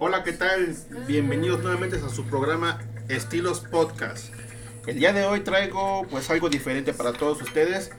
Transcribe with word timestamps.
Hola, 0.00 0.22
¿qué 0.22 0.32
tal? 0.32 0.76
Bienvenidos 1.08 1.60
nuevamente 1.60 1.96
a 1.96 2.08
su 2.08 2.24
programa 2.24 2.80
Estilos 3.08 3.58
Podcast. 3.58 4.32
El 4.86 5.00
día 5.00 5.12
de 5.12 5.24
hoy 5.24 5.40
traigo 5.40 6.06
pues 6.08 6.30
algo 6.30 6.48
diferente 6.48 6.92
para 6.92 7.12
todos 7.12 7.42
ustedes 7.42 7.90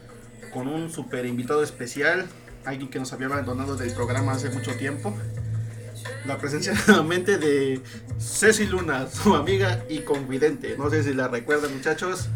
con 0.53 0.69
un 0.69 0.89
super 0.89 1.25
invitado 1.25 1.61
especial, 1.61 2.25
alguien 2.63 2.89
que 2.89 2.99
nos 2.99 3.11
había 3.11 3.27
abandonado 3.27 3.75
del 3.75 3.93
programa 3.93 4.31
hace 4.31 4.49
mucho 4.49 4.77
tiempo. 4.77 5.13
La 6.25 6.37
presencia 6.37 6.73
nuevamente 6.87 7.37
de 7.37 7.81
Ceci 8.17 8.65
Luna, 8.67 9.09
su 9.09 9.35
amiga 9.35 9.83
y 9.89 9.99
confidente. 9.99 10.77
No 10.77 10.89
sé 10.89 11.03
si 11.03 11.13
la 11.13 11.27
recuerdan 11.27 11.73
muchachos. 11.75 12.29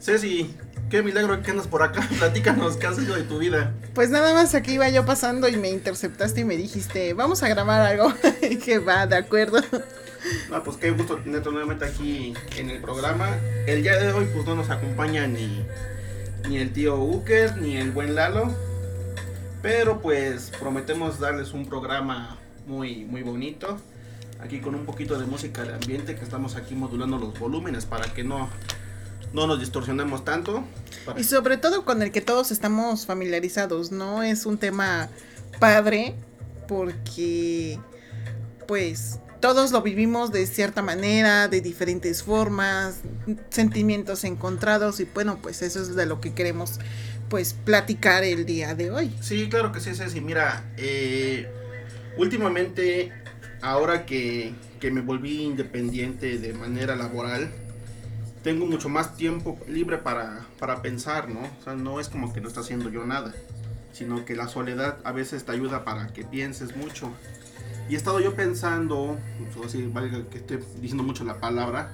Ceci, 0.00 0.56
qué 0.90 1.02
milagro 1.02 1.40
que 1.42 1.50
andas 1.52 1.68
por 1.68 1.82
acá. 1.82 2.06
Platícanos 2.18 2.76
qué 2.76 2.86
has 2.88 2.98
hecho 2.98 3.14
de 3.14 3.22
tu 3.22 3.38
vida. 3.38 3.72
Pues 3.94 4.10
nada 4.10 4.34
más 4.34 4.54
aquí 4.54 4.72
iba 4.72 4.88
yo 4.90 5.06
pasando 5.06 5.48
y 5.48 5.56
me 5.56 5.70
interceptaste 5.70 6.40
y 6.40 6.44
me 6.44 6.56
dijiste, 6.56 7.14
vamos 7.14 7.42
a 7.42 7.48
grabar 7.48 7.80
algo. 7.80 8.12
que 8.64 8.78
va, 8.78 9.06
de 9.06 9.16
acuerdo. 9.16 9.60
Ah, 10.52 10.60
pues 10.62 10.76
qué 10.76 10.90
gusto 10.90 11.16
tenerte 11.16 11.50
nuevamente 11.50 11.86
aquí 11.86 12.34
en 12.58 12.68
el 12.68 12.80
programa. 12.80 13.38
El 13.66 13.82
día 13.82 13.96
de 13.96 14.12
hoy 14.12 14.28
pues 14.34 14.44
no 14.44 14.56
nos 14.56 14.68
acompaña 14.68 15.26
ni, 15.26 15.64
ni 16.48 16.58
el 16.58 16.72
tío 16.72 17.00
Uker 17.00 17.56
ni 17.56 17.76
el 17.76 17.92
buen 17.92 18.14
Lalo. 18.14 18.52
Pero 19.62 20.00
pues 20.00 20.52
prometemos 20.58 21.20
darles 21.20 21.52
un 21.52 21.66
programa 21.66 22.36
muy, 22.66 23.04
muy 23.04 23.22
bonito. 23.22 23.78
Aquí 24.40 24.60
con 24.60 24.74
un 24.74 24.86
poquito 24.86 25.18
de 25.18 25.26
música 25.26 25.62
de 25.62 25.74
ambiente 25.74 26.16
que 26.16 26.24
estamos 26.24 26.56
aquí 26.56 26.74
modulando 26.74 27.18
los 27.18 27.38
volúmenes 27.38 27.84
para 27.84 28.06
que 28.14 28.24
no, 28.24 28.48
no 29.32 29.46
nos 29.46 29.60
distorsionemos 29.60 30.24
tanto. 30.24 30.64
Y 31.16 31.24
sobre 31.24 31.56
todo 31.56 31.84
con 31.84 32.02
el 32.02 32.12
que 32.12 32.20
todos 32.20 32.50
estamos 32.50 33.06
familiarizados, 33.06 33.90
¿no? 33.92 34.22
Es 34.22 34.46
un 34.46 34.58
tema 34.58 35.08
padre 35.58 36.14
porque 36.68 37.78
pues 38.66 39.18
todos 39.40 39.72
lo 39.72 39.82
vivimos 39.82 40.32
de 40.32 40.46
cierta 40.46 40.82
manera, 40.82 41.48
de 41.48 41.60
diferentes 41.60 42.22
formas, 42.22 43.00
sentimientos 43.48 44.24
encontrados 44.24 45.00
y 45.00 45.08
bueno, 45.12 45.38
pues 45.42 45.62
eso 45.62 45.80
es 45.80 45.96
de 45.96 46.06
lo 46.06 46.20
que 46.20 46.34
queremos 46.34 46.78
pues 47.28 47.54
platicar 47.54 48.22
el 48.24 48.44
día 48.44 48.74
de 48.74 48.90
hoy. 48.90 49.12
Sí, 49.20 49.48
claro 49.48 49.72
que 49.72 49.80
sí, 49.80 49.94
Ceci. 49.94 50.20
Mira, 50.20 50.64
eh, 50.76 51.48
últimamente, 52.16 53.12
ahora 53.62 54.04
que, 54.04 54.52
que 54.78 54.90
me 54.90 55.00
volví 55.00 55.42
independiente 55.42 56.38
de 56.38 56.52
manera 56.52 56.96
laboral, 56.96 57.50
tengo 58.42 58.66
mucho 58.66 58.88
más 58.88 59.16
tiempo 59.16 59.58
libre 59.68 59.98
para, 59.98 60.46
para 60.58 60.82
pensar, 60.82 61.28
¿no? 61.28 61.40
O 61.40 61.64
sea, 61.64 61.74
no 61.74 62.00
es 62.00 62.08
como 62.08 62.32
que 62.32 62.40
no 62.40 62.48
está 62.48 62.60
haciendo 62.60 62.88
yo 62.88 63.04
nada, 63.04 63.34
sino 63.92 64.24
que 64.24 64.34
la 64.34 64.48
soledad 64.48 64.98
a 65.04 65.12
veces 65.12 65.44
te 65.44 65.52
ayuda 65.52 65.84
para 65.84 66.08
que 66.08 66.24
pienses 66.24 66.76
mucho. 66.76 67.10
Y 67.88 67.94
he 67.94 67.96
estado 67.96 68.20
yo 68.20 68.34
pensando, 68.34 69.18
así 69.64 69.86
valga 69.92 70.22
que 70.30 70.38
esté 70.38 70.58
diciendo 70.80 71.02
mucho 71.02 71.24
la 71.24 71.40
palabra, 71.40 71.92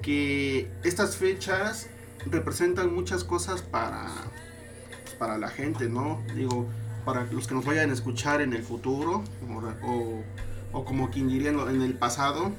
que 0.00 0.70
estas 0.84 1.16
fechas 1.16 1.88
representan 2.26 2.94
muchas 2.94 3.24
cosas 3.24 3.62
para, 3.62 4.08
para 5.18 5.38
la 5.38 5.48
gente, 5.48 5.88
¿no? 5.88 6.22
Digo, 6.34 6.66
para 7.04 7.24
los 7.24 7.46
que 7.46 7.54
nos 7.54 7.64
vayan 7.64 7.90
a 7.90 7.92
escuchar 7.92 8.40
en 8.40 8.52
el 8.52 8.62
futuro, 8.62 9.24
o, 9.82 10.22
o 10.72 10.84
como 10.84 11.10
quien 11.10 11.28
diría 11.28 11.50
en 11.50 11.82
el 11.82 11.94
pasado, 11.94 12.52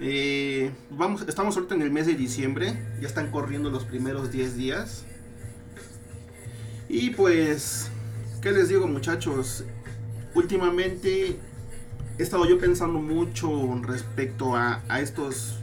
eh, 0.00 0.70
vamos, 0.90 1.24
estamos 1.26 1.56
ahorita 1.56 1.74
en 1.74 1.82
el 1.82 1.90
mes 1.90 2.06
de 2.06 2.14
diciembre, 2.14 2.78
ya 3.00 3.06
están 3.06 3.30
corriendo 3.30 3.70
los 3.70 3.84
primeros 3.84 4.30
10 4.30 4.56
días. 4.56 5.04
Y 6.88 7.10
pues, 7.10 7.90
¿qué 8.42 8.52
les 8.52 8.68
digo 8.68 8.86
muchachos? 8.86 9.64
Últimamente 10.34 11.36
he 12.18 12.22
estado 12.22 12.46
yo 12.46 12.58
pensando 12.58 12.98
mucho 12.98 13.80
respecto 13.82 14.54
a, 14.54 14.82
estos, 15.00 15.58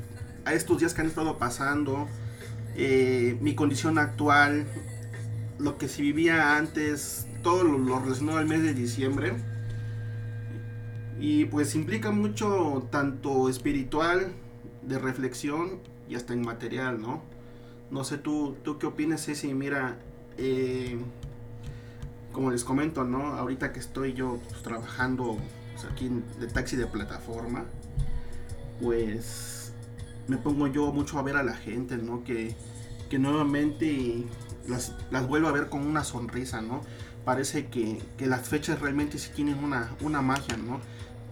a 0.45 0.53
estos 0.53 0.79
días 0.79 0.93
que 0.93 1.01
han 1.01 1.07
estado 1.07 1.37
pasando, 1.37 2.07
eh, 2.75 3.37
mi 3.39 3.55
condición 3.55 3.99
actual, 3.99 4.65
lo 5.59 5.77
que 5.77 5.87
se 5.87 6.01
vivía 6.01 6.57
antes, 6.57 7.27
todo 7.43 7.63
lo 7.63 7.99
relacionado 7.99 8.39
al 8.39 8.47
mes 8.47 8.63
de 8.63 8.73
diciembre 8.73 9.33
y 11.23 11.45
pues 11.45 11.73
implica 11.73 12.11
mucho 12.11 12.85
tanto 12.91 13.47
espiritual, 13.47 14.33
de 14.81 14.99
reflexión 14.99 15.79
y 16.09 16.15
hasta 16.15 16.33
inmaterial, 16.33 16.99
¿no? 16.99 17.21
No 17.91 18.03
sé 18.03 18.17
tú, 18.17 18.57
tú 18.61 18.77
qué 18.77 18.87
opinas, 18.87 19.23
Ceci. 19.23 19.53
Mira, 19.53 19.99
eh, 20.37 20.97
como 22.33 22.51
les 22.51 22.65
comento, 22.65 23.05
¿no? 23.05 23.27
Ahorita 23.37 23.71
que 23.71 23.79
estoy 23.79 24.11
yo 24.11 24.37
pues, 24.49 24.63
trabajando 24.63 25.37
pues, 25.71 25.85
aquí 25.89 26.07
en, 26.07 26.25
de 26.41 26.47
taxi 26.47 26.75
de 26.75 26.87
plataforma, 26.87 27.63
pues 28.81 29.71
me 30.27 30.35
pongo 30.35 30.67
yo 30.67 30.91
mucho 30.91 31.19
a 31.19 31.21
ver 31.21 31.37
a 31.37 31.43
la 31.43 31.55
gente, 31.55 31.95
¿no? 31.95 32.25
Que, 32.25 32.53
que 33.09 33.17
nuevamente 33.17 34.25
las, 34.67 34.93
las 35.09 35.25
vuelvo 35.25 35.47
a 35.47 35.53
ver 35.53 35.69
con 35.69 35.87
una 35.87 36.03
sonrisa, 36.03 36.61
¿no? 36.61 36.81
Parece 37.23 37.67
que, 37.67 38.01
que 38.17 38.27
las 38.27 38.49
fechas 38.49 38.81
realmente 38.81 39.17
sí 39.17 39.31
tienen 39.33 39.63
una, 39.63 39.95
una 40.01 40.21
magia, 40.21 40.57
¿no? 40.57 40.81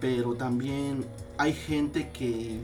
Pero 0.02 0.34
también 0.34 1.06
hay 1.38 1.52
gente 1.52 2.10
que, 2.10 2.58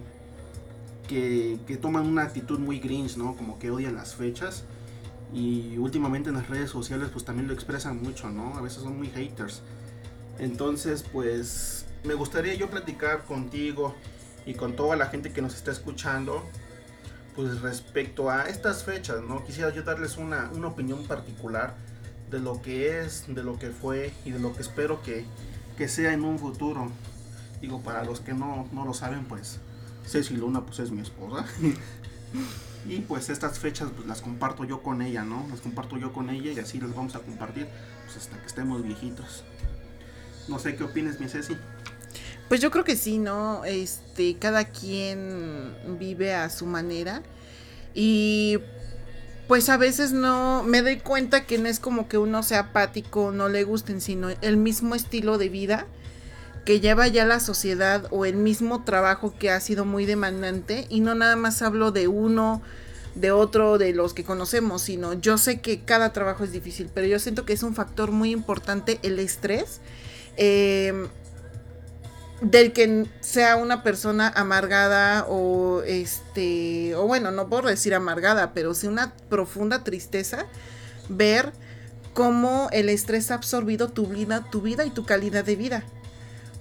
que, 1.07 1.61
que 1.69 1.77
toman 1.77 2.05
una 2.05 2.25
actitud 2.25 2.59
muy 2.59 2.81
grinch, 2.81 3.17
¿no? 3.17 3.37
Como 3.37 3.61
que 3.61 3.71
odian 3.71 3.95
las 3.95 4.17
fechas. 4.17 4.65
Y 5.33 5.79
últimamente 5.79 6.31
en 6.31 6.35
las 6.35 6.49
redes 6.49 6.69
sociales 6.69 7.11
pues 7.13 7.25
también 7.25 7.47
lo 7.47 7.55
expresan 7.55 8.03
mucho, 8.03 8.29
¿no? 8.29 8.57
A 8.57 8.61
veces 8.61 8.83
son 8.83 8.99
muy 8.99 9.07
haters. 9.11 9.63
Entonces 10.41 11.05
pues 11.13 11.87
me 12.03 12.15
gustaría 12.15 12.55
yo 12.55 12.69
platicar 12.69 13.25
contigo 13.25 13.95
y 14.45 14.55
con 14.55 14.75
toda 14.75 14.97
la 14.97 15.07
gente 15.07 15.31
que 15.31 15.41
nos 15.41 15.55
está 15.55 15.71
escuchando 15.71 16.43
pues 17.37 17.61
respecto 17.61 18.31
a 18.31 18.49
estas 18.49 18.83
fechas, 18.83 19.23
¿no? 19.23 19.45
Quisiera 19.45 19.73
yo 19.73 19.85
darles 19.85 20.17
una, 20.17 20.51
una 20.57 20.67
opinión 20.67 21.05
particular 21.07 21.77
de 22.33 22.41
lo 22.41 22.61
que 22.63 22.99
es, 22.99 23.27
de 23.29 23.45
lo 23.45 23.61
que 23.61 23.71
fue 23.71 24.13
y 24.25 24.33
de 24.33 24.41
lo 24.41 24.57
que 24.57 24.63
espero 24.63 25.01
que, 25.05 25.25
que 25.77 25.87
sea 25.87 26.13
en 26.13 26.25
un 26.25 26.41
futuro. 26.41 26.91
Digo, 27.61 27.81
para 27.81 28.05
los 28.05 28.21
que 28.21 28.35
no, 28.35 28.69
lo 28.73 28.95
saben, 28.95 29.25
pues 29.25 29.59
Ceci 30.07 30.35
Luna 30.37 30.65
pues 30.65 30.79
es 30.79 30.91
mi 30.91 31.03
esposa. 31.03 31.45
y 32.89 33.01
pues 33.01 33.29
estas 33.31 33.59
fechas 33.59 33.91
pues 33.95 34.07
las 34.07 34.21
comparto 34.21 34.65
yo 34.65 34.83
con 34.83 35.03
ella, 35.03 35.25
¿no? 35.25 35.47
Las 35.51 35.61
comparto 35.61 35.97
yo 35.99 36.13
con 36.13 36.31
ella 36.31 36.53
y 36.53 36.59
así 36.59 36.81
las 36.81 36.95
vamos 36.95 37.15
a 37.17 37.21
compartir 37.21 37.67
pues 38.05 38.17
hasta 38.17 38.39
que 38.41 38.47
estemos 38.47 38.83
viejitos. 38.83 39.45
No 40.47 40.59
sé 40.59 40.77
qué 40.77 40.85
opinas, 40.85 41.21
mi 41.21 41.29
Ceci. 41.29 41.57
Pues 42.49 42.61
yo 42.61 42.71
creo 42.71 42.85
que 42.85 42.97
sí, 42.97 43.19
¿no? 43.19 43.65
Este, 43.65 44.37
cada 44.39 44.65
quien 44.65 45.75
vive 45.99 46.35
a 46.35 46.49
su 46.49 46.65
manera 46.65 47.23
y 47.95 48.59
pues 49.49 49.69
a 49.69 49.77
veces 49.77 50.13
no 50.13 50.63
me 50.63 50.83
doy 50.83 50.99
cuenta 50.99 51.45
que 51.45 51.59
no 51.59 51.69
es 51.69 51.81
como 51.81 52.09
que 52.09 52.19
uno 52.19 52.43
sea 52.43 52.61
apático, 52.61 53.33
no 53.33 53.49
le 53.49 53.65
gusten, 53.65 54.01
sino 54.01 54.29
el 54.43 54.57
mismo 54.57 54.95
estilo 54.95 55.39
de 55.39 55.49
vida 55.49 55.87
que 56.69 56.81
lleva 56.81 57.09
ya 57.09 57.25
la 57.25 57.41
sociedad 57.41 58.09
o 58.11 58.27
el 58.27 58.37
mismo 58.37 58.85
trabajo 58.85 59.33
que 59.39 59.51
ha 59.51 59.59
sido 59.59 59.87
muy 59.87 60.05
demandante 60.05 60.85
y 60.91 61.01
no 61.01 61.15
nada 61.15 61.35
más 61.35 61.63
hablo 61.63 61.93
de 61.93 62.09
uno, 62.09 62.61
de 63.15 63.31
otro, 63.31 63.79
de 63.79 63.95
los 63.95 64.13
que 64.13 64.23
conocemos, 64.23 64.83
sino 64.83 65.15
yo 65.15 65.39
sé 65.39 65.63
que 65.63 65.81
cada 65.81 66.13
trabajo 66.13 66.45
es 66.45 66.53
difícil, 66.53 66.91
pero 66.93 67.07
yo 67.07 67.19
siento 67.21 67.47
que 67.47 67.55
es 67.55 67.63
un 67.63 67.75
factor 67.75 68.11
muy 68.11 68.33
importante 68.33 68.99
el 69.03 69.19
estrés. 69.19 69.81
Em, 70.37 71.09
del 72.43 72.75
que 72.75 73.07
sea 73.21 73.57
una 73.57 73.83
persona 73.83 74.31
amargada 74.37 75.25
o 75.27 75.81
este 75.87 76.95
o 76.97 77.07
bueno 77.07 77.31
no 77.31 77.49
puedo 77.49 77.69
decir 77.69 77.95
amargada 77.95 78.53
pero 78.53 78.75
sí 78.75 78.87
una 78.87 79.15
profunda 79.31 79.85
tristeza 79.85 80.45
ver 81.09 81.51
cómo 82.13 82.69
el 82.73 82.91
estrés 82.91 83.31
ha 83.31 83.37
absorbido 83.37 83.89
tu 83.89 84.07
vida 84.07 84.45
tu 84.53 84.61
vida 84.61 84.85
y 84.85 84.91
tu 84.91 85.05
calidad 85.05 85.45
de 85.45 85.57
vida 85.57 85.85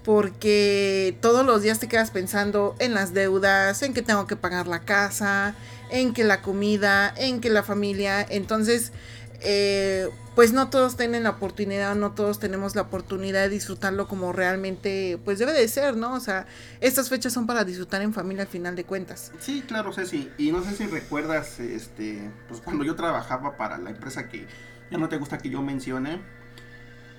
porque 0.08 1.18
todos 1.20 1.46
los 1.46 1.64
días 1.64 1.80
te 1.80 1.90
quedas 1.90 2.12
pensando 2.12 2.78
en 2.80 2.94
las 2.94 3.14
deudas, 3.14 3.84
en 3.84 3.94
que 3.94 4.02
tengo 4.02 4.26
que 4.26 4.38
pagar 4.38 4.66
la 4.66 4.80
casa, 4.80 5.54
en 5.92 6.14
que 6.14 6.24
la 6.24 6.42
comida, 6.42 7.14
en 7.18 7.42
que 7.42 7.50
la 7.50 7.62
familia, 7.62 8.26
entonces 8.30 8.94
eh, 9.42 10.08
pues 10.34 10.54
no 10.54 10.70
todos 10.70 10.96
tienen 10.96 11.24
la 11.24 11.32
oportunidad, 11.32 11.94
no 11.96 12.14
todos 12.14 12.40
tenemos 12.40 12.74
la 12.74 12.84
oportunidad 12.84 13.42
de 13.42 13.50
disfrutarlo 13.50 14.08
como 14.08 14.32
realmente 14.32 15.20
pues 15.26 15.40
debe 15.40 15.52
de 15.52 15.68
ser, 15.68 15.98
¿no? 15.98 16.14
O 16.14 16.22
sea, 16.22 16.46
estas 16.80 17.10
fechas 17.10 17.34
son 17.34 17.46
para 17.46 17.66
disfrutar 17.66 18.02
en 18.02 18.14
familia 18.14 18.44
al 18.44 18.48
final 18.48 18.78
de 18.78 18.86
cuentas. 18.86 19.34
Sí, 19.42 19.62
claro, 19.68 19.92
Ceci, 19.92 20.32
y 20.38 20.54
no 20.54 20.64
sé 20.64 20.74
si 20.74 20.88
recuerdas, 20.88 21.60
este, 21.60 22.32
pues 22.48 22.62
cuando 22.62 22.86
yo 22.86 22.96
trabajaba 22.96 23.58
para 23.58 23.78
la 23.78 23.90
empresa 23.90 24.30
que 24.30 24.48
ya 24.90 24.98
no 24.98 25.10
te 25.10 25.18
gusta 25.18 25.38
que 25.38 25.50
yo 25.50 25.62
mencione, 25.62 26.22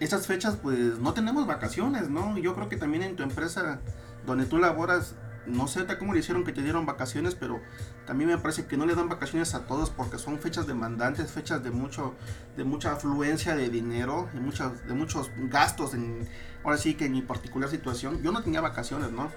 estas 0.01 0.27
fechas 0.27 0.57
pues 0.57 0.99
no 0.99 1.13
tenemos 1.13 1.47
vacaciones, 1.47 2.09
¿no? 2.11 2.39
Yo 2.39 2.55
creo 2.55 2.69
que 2.69 2.77
también 2.77 3.03
en 3.03 3.17
tu 3.17 3.23
empresa 3.23 3.81
donde 4.27 4.47
tú 4.47 4.59
laboras 4.59 5.15
no 5.49 5.67
sé 5.67 5.87
cómo 5.99 6.13
le 6.13 6.21
hicieron 6.21 6.45
que 6.45 6.53
te 6.53 6.63
dieron 6.63 6.87
vacaciones, 6.87 7.35
pero 7.35 7.61
también 8.07 8.31
me 8.31 8.39
parece 8.39 8.67
que 8.67 8.77
no 8.77 8.87
le 8.87 8.95
dan 8.95 9.09
vacaciones 9.09 9.55
a 9.55 9.67
todos 9.67 9.91
porque 9.91 10.19
son 10.19 10.39
fechas 10.39 10.67
demandantes, 10.67 11.33
fechas 11.33 11.63
de 11.65 11.71
mucho, 11.71 12.15
de 12.57 12.65
mucha 12.65 12.93
afluencia 12.93 13.57
de 13.57 13.69
dinero, 13.69 14.29
de 14.35 14.41
muchos, 14.41 14.87
de 14.87 14.95
muchos 14.95 15.31
gastos. 15.49 15.95
En, 15.95 16.29
ahora 16.63 16.77
sí 16.77 16.95
que 16.95 17.07
en 17.07 17.13
mi 17.13 17.23
particular 17.23 17.69
situación, 17.71 18.23
yo 18.23 18.33
no 18.33 18.43
tenía 18.43 18.61
vacaciones, 18.61 19.11
¿no? 19.11 19.31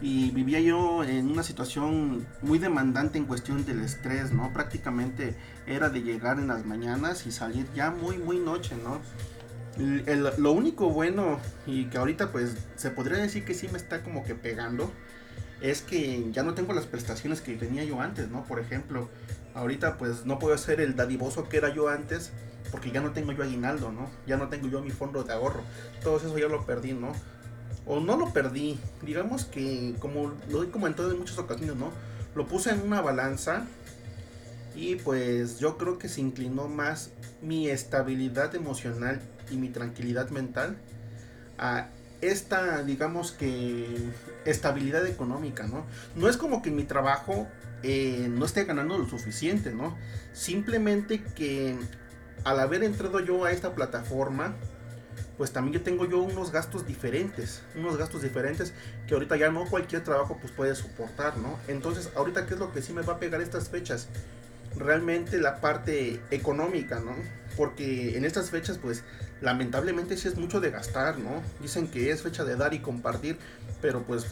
Y 0.00 0.30
vivía 0.30 0.60
yo 0.60 1.02
en 1.02 1.28
una 1.28 1.42
situación 1.42 2.24
muy 2.40 2.60
demandante 2.60 3.18
en 3.18 3.24
cuestión 3.24 3.64
del 3.64 3.80
estrés, 3.80 4.32
¿no? 4.32 4.52
Prácticamente 4.52 5.36
era 5.66 5.88
de 5.88 6.02
llegar 6.02 6.38
en 6.38 6.46
las 6.46 6.64
mañanas 6.64 7.26
y 7.26 7.32
salir 7.32 7.66
ya 7.74 7.90
muy, 7.90 8.16
muy 8.16 8.38
noche, 8.38 8.76
¿no? 8.82 9.00
Lo 9.78 10.52
único 10.52 10.90
bueno 10.90 11.38
y 11.66 11.86
que 11.86 11.98
ahorita 11.98 12.32
pues 12.32 12.56
se 12.76 12.90
podría 12.90 13.18
decir 13.18 13.44
que 13.44 13.54
sí 13.54 13.68
me 13.68 13.78
está 13.78 14.02
como 14.02 14.24
que 14.24 14.34
pegando 14.34 14.90
es 15.60 15.82
que 15.82 16.30
ya 16.32 16.42
no 16.42 16.54
tengo 16.54 16.72
las 16.72 16.86
prestaciones 16.86 17.40
que 17.40 17.54
tenía 17.54 17.84
yo 17.84 18.00
antes, 18.00 18.28
¿no? 18.28 18.44
Por 18.44 18.60
ejemplo, 18.60 19.08
ahorita 19.54 19.98
pues 19.98 20.24
no 20.24 20.38
puedo 20.38 20.56
ser 20.58 20.80
el 20.80 20.96
dadivoso 20.96 21.48
que 21.48 21.56
era 21.56 21.72
yo 21.74 21.88
antes 21.88 22.32
porque 22.70 22.90
ya 22.90 23.00
no 23.00 23.12
tengo 23.12 23.32
yo 23.32 23.42
aguinaldo, 23.42 23.92
¿no? 23.92 24.10
Ya 24.26 24.36
no 24.36 24.48
tengo 24.48 24.68
yo 24.68 24.82
mi 24.82 24.90
fondo 24.90 25.24
de 25.24 25.32
ahorro. 25.32 25.62
Todo 26.02 26.18
eso 26.18 26.36
ya 26.38 26.48
lo 26.48 26.64
perdí, 26.64 26.92
¿no? 26.92 27.12
O 27.86 28.00
no 28.00 28.16
lo 28.16 28.32
perdí, 28.32 28.78
digamos 29.02 29.46
que 29.46 29.94
como 29.98 30.34
lo 30.48 30.62
he 30.62 30.70
comentado 30.70 31.10
en 31.10 31.18
muchas 31.18 31.38
ocasiones, 31.38 31.76
¿no? 31.76 31.90
Lo 32.34 32.46
puse 32.46 32.70
en 32.70 32.82
una 32.82 33.00
balanza 33.00 33.64
y 34.76 34.96
pues 34.96 35.58
yo 35.58 35.78
creo 35.78 35.98
que 35.98 36.08
se 36.08 36.20
inclinó 36.20 36.68
más 36.68 37.10
mi 37.42 37.68
estabilidad 37.68 38.54
emocional 38.54 39.20
y 39.50 39.56
mi 39.56 39.68
tranquilidad 39.68 40.30
mental 40.30 40.76
a 41.58 41.88
esta, 42.20 42.82
digamos 42.82 43.32
que, 43.32 43.86
estabilidad 44.44 45.06
económica, 45.06 45.66
¿no? 45.66 45.84
No 46.16 46.28
es 46.28 46.36
como 46.36 46.62
que 46.62 46.70
mi 46.70 46.84
trabajo 46.84 47.46
eh, 47.82 48.28
no 48.30 48.44
esté 48.44 48.64
ganando 48.64 48.98
lo 48.98 49.08
suficiente, 49.08 49.72
¿no? 49.72 49.96
Simplemente 50.32 51.22
que 51.22 51.76
al 52.44 52.60
haber 52.60 52.82
entrado 52.82 53.20
yo 53.20 53.44
a 53.44 53.52
esta 53.52 53.74
plataforma, 53.74 54.54
pues 55.36 55.52
también 55.52 55.74
yo 55.74 55.82
tengo 55.82 56.06
yo 56.06 56.18
unos 56.18 56.50
gastos 56.50 56.86
diferentes, 56.86 57.62
unos 57.76 57.96
gastos 57.96 58.22
diferentes 58.22 58.72
que 59.06 59.14
ahorita 59.14 59.36
ya 59.36 59.50
no 59.50 59.64
cualquier 59.66 60.02
trabajo 60.02 60.36
pues 60.40 60.52
puede 60.52 60.74
soportar, 60.74 61.36
¿no? 61.36 61.56
Entonces, 61.68 62.10
ahorita 62.16 62.46
qué 62.46 62.54
es 62.54 62.60
lo 62.60 62.72
que 62.72 62.82
sí 62.82 62.92
me 62.92 63.02
va 63.02 63.14
a 63.14 63.18
pegar 63.18 63.40
estas 63.40 63.68
fechas? 63.68 64.08
Realmente 64.76 65.40
la 65.40 65.60
parte 65.60 66.20
económica, 66.30 67.00
¿no? 67.00 67.14
Porque 67.58 68.16
en 68.16 68.24
estas 68.24 68.50
fechas 68.50 68.78
pues 68.78 69.02
lamentablemente 69.40 70.16
sí 70.16 70.28
es 70.28 70.36
mucho 70.36 70.60
de 70.60 70.70
gastar, 70.70 71.18
¿no? 71.18 71.42
Dicen 71.60 71.88
que 71.88 72.10
es 72.10 72.22
fecha 72.22 72.44
de 72.44 72.56
dar 72.56 72.72
y 72.72 72.78
compartir, 72.78 73.36
pero 73.82 74.04
pues 74.04 74.24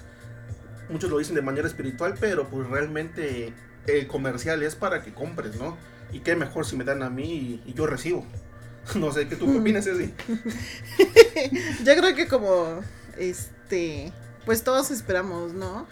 muchos 0.88 1.10
lo 1.10 1.18
dicen 1.18 1.34
de 1.34 1.42
manera 1.42 1.66
espiritual, 1.66 2.14
pero 2.18 2.48
pues 2.48 2.68
realmente 2.68 3.52
el 3.86 4.06
comercial 4.06 4.62
es 4.62 4.76
para 4.76 5.02
que 5.02 5.12
compres, 5.12 5.56
¿no? 5.56 5.76
Y 6.12 6.20
qué 6.20 6.36
mejor 6.36 6.64
si 6.66 6.76
me 6.76 6.84
dan 6.84 7.02
a 7.02 7.10
mí 7.10 7.60
y, 7.66 7.74
yo 7.74 7.86
recibo. 7.86 8.24
No 8.94 9.10
sé, 9.12 9.26
¿qué 9.26 9.34
tú 9.34 9.58
opinas, 9.58 9.84
Ceci? 9.84 10.14
yo 11.84 11.96
creo 11.96 12.14
que 12.14 12.28
como, 12.28 12.80
este, 13.18 14.12
pues 14.44 14.62
todos 14.62 14.92
esperamos, 14.92 15.54
¿no? 15.54 15.88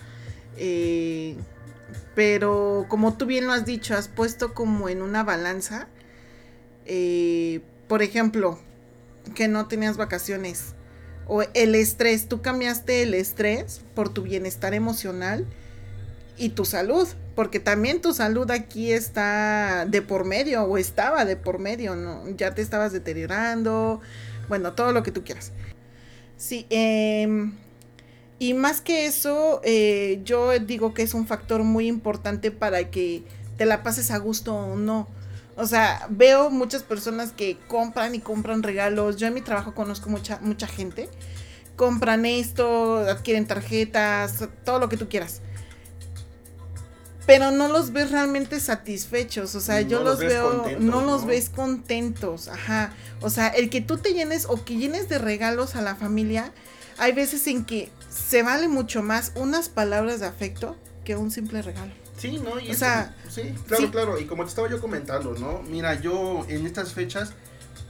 Eh, 0.56 1.34
pero 2.14 2.86
como 2.88 3.16
tú 3.16 3.26
bien 3.26 3.48
lo 3.48 3.52
has 3.52 3.64
dicho, 3.64 3.96
has 3.96 4.06
puesto 4.06 4.54
como 4.54 4.88
en 4.88 5.02
una 5.02 5.24
balanza, 5.24 5.88
eh, 6.86 7.60
por 7.88 8.02
ejemplo, 8.02 8.58
que 9.34 9.48
no 9.48 9.66
tenías 9.66 9.96
vacaciones. 9.96 10.74
O 11.26 11.42
el 11.54 11.74
estrés, 11.74 12.28
tú 12.28 12.42
cambiaste 12.42 13.02
el 13.02 13.14
estrés 13.14 13.80
por 13.94 14.10
tu 14.10 14.22
bienestar 14.22 14.74
emocional 14.74 15.46
y 16.36 16.50
tu 16.50 16.64
salud, 16.64 17.08
porque 17.34 17.60
también 17.60 18.00
tu 18.00 18.12
salud 18.12 18.50
aquí 18.50 18.92
está 18.92 19.86
de 19.86 20.02
por 20.02 20.24
medio 20.24 20.64
o 20.64 20.76
estaba 20.76 21.24
de 21.24 21.36
por 21.36 21.58
medio, 21.58 21.96
¿no? 21.96 22.28
Ya 22.36 22.54
te 22.54 22.60
estabas 22.60 22.92
deteriorando, 22.92 24.00
bueno, 24.48 24.72
todo 24.74 24.92
lo 24.92 25.02
que 25.02 25.12
tú 25.12 25.24
quieras. 25.24 25.52
Sí, 26.36 26.66
em, 26.68 27.54
y 28.38 28.54
más 28.54 28.80
que 28.80 29.06
eso, 29.06 29.60
eh, 29.64 30.20
yo 30.24 30.58
digo 30.58 30.92
que 30.92 31.02
es 31.02 31.14
un 31.14 31.26
factor 31.26 31.62
muy 31.62 31.86
importante 31.86 32.50
para 32.50 32.90
que 32.90 33.22
te 33.56 33.64
la 33.64 33.82
pases 33.82 34.10
a 34.10 34.18
gusto 34.18 34.54
o 34.54 34.76
no. 34.76 35.08
O 35.56 35.66
sea, 35.66 36.06
veo 36.10 36.50
muchas 36.50 36.82
personas 36.82 37.32
que 37.32 37.58
compran 37.68 38.14
y 38.14 38.20
compran 38.20 38.62
regalos. 38.62 39.16
Yo 39.16 39.26
en 39.28 39.34
mi 39.34 39.40
trabajo 39.40 39.74
conozco 39.74 40.10
mucha, 40.10 40.38
mucha 40.40 40.66
gente. 40.66 41.08
Compran 41.76 42.26
esto, 42.26 42.98
adquieren 42.98 43.46
tarjetas, 43.46 44.48
todo 44.64 44.78
lo 44.78 44.88
que 44.88 44.96
tú 44.96 45.08
quieras. 45.08 45.42
Pero 47.26 47.52
no 47.52 47.68
los 47.68 47.92
ves 47.92 48.10
realmente 48.10 48.60
satisfechos. 48.60 49.54
O 49.54 49.60
sea, 49.60 49.80
yo 49.80 50.02
los, 50.02 50.18
veo, 50.18 50.66
no, 50.80 51.02
los 51.02 51.24
ves 51.24 51.50
contentos. 51.50 52.48
Ajá. 52.48 52.92
O 53.20 53.30
sea, 53.30 53.48
el 53.48 53.70
que 53.70 53.80
tú 53.80 53.96
te 53.96 54.12
llenes 54.12 54.46
o 54.48 54.64
que 54.64 54.76
llenes 54.76 55.08
de 55.08 55.18
regalos 55.18 55.76
a 55.76 55.82
la 55.82 55.94
familia, 55.94 56.52
hay 56.98 57.12
veces 57.12 57.46
en 57.46 57.64
que 57.64 57.90
se 58.10 58.42
vale 58.42 58.68
mucho 58.68 59.02
más 59.02 59.32
unas 59.36 59.68
palabras 59.68 60.20
de 60.20 60.26
afecto 60.26 60.76
que 61.04 61.16
un 61.16 61.30
simple 61.30 61.62
regalo. 61.62 62.03
Sí, 62.16 62.38
¿no? 62.38 62.60
Y 62.60 62.70
o 62.70 62.74
sea, 62.74 63.14
sí, 63.28 63.54
claro, 63.66 63.90
claro. 63.90 64.20
Y 64.20 64.26
como 64.26 64.44
te 64.44 64.50
estaba 64.50 64.68
yo 64.70 64.80
comentando, 64.80 65.34
¿no? 65.34 65.62
Mira, 65.62 66.00
yo 66.00 66.44
en 66.48 66.66
estas 66.66 66.92
fechas, 66.92 67.32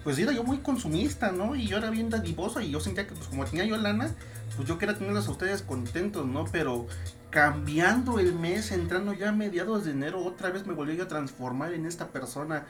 pues 0.03 0.19
era 0.19 0.33
yo 0.33 0.45
muy 0.45 0.59
consumista, 0.59 1.31
¿no? 1.31 1.55
Y 1.55 1.67
yo 1.67 1.77
era 1.79 1.91
bien 1.91 2.11
dadivoso 2.11 2.61
y 2.61 2.71
yo 2.71 2.81
sentía 2.81 3.07
que, 3.07 3.15
pues 3.15 3.29
como 3.29 3.45
tenía 3.45 3.65
yo 3.65 3.77
lana, 3.77 4.11
pues 4.57 4.69
yo 4.69 4.79
quería 4.79 4.97
tenerlos 4.97 5.29
a 5.29 5.31
ustedes 5.31 5.63
contentos, 5.63 6.27
¿no? 6.27 6.47
Pero 6.51 6.87
cambiando 7.31 8.19
el 8.19 8.35
mes, 8.35 8.71
entrando 8.71 9.13
ya 9.13 9.31
a 9.31 9.33
mediados 9.33 9.85
de 9.85 9.91
enero, 9.91 10.25
otra 10.25 10.51
vez 10.51 10.67
me 10.67 10.73
volví 10.73 11.01
a 11.01 11.09
transformar 11.09 11.73
en 11.75 11.85
esta 11.85 12.09
persona, 12.09 12.65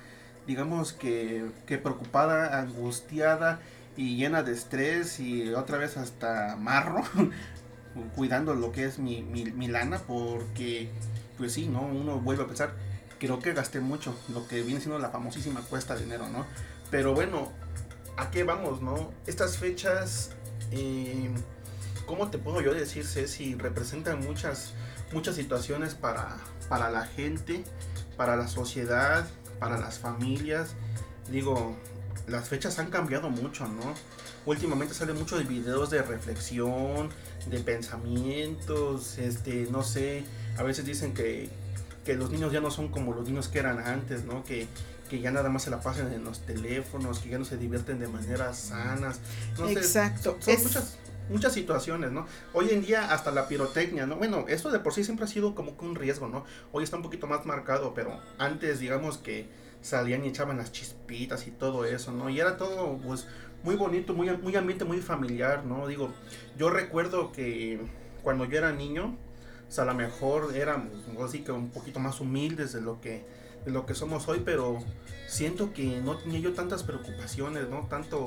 digamos 0.46 0.92
que, 0.92 1.50
que 1.66 1.78
preocupada, 1.78 2.60
angustiada 2.60 3.60
y 3.96 4.16
llena 4.16 4.42
de 4.42 4.52
estrés 4.52 5.20
y 5.20 5.52
otra 5.52 5.78
vez 5.78 5.96
hasta 5.96 6.56
marro, 6.56 7.02
cuidando 8.16 8.54
lo 8.54 8.72
que 8.72 8.84
es 8.84 8.98
mi, 8.98 9.22
mi, 9.22 9.44
mi 9.44 9.68
lana, 9.68 9.98
porque 9.98 10.88
pues 11.36 11.52
sí, 11.52 11.66
¿no? 11.66 11.82
Uno 11.82 12.20
vuelve 12.20 12.44
a 12.44 12.46
pensar, 12.46 12.74
creo 13.18 13.38
que 13.38 13.52
gasté 13.52 13.80
mucho, 13.80 14.14
lo 14.32 14.46
que 14.46 14.62
viene 14.62 14.80
siendo 14.80 14.98
la 14.98 15.10
famosísima 15.10 15.60
cuesta 15.62 15.94
de 15.94 16.02
dinero, 16.02 16.28
¿no? 16.28 16.46
Pero 16.90 17.14
bueno, 17.14 17.50
¿a 18.16 18.30
qué 18.30 18.44
vamos, 18.44 18.82
no? 18.82 19.12
Estas 19.26 19.58
fechas, 19.58 20.30
eh, 20.70 21.30
¿cómo 22.06 22.30
te 22.30 22.38
puedo 22.38 22.60
yo 22.60 22.74
decir, 22.74 23.06
Ceci? 23.06 23.54
Representan 23.54 24.20
muchas, 24.20 24.72
muchas 25.12 25.34
situaciones 25.36 25.94
para, 25.94 26.36
para 26.68 26.90
la 26.90 27.06
gente, 27.06 27.64
para 28.16 28.36
la 28.36 28.48
sociedad, 28.48 29.26
para 29.58 29.78
las 29.78 29.98
familias. 29.98 30.74
Digo, 31.30 31.76
las 32.26 32.48
fechas 32.48 32.78
han 32.78 32.90
cambiado 32.90 33.30
mucho, 33.30 33.66
¿no? 33.66 33.94
Últimamente 34.46 34.94
salen 34.94 35.16
muchos 35.16 35.46
videos 35.48 35.90
de 35.90 36.02
reflexión, 36.02 37.08
de 37.46 37.60
pensamientos, 37.60 39.18
este, 39.18 39.66
no 39.70 39.82
sé, 39.82 40.24
a 40.56 40.62
veces 40.62 40.84
dicen 40.84 41.14
que, 41.14 41.48
los 42.06 42.30
niños 42.30 42.52
ya 42.52 42.60
no 42.60 42.70
son 42.70 42.88
como 42.88 43.14
los 43.14 43.26
niños 43.26 43.48
que 43.48 43.58
eran 43.58 43.78
antes, 43.78 44.24
¿no? 44.24 44.44
Que, 44.44 44.66
que 45.08 45.20
ya 45.20 45.30
nada 45.30 45.48
más 45.48 45.62
se 45.62 45.70
la 45.70 45.80
pasan 45.80 46.12
en 46.12 46.24
los 46.24 46.40
teléfonos, 46.40 47.18
que 47.18 47.30
ya 47.30 47.38
no 47.38 47.44
se 47.44 47.56
divierten 47.56 47.98
de 47.98 48.08
maneras 48.08 48.58
sanas. 48.58 49.20
Exacto. 49.68 50.36
son, 50.40 50.62
muchas, 50.62 50.98
muchas 51.30 51.52
situaciones, 51.52 52.12
¿no? 52.12 52.26
Hoy 52.52 52.70
en 52.70 52.82
día 52.82 53.12
hasta 53.12 53.30
la 53.30 53.48
pirotecnia, 53.48 54.06
¿no? 54.06 54.16
Bueno, 54.16 54.44
esto 54.48 54.70
de 54.70 54.80
por 54.80 54.92
sí 54.92 55.02
siempre 55.02 55.24
ha 55.24 55.28
sido 55.28 55.54
como 55.54 55.76
que 55.78 55.84
un 55.84 55.94
riesgo, 55.94 56.28
¿no? 56.28 56.44
Hoy 56.72 56.84
está 56.84 56.96
un 56.96 57.02
poquito 57.02 57.26
más 57.26 57.46
marcado, 57.46 57.94
pero 57.94 58.20
antes 58.38 58.80
digamos 58.80 59.18
que 59.18 59.48
salían 59.80 60.24
y 60.24 60.28
echaban 60.28 60.56
las 60.56 60.72
chispitas 60.72 61.46
y 61.46 61.50
todo 61.50 61.84
eso, 61.84 62.12
¿no? 62.12 62.30
Y 62.30 62.40
era 62.40 62.56
todo, 62.56 62.98
pues, 62.98 63.26
muy 63.62 63.76
bonito, 63.76 64.14
muy, 64.14 64.30
muy 64.36 64.56
ambiente, 64.56 64.84
muy 64.84 65.00
familiar, 65.00 65.64
¿no? 65.64 65.86
Digo, 65.86 66.10
yo 66.58 66.70
recuerdo 66.70 67.32
que 67.32 67.80
cuando 68.22 68.44
yo 68.44 68.58
era 68.58 68.72
niño, 68.72 69.16
o 69.68 69.72
sea, 69.72 69.84
a 69.84 69.86
lo 69.86 69.94
mejor 69.94 70.54
éramos 70.56 70.92
así 71.24 71.40
que 71.40 71.52
un 71.52 71.70
poquito 71.70 72.00
más 72.00 72.20
humildes 72.20 72.72
de 72.72 72.80
lo 72.80 73.00
que 73.00 73.24
de 73.64 73.70
lo 73.70 73.86
que 73.86 73.94
somos 73.94 74.28
hoy, 74.28 74.42
pero 74.44 74.78
siento 75.26 75.72
que 75.72 76.00
no 76.02 76.18
tenía 76.18 76.38
yo 76.38 76.52
tantas 76.52 76.82
preocupaciones, 76.82 77.68
¿no? 77.68 77.86
Tanto 77.86 78.26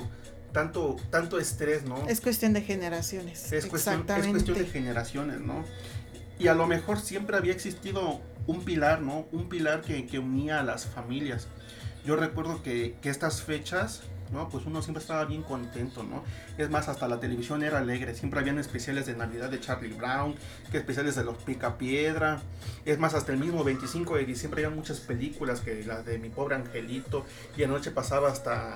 tanto 0.51 0.95
tanto 1.11 1.39
estrés, 1.39 1.83
¿no? 1.83 2.07
Es 2.07 2.21
cuestión 2.21 2.53
de 2.53 2.61
generaciones. 2.61 3.51
Es 3.51 3.67
cuestión, 3.67 4.05
es 4.09 4.27
cuestión 4.27 4.57
de 4.57 4.65
generaciones, 4.65 5.39
¿no? 5.39 5.63
Y 6.39 6.47
a 6.47 6.53
lo 6.53 6.67
mejor 6.67 6.99
siempre 6.99 7.37
había 7.37 7.53
existido 7.53 8.21
un 8.47 8.63
pilar, 8.63 9.01
¿no? 9.01 9.27
Un 9.31 9.49
pilar 9.49 9.81
que, 9.81 10.05
que 10.05 10.19
unía 10.19 10.59
a 10.59 10.63
las 10.63 10.85
familias. 10.85 11.47
Yo 12.05 12.15
recuerdo 12.15 12.63
que, 12.63 12.95
que 13.01 13.09
estas 13.09 13.41
fechas 13.41 14.01
¿no? 14.31 14.49
Pues 14.49 14.65
uno 14.65 14.81
siempre 14.81 15.01
estaba 15.01 15.25
bien 15.25 15.43
contento, 15.43 16.03
¿no? 16.03 16.23
Es 16.57 16.69
más, 16.69 16.87
hasta 16.87 17.07
la 17.07 17.19
televisión 17.19 17.63
era 17.63 17.79
alegre, 17.79 18.15
siempre 18.15 18.39
habían 18.39 18.59
especiales 18.59 19.05
de 19.05 19.15
Navidad 19.15 19.49
de 19.49 19.59
Charlie 19.59 19.93
Brown, 19.93 20.35
que 20.71 20.77
especiales 20.77 21.15
de 21.15 21.23
los 21.23 21.37
Pica 21.37 21.77
Piedra, 21.77 22.41
es 22.85 22.99
más, 22.99 23.13
hasta 23.13 23.31
el 23.31 23.39
mismo 23.39 23.63
25 23.63 24.15
de 24.15 24.25
diciembre 24.25 24.65
había 24.65 24.75
muchas 24.75 24.99
películas, 24.99 25.61
que 25.61 25.83
las 25.83 26.05
de 26.05 26.17
Mi 26.19 26.29
Pobre 26.29 26.55
Angelito, 26.55 27.25
y 27.55 27.63
anoche 27.63 27.91
pasaba 27.91 28.29
hasta 28.29 28.75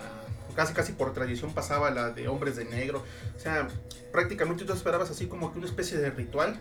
casi 0.55 0.73
casi 0.73 0.91
por 0.91 1.13
tradición 1.13 1.53
pasaba 1.53 1.91
la 1.91 2.09
de 2.09 2.27
hombres 2.27 2.55
de 2.55 2.65
negro. 2.65 3.03
O 3.35 3.39
sea, 3.39 3.67
prácticamente 4.11 4.65
tú 4.65 4.73
esperabas 4.73 5.09
así 5.09 5.27
como 5.27 5.51
que 5.51 5.59
una 5.59 5.67
especie 5.67 5.97
de 5.97 6.09
ritual 6.09 6.59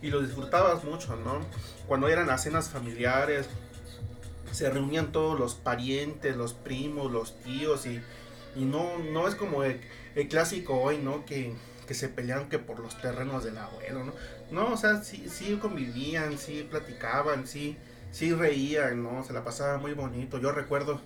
y 0.00 0.10
lo 0.10 0.20
disfrutabas 0.20 0.84
mucho, 0.84 1.16
¿no? 1.16 1.40
Cuando 1.86 2.08
eran 2.08 2.26
las 2.26 2.42
cenas 2.42 2.68
familiares, 2.68 3.48
se 4.50 4.68
reunían 4.68 5.12
todos 5.12 5.38
los 5.38 5.54
parientes, 5.54 6.36
los 6.36 6.52
primos, 6.52 7.10
los 7.10 7.38
tíos 7.38 7.86
y, 7.86 8.00
y 8.56 8.64
no, 8.64 8.98
no 8.98 9.28
es 9.28 9.34
como 9.34 9.64
el, 9.64 9.80
clásico 10.28 10.80
hoy, 10.80 10.98
¿no? 10.98 11.24
Que, 11.24 11.54
que, 11.86 11.94
se 11.94 12.08
pelean 12.08 12.48
que 12.48 12.58
por 12.58 12.80
los 12.80 13.00
terrenos 13.00 13.44
del 13.44 13.58
abuelo, 13.58 14.04
¿no? 14.04 14.12
No, 14.50 14.72
o 14.72 14.76
sea, 14.76 15.02
sí, 15.02 15.26
sí 15.30 15.58
convivían, 15.60 16.38
sí 16.38 16.66
platicaban, 16.70 17.46
sí, 17.46 17.76
sí 18.10 18.32
reían, 18.32 19.02
¿no? 19.02 19.24
Se 19.24 19.32
la 19.32 19.44
pasaba 19.44 19.78
muy 19.78 19.94
bonito. 19.94 20.38
Yo 20.38 20.52
recuerdo 20.52 21.00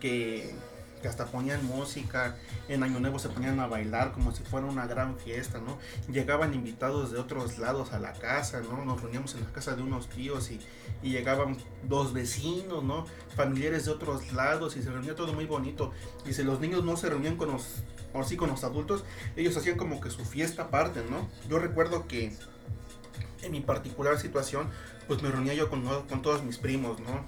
que 0.00 0.54
que 1.00 1.08
hasta 1.08 1.26
ponían 1.26 1.64
música, 1.66 2.36
en 2.68 2.82
Año 2.82 3.00
Nuevo 3.00 3.18
se 3.18 3.28
ponían 3.28 3.60
a 3.60 3.66
bailar 3.66 4.12
como 4.12 4.34
si 4.34 4.42
fuera 4.42 4.66
una 4.66 4.86
gran 4.86 5.18
fiesta, 5.18 5.60
¿no? 5.60 5.78
Llegaban 6.12 6.54
invitados 6.54 7.12
de 7.12 7.18
otros 7.18 7.58
lados 7.58 7.92
a 7.92 7.98
la 7.98 8.12
casa, 8.12 8.60
¿no? 8.60 8.84
Nos 8.84 9.00
reuníamos 9.00 9.34
en 9.34 9.44
la 9.44 9.52
casa 9.52 9.76
de 9.76 9.82
unos 9.82 10.08
tíos 10.08 10.50
y, 10.50 10.60
llegaban 11.02 11.56
dos 11.84 12.12
vecinos, 12.12 12.82
¿no? 12.82 13.06
Familiares 13.36 13.84
de 13.84 13.92
otros 13.92 14.32
lados 14.32 14.76
y 14.76 14.82
se 14.82 14.90
reunía 14.90 15.14
todo 15.14 15.32
muy 15.32 15.46
bonito. 15.46 15.92
Y 16.26 16.32
si 16.32 16.42
los 16.42 16.60
niños 16.60 16.84
no 16.84 16.96
se 16.96 17.08
reunían 17.08 17.36
con 17.36 17.52
los, 17.52 17.84
o 18.12 18.24
sí 18.24 18.36
con 18.36 18.50
los 18.50 18.64
adultos, 18.64 19.04
ellos 19.36 19.56
hacían 19.56 19.76
como 19.76 20.00
que 20.00 20.10
su 20.10 20.24
fiesta 20.24 20.62
aparte, 20.62 21.02
¿no? 21.08 21.28
Yo 21.48 21.58
recuerdo 21.58 22.08
que 22.08 22.32
en 23.42 23.52
mi 23.52 23.60
particular 23.60 24.18
situación, 24.18 24.68
pues 25.06 25.22
me 25.22 25.30
reunía 25.30 25.54
yo 25.54 25.70
con, 25.70 25.84
con 26.06 26.22
todos 26.22 26.42
mis 26.42 26.58
primos, 26.58 26.98
¿no? 27.00 27.24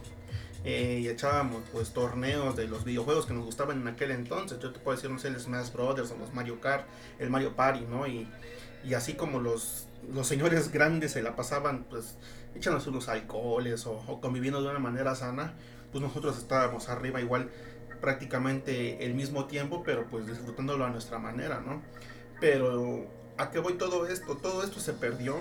Eh, 0.64 1.00
y 1.02 1.08
echábamos 1.08 1.62
pues 1.72 1.92
torneos 1.92 2.56
de 2.56 2.66
los 2.66 2.84
videojuegos 2.84 3.26
que 3.26 3.34
nos 3.34 3.44
gustaban 3.44 3.80
en 3.80 3.88
aquel 3.88 4.10
entonces. 4.10 4.58
Yo 4.58 4.72
te 4.72 4.80
puedo 4.80 4.96
decir, 4.96 5.10
no 5.10 5.18
sé, 5.18 5.28
el 5.28 5.38
Smash 5.38 5.72
Brothers 5.72 6.10
o 6.10 6.16
los 6.16 6.34
Mario 6.34 6.60
Kart, 6.60 6.86
el 7.18 7.30
Mario 7.30 7.54
Party, 7.54 7.86
¿no? 7.88 8.06
Y, 8.06 8.28
y 8.84 8.94
así 8.94 9.14
como 9.14 9.40
los, 9.40 9.86
los 10.12 10.26
señores 10.26 10.70
grandes 10.72 11.12
se 11.12 11.22
la 11.22 11.36
pasaban 11.36 11.84
pues 11.84 12.16
echándose 12.54 12.90
unos 12.90 13.08
alcoholes 13.08 13.86
o, 13.86 14.20
conviviendo 14.20 14.62
de 14.62 14.68
una 14.68 14.78
manera 14.78 15.14
sana, 15.14 15.54
pues 15.92 16.02
nosotros 16.02 16.38
estábamos 16.38 16.88
arriba 16.88 17.20
igual 17.20 17.50
prácticamente 18.00 19.04
el 19.04 19.14
mismo 19.14 19.46
tiempo, 19.46 19.82
pero 19.84 20.06
pues 20.06 20.26
disfrutándolo 20.26 20.84
a 20.84 20.90
nuestra 20.90 21.18
manera, 21.18 21.60
¿no? 21.60 21.82
Pero 22.40 23.06
a 23.36 23.50
qué 23.50 23.58
voy 23.58 23.74
todo 23.74 24.06
esto? 24.06 24.36
Todo 24.36 24.62
esto 24.62 24.80
se 24.80 24.92
perdió 24.92 25.36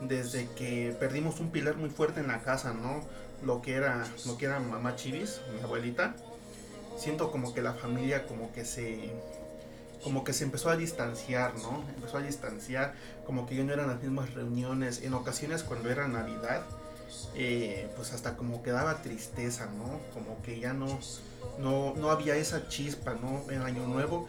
desde 0.00 0.48
que 0.56 0.96
perdimos 0.98 1.40
un 1.40 1.50
pilar 1.50 1.76
muy 1.76 1.90
fuerte 1.90 2.20
en 2.20 2.28
la 2.28 2.40
casa, 2.42 2.72
¿no? 2.72 3.02
Lo 3.44 3.62
que 3.62 3.74
era 3.74 4.06
lo 4.26 4.36
que 4.36 4.46
era 4.46 4.60
mamá 4.60 4.96
Chivis, 4.96 5.40
mi 5.54 5.60
abuelita, 5.60 6.14
siento 6.98 7.30
como 7.30 7.54
que 7.54 7.62
la 7.62 7.72
familia 7.72 8.26
como 8.26 8.52
que 8.52 8.64
se 8.64 9.10
como 10.02 10.24
que 10.24 10.32
se 10.32 10.44
empezó 10.44 10.70
a 10.70 10.76
distanciar, 10.76 11.54
¿no? 11.58 11.84
Empezó 11.94 12.18
a 12.18 12.22
distanciar, 12.22 12.94
como 13.26 13.46
que 13.46 13.56
ya 13.56 13.64
no 13.64 13.72
eran 13.72 13.88
las 13.88 14.02
mismas 14.02 14.32
reuniones. 14.32 15.02
En 15.02 15.12
ocasiones 15.14 15.62
cuando 15.62 15.90
era 15.90 16.08
Navidad, 16.08 16.62
eh, 17.34 17.90
pues 17.96 18.12
hasta 18.12 18.36
como 18.36 18.62
que 18.62 18.70
daba 18.70 19.02
tristeza, 19.02 19.66
¿no? 19.66 20.00
Como 20.14 20.40
que 20.42 20.58
ya 20.58 20.72
no, 20.72 20.98
no, 21.58 21.94
no 21.96 22.10
había 22.10 22.36
esa 22.36 22.68
chispa, 22.68 23.14
¿no? 23.14 23.50
En 23.50 23.62
Año 23.62 23.86
Nuevo, 23.86 24.26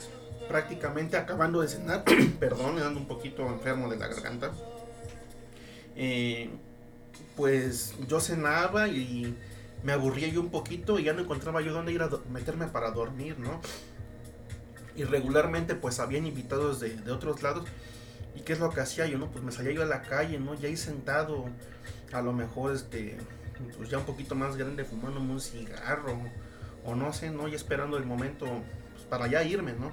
prácticamente 0.47 1.17
acabando 1.17 1.61
de 1.61 1.69
cenar, 1.69 2.03
perdón, 2.39 2.75
me 2.75 2.81
dando 2.81 2.99
un 2.99 3.07
poquito 3.07 3.47
enfermo 3.47 3.89
de 3.89 3.97
la 3.97 4.07
garganta. 4.07 4.51
Eh, 5.95 6.49
pues 7.41 7.95
yo 8.07 8.19
cenaba 8.19 8.87
y 8.87 9.35
me 9.81 9.93
aburría 9.93 10.27
yo 10.27 10.41
un 10.41 10.51
poquito 10.51 10.99
y 10.99 11.05
ya 11.05 11.13
no 11.13 11.21
encontraba 11.21 11.59
yo 11.61 11.73
dónde 11.73 11.91
ir 11.91 12.03
a 12.03 12.09
meterme 12.29 12.67
para 12.67 12.91
dormir, 12.91 13.39
¿no? 13.39 13.59
Y 14.95 15.05
regularmente 15.05 15.73
pues 15.73 15.99
habían 15.99 16.27
invitados 16.27 16.79
de, 16.79 17.01
otros 17.11 17.41
lados. 17.41 17.65
¿Y 18.35 18.41
qué 18.41 18.53
es 18.53 18.59
lo 18.59 18.69
que 18.69 18.81
hacía 18.81 19.07
yo, 19.07 19.17
no? 19.17 19.31
Pues 19.31 19.43
me 19.43 19.51
salía 19.51 19.71
yo 19.71 19.81
a 19.81 19.87
la 19.87 20.03
calle, 20.03 20.37
¿no? 20.37 20.53
Ya 20.53 20.67
ahí 20.67 20.77
sentado, 20.77 21.45
a 22.13 22.21
lo 22.21 22.31
mejor 22.31 22.75
este, 22.75 23.17
pues 23.75 23.89
ya 23.89 23.97
un 23.97 24.05
poquito 24.05 24.35
más 24.35 24.55
grande 24.55 24.85
fumando 24.85 25.19
un 25.19 25.41
cigarro 25.41 26.21
o 26.85 26.93
no 26.93 27.11
sé, 27.11 27.31
¿no? 27.31 27.47
Y 27.47 27.55
esperando 27.55 27.97
el 27.97 28.05
momento 28.05 28.45
pues, 28.45 29.03
para 29.05 29.25
ya 29.25 29.43
irme, 29.43 29.73
¿no? 29.73 29.91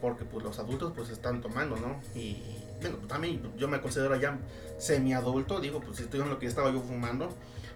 Porque 0.00 0.24
pues 0.24 0.44
los 0.44 0.60
adultos 0.60 0.92
pues 0.94 1.08
están 1.08 1.40
tomando, 1.40 1.74
¿no? 1.74 2.00
Y 2.14 2.40
bueno, 2.80 2.98
también 3.08 3.42
yo 3.56 3.66
me 3.66 3.80
considero 3.80 4.14
ya 4.14 4.38
semi-adulto, 4.78 5.60
digo, 5.60 5.80
pues 5.80 6.00
estoy 6.00 6.20
en 6.20 6.30
lo 6.30 6.38
que 6.38 6.46
estaba 6.46 6.70
yo 6.70 6.80
fumando, 6.80 7.34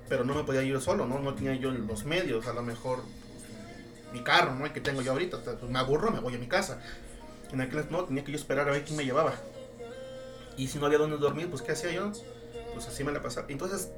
pero 0.09 0.25
no 0.25 0.35
me 0.35 0.45
podía 0.45 0.63
ir 0.63 0.81
solo, 0.81 1.07
¿no? 1.07 1.19
No 1.19 1.35
tenía 1.35 1.55
yo 1.55 1.71
los 1.71 2.05
medios, 2.05 2.47
a 2.47 2.53
lo 2.53 2.63
mejor 2.63 3.03
mi 4.13 4.23
carro, 4.23 4.55
¿no? 4.55 4.67
El 4.67 4.73
que 4.73 4.81
tengo 4.81 5.03
yo 5.03 5.13
ahorita, 5.13 5.39
pues 5.43 5.71
me 5.71 5.79
aburro, 5.79 6.11
me 6.11 6.21
voy 6.21 6.35
a 6.35 6.39
mi 6.39 6.47
casa. 6.47 6.81
En 7.53 7.61
aquel 7.61 7.87
no, 7.91 8.05
tenía 8.05 8.25
que 8.25 8.33
yo 8.33 8.39
esperar 8.39 8.69
a 8.69 8.73
ver 8.73 8.85
quién 8.85 8.97
me 8.97 9.05
llevaba. 9.05 9.35
Y 10.57 10.69
si 10.69 10.79
no 10.79 10.87
había 10.87 10.99
dónde 10.99 11.17
dormir, 11.17 11.49
pues 11.49 11.63
¿qué 11.63 11.73
hacía 11.73 11.93
yo? 11.93 12.13
Pues 12.75 12.87
así 12.87 13.05
me 13.05 13.13
la 13.13 13.23
pasaba. 13.23 13.47
Entonces, 13.49 13.91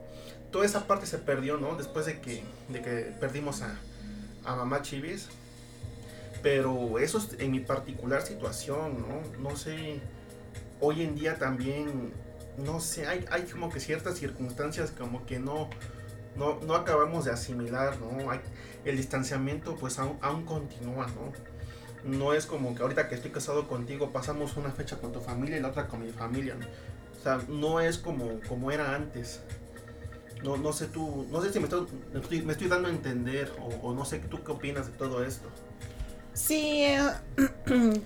toda 0.50 0.64
esa 0.64 0.86
parte 0.86 1.06
se 1.06 1.18
perdió, 1.18 1.56
¿no? 1.56 1.76
Después 1.76 2.06
de 2.06 2.20
que, 2.20 2.44
de 2.68 2.80
que 2.80 3.12
perdimos 3.20 3.62
a, 3.62 3.76
a 4.44 4.56
mamá 4.56 4.82
Chivis. 4.82 5.28
Pero 6.42 6.98
eso 6.98 7.18
es 7.18 7.40
en 7.40 7.50
mi 7.50 7.60
particular 7.60 8.22
situación, 8.22 9.00
¿no? 9.00 9.48
No 9.50 9.56
sé 9.56 10.00
hoy 10.80 11.02
en 11.02 11.14
día 11.14 11.38
también, 11.38 12.12
no 12.58 12.80
sé, 12.80 13.06
hay, 13.06 13.24
hay 13.30 13.42
como 13.42 13.70
que 13.70 13.80
ciertas 13.80 14.18
circunstancias 14.18 14.92
como 14.96 15.26
que 15.26 15.38
no, 15.38 15.68
no, 16.36 16.60
no 16.60 16.74
acabamos 16.74 17.24
de 17.24 17.32
asimilar, 17.32 17.98
¿no? 18.00 18.30
Hay, 18.30 18.40
el 18.84 18.96
distanciamiento 18.96 19.76
pues 19.76 19.98
aún, 19.98 20.44
continúa, 20.44 21.06
¿no? 21.06 21.32
No 22.04 22.34
es 22.34 22.46
como 22.46 22.74
que 22.74 22.82
ahorita 22.82 23.08
que 23.08 23.14
estoy 23.14 23.30
casado 23.30 23.66
contigo 23.66 24.10
pasamos 24.10 24.56
una 24.56 24.70
fecha 24.70 24.98
con 24.98 25.12
tu 25.12 25.20
familia 25.20 25.56
y 25.56 25.60
la 25.60 25.68
otra 25.68 25.88
con 25.88 26.02
mi 26.02 26.10
familia, 26.10 26.54
¿no? 26.54 26.66
O 26.66 27.22
sea, 27.22 27.40
no 27.48 27.80
es 27.80 27.96
como, 27.96 28.40
como 28.46 28.70
era 28.70 28.94
antes. 28.94 29.40
No, 30.42 30.58
no 30.58 30.74
sé 30.74 30.86
tú, 30.88 31.26
no 31.30 31.40
sé 31.40 31.50
si 31.50 31.58
me 31.58 31.64
estoy, 31.64 32.42
me 32.42 32.52
estoy 32.52 32.68
dando 32.68 32.88
a 32.88 32.90
entender 32.90 33.50
o, 33.58 33.88
o, 33.88 33.94
no 33.94 34.04
sé 34.04 34.18
tú 34.18 34.44
qué 34.44 34.52
opinas 34.52 34.86
de 34.86 34.92
todo 34.92 35.24
esto. 35.24 35.48
Sí, 36.34 36.84
eh, 36.84 37.00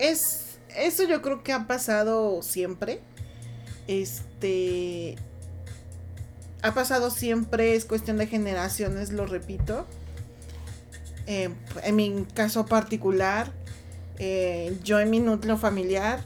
es 0.00 0.50
eso 0.76 1.04
yo 1.04 1.22
creo 1.22 1.42
que 1.42 1.52
ha 1.52 1.66
pasado 1.66 2.42
siempre. 2.42 3.02
Este. 3.86 5.16
Ha 6.62 6.74
pasado 6.74 7.10
siempre, 7.10 7.74
es 7.74 7.84
cuestión 7.84 8.18
de 8.18 8.26
generaciones, 8.26 9.12
lo 9.12 9.26
repito. 9.26 9.86
Eh, 11.26 11.48
en 11.82 11.96
mi 11.96 12.26
caso 12.34 12.66
particular, 12.66 13.52
eh, 14.18 14.78
yo 14.84 15.00
en 15.00 15.10
mi 15.10 15.20
núcleo 15.20 15.56
familiar 15.56 16.20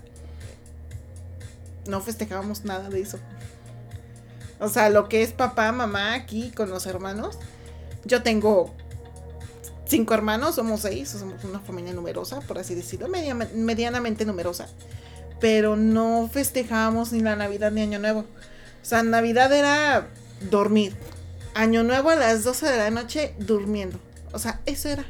no 1.87 2.01
festejábamos 2.01 2.65
nada 2.65 2.89
de 2.89 3.01
eso. 3.01 3.19
O 4.59 4.69
sea, 4.69 4.89
lo 4.91 5.09
que 5.09 5.23
es 5.23 5.33
papá, 5.33 5.71
mamá 5.73 6.15
aquí 6.15 6.51
con 6.51 6.71
los 6.71 6.87
hermanos. 6.87 7.39
Yo 8.05 8.23
tengo 8.23 8.75
cinco 9.87 10.15
hermanos, 10.15 10.55
somos 10.55 10.81
seis, 10.81 11.11
somos 11.11 11.45
una 11.45 11.61
familia 11.61 11.93
numerosa, 11.93 12.41
por 12.41 12.59
así 12.59 12.75
decirlo, 12.75 13.09
medianamente 13.09 14.25
numerosa. 14.25 14.69
Pero 15.45 15.77
no 15.77 16.31
festejábamos 16.33 17.13
ni 17.13 17.21
la 17.21 17.37
Navidad 17.37 17.71
ni 17.71 17.83
Año 17.83 17.99
Nuevo. 17.99 18.21
O 18.21 18.25
sea, 18.81 19.03
Navidad 19.03 19.53
era 19.53 20.09
dormir. 20.49 20.97
Año 21.53 21.83
Nuevo 21.83 22.09
a 22.09 22.17
las 22.17 22.45
12 22.45 22.67
de 22.67 22.79
la 22.79 22.89
noche 22.89 23.35
durmiendo. 23.39 24.01
O 24.33 24.39
sea, 24.39 24.63
eso 24.65 24.89
era. 24.89 25.05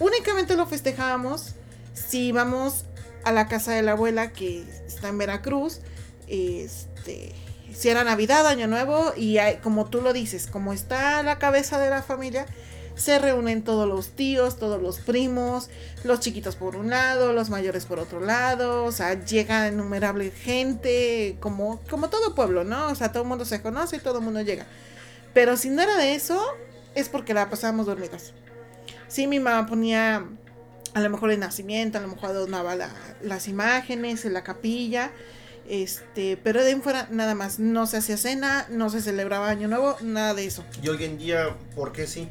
Únicamente 0.00 0.54
lo 0.54 0.66
festejábamos 0.66 1.54
si 1.94 2.26
íbamos 2.26 2.84
a 3.24 3.32
la 3.32 3.48
casa 3.48 3.72
de 3.72 3.80
la 3.80 3.92
abuela 3.92 4.32
que 4.32 4.66
está 4.86 5.08
en 5.08 5.16
Veracruz. 5.16 5.80
Este, 6.28 7.32
si 7.74 7.88
era 7.88 8.04
Navidad, 8.04 8.46
Año 8.46 8.66
Nuevo 8.66 9.14
y 9.16 9.38
como 9.62 9.86
tú 9.86 10.02
lo 10.02 10.12
dices, 10.12 10.46
como 10.46 10.74
está 10.74 11.22
la 11.22 11.38
cabeza 11.38 11.78
de 11.78 11.88
la 11.88 12.02
familia, 12.02 12.44
se 13.00 13.18
reúnen 13.18 13.62
todos 13.62 13.88
los 13.88 14.10
tíos, 14.10 14.58
todos 14.58 14.80
los 14.80 14.98
primos, 14.98 15.70
los 16.04 16.20
chiquitos 16.20 16.54
por 16.54 16.76
un 16.76 16.90
lado, 16.90 17.32
los 17.32 17.48
mayores 17.48 17.86
por 17.86 17.98
otro 17.98 18.20
lado, 18.20 18.84
o 18.84 18.92
sea, 18.92 19.24
llega 19.24 19.68
innumerable 19.68 20.30
gente, 20.30 21.38
como, 21.40 21.80
como 21.88 22.10
todo 22.10 22.34
pueblo, 22.34 22.62
¿no? 22.62 22.88
O 22.88 22.94
sea, 22.94 23.10
todo 23.10 23.22
el 23.22 23.28
mundo 23.30 23.46
se 23.46 23.62
conoce 23.62 23.96
y 23.96 24.00
todo 24.00 24.18
el 24.18 24.24
mundo 24.24 24.42
llega. 24.42 24.66
Pero 25.32 25.56
si 25.56 25.70
no 25.70 25.80
era 25.80 25.96
de 25.96 26.14
eso, 26.14 26.44
es 26.94 27.08
porque 27.08 27.32
la 27.32 27.48
pasábamos 27.48 27.86
dormidas. 27.86 28.34
Sí, 29.08 29.26
mi 29.26 29.40
mamá 29.40 29.66
ponía 29.66 30.26
a 30.92 31.00
lo 31.00 31.08
mejor 31.08 31.30
el 31.30 31.40
nacimiento, 31.40 31.96
a 31.96 32.02
lo 32.02 32.08
mejor 32.08 32.30
adornaba 32.30 32.76
las 33.22 33.48
imágenes 33.48 34.26
en 34.26 34.34
la 34.34 34.44
capilla, 34.44 35.10
este, 35.70 36.36
pero 36.36 36.64
de 36.64 36.72
en 36.72 36.82
fuera 36.82 37.06
nada 37.10 37.34
más, 37.34 37.58
no 37.58 37.86
se 37.86 37.96
hacía 37.96 38.18
cena, 38.18 38.66
no 38.68 38.90
se 38.90 39.00
celebraba 39.00 39.48
Año 39.48 39.68
Nuevo, 39.68 39.96
nada 40.02 40.34
de 40.34 40.44
eso. 40.44 40.64
Y 40.82 40.88
hoy 40.88 41.04
en 41.04 41.16
día, 41.16 41.56
¿por 41.74 41.92
qué 41.92 42.06
sí? 42.06 42.28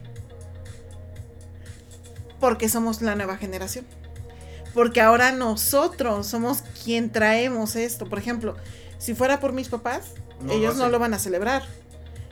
Porque 2.40 2.70
somos 2.70 3.02
la 3.02 3.16
nueva 3.16 3.38
generación. 3.38 3.86
Porque 4.74 5.02
ahora 5.02 5.32
nosotros 5.32 6.28
somos 6.28 6.62
quien 6.84 7.12
traemos 7.12 7.76
esto. 7.76 8.06
Por 8.08 8.20
ejemplo, 8.20 8.56
si 8.98 9.16
fuera 9.16 9.40
por 9.40 9.54
mis 9.54 9.68
papás, 9.68 10.12
ellos 10.50 10.76
no, 10.76 10.90
lo 10.90 11.00
van 11.00 11.14
a 11.14 11.20
celebrar. 11.20 11.64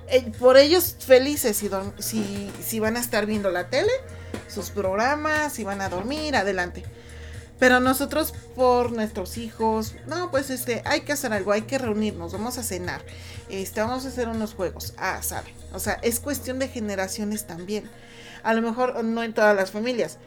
Eh, 0.09 0.31
por 0.39 0.55
ellos 0.57 0.95
felices 0.99 1.57
si, 1.57 1.69
si, 1.99 2.51
si, 2.63 2.79
van 2.79 2.95
a 2.95 2.99
estar 2.99 3.25
viendo 3.25 3.51
la 3.51 3.69
tele 3.69 3.91
sus 4.47 4.69
programas 4.69 5.59
y 5.59 5.65
van 5.65 5.81
a 5.81 5.89
dormir, 5.89 6.35
adelante. 6.35 6.83
Pero 7.59 7.79
nosotros 7.79 8.33
por 8.55 8.91
nuestros 8.91 9.37
hijos, 9.37 9.95
no, 10.05 10.29
pues 10.29 10.49
este, 10.49 10.83
hay 10.85 11.01
que 11.01 11.13
hacer 11.13 11.33
algo, 11.33 11.51
hay 11.51 11.63
que 11.63 11.77
reunirnos, 11.77 12.31
vamos 12.31 12.57
a 12.57 12.63
cenar, 12.63 13.01
este, 13.49 13.81
vamos 13.81 14.05
a 14.05 14.09
hacer 14.09 14.27
unos 14.29 14.53
juegos. 14.53 14.93
Ah, 14.97 15.21
sabe. 15.23 15.53
O 15.73 15.79
sea, 15.79 15.93
es 16.03 16.19
cuestión 16.19 16.59
de 16.59 16.67
generaciones 16.67 17.47
también. 17.47 17.89
A 18.43 18.53
lo 18.53 18.61
mejor 18.61 19.03
no 19.03 19.23
en 19.23 19.33
todas 19.33 19.55
las 19.55 19.71
familias. 19.71 20.19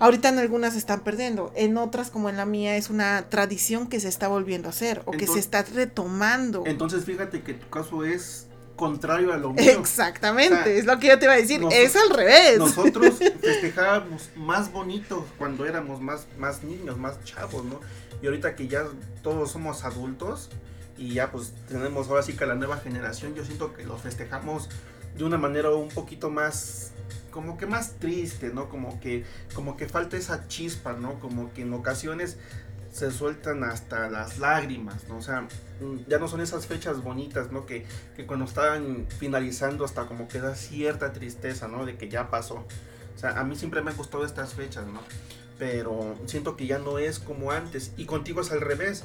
Ahorita 0.00 0.28
en 0.28 0.38
algunas 0.38 0.72
se 0.72 0.78
están 0.80 1.04
perdiendo, 1.04 1.52
en 1.54 1.76
otras 1.76 2.10
como 2.10 2.28
en 2.28 2.36
la 2.36 2.46
mía 2.46 2.76
es 2.76 2.90
una 2.90 3.28
tradición 3.28 3.88
que 3.88 4.00
se 4.00 4.08
está 4.08 4.26
volviendo 4.26 4.68
a 4.68 4.70
hacer 4.70 5.02
o 5.04 5.12
que 5.12 5.28
se 5.28 5.38
está 5.38 5.62
retomando. 5.62 6.64
Entonces 6.66 7.04
fíjate 7.04 7.42
que 7.42 7.54
tu 7.54 7.68
caso 7.70 8.04
es 8.04 8.48
contrario 8.74 9.32
a 9.32 9.36
lo 9.36 9.52
mío. 9.52 9.78
Exactamente, 9.78 10.78
es 10.78 10.84
lo 10.84 10.98
que 10.98 11.08
yo 11.08 11.18
te 11.18 11.26
iba 11.26 11.34
a 11.34 11.36
decir, 11.36 11.60
es 11.70 11.94
al 11.94 12.10
revés. 12.10 12.58
Nosotros 12.58 13.14
festejábamos 13.40 14.30
más 14.34 14.72
bonito 14.72 15.26
cuando 15.38 15.64
éramos 15.64 16.00
más, 16.00 16.26
más 16.38 16.64
niños, 16.64 16.98
más 16.98 17.22
chavos, 17.22 17.64
¿no? 17.64 17.80
Y 18.20 18.26
ahorita 18.26 18.56
que 18.56 18.66
ya 18.66 18.84
todos 19.22 19.52
somos 19.52 19.84
adultos 19.84 20.50
y 20.96 21.14
ya 21.14 21.30
pues 21.30 21.52
tenemos 21.68 22.08
ahora 22.08 22.22
sí 22.22 22.34
que 22.34 22.46
la 22.46 22.54
nueva 22.56 22.78
generación, 22.78 23.34
yo 23.34 23.44
siento 23.44 23.74
que 23.74 23.84
los 23.84 24.00
festejamos 24.00 24.68
de 25.16 25.24
una 25.24 25.38
manera 25.38 25.70
un 25.70 25.88
poquito 25.88 26.30
más 26.30 26.93
como 27.30 27.56
que 27.56 27.66
más 27.66 27.94
triste, 27.98 28.52
¿no? 28.52 28.68
Como 28.68 29.00
que 29.00 29.24
como 29.54 29.76
que 29.76 29.88
falta 29.88 30.16
esa 30.16 30.46
chispa, 30.48 30.92
¿no? 30.92 31.18
Como 31.20 31.52
que 31.52 31.62
en 31.62 31.72
ocasiones 31.72 32.38
se 32.94 33.10
sueltan 33.10 33.64
hasta 33.64 34.08
las 34.08 34.38
lágrimas, 34.38 35.08
¿no? 35.08 35.16
O 35.16 35.22
sea, 35.22 35.42
mm, 35.80 36.08
ya 36.08 36.18
no 36.20 36.28
son 36.28 36.40
esas 36.40 36.66
fechas 36.66 37.02
bonitas, 37.02 37.50
¿no? 37.50 37.66
Que, 37.66 37.84
que 38.16 38.24
cuando 38.24 38.44
estaban 38.44 39.06
finalizando 39.18 39.84
hasta 39.84 40.06
como 40.06 40.28
que 40.28 40.40
da 40.40 40.54
cierta 40.54 41.12
tristeza, 41.12 41.66
¿no? 41.66 41.84
De 41.84 41.96
que 41.96 42.08
ya 42.08 42.30
pasó. 42.30 42.64
O 43.14 43.18
sea, 43.18 43.40
a 43.40 43.44
mí 43.44 43.56
siempre 43.56 43.82
me 43.82 43.90
han 43.90 43.96
gustado 43.96 44.24
estas 44.24 44.54
fechas, 44.54 44.86
¿no? 44.86 45.00
Pero 45.58 46.16
siento 46.26 46.56
que 46.56 46.66
ya 46.66 46.78
no 46.78 46.98
es 46.98 47.18
como 47.18 47.50
antes. 47.50 47.92
Y 47.96 48.06
contigo 48.06 48.40
es 48.40 48.52
al 48.52 48.60
revés. 48.60 49.04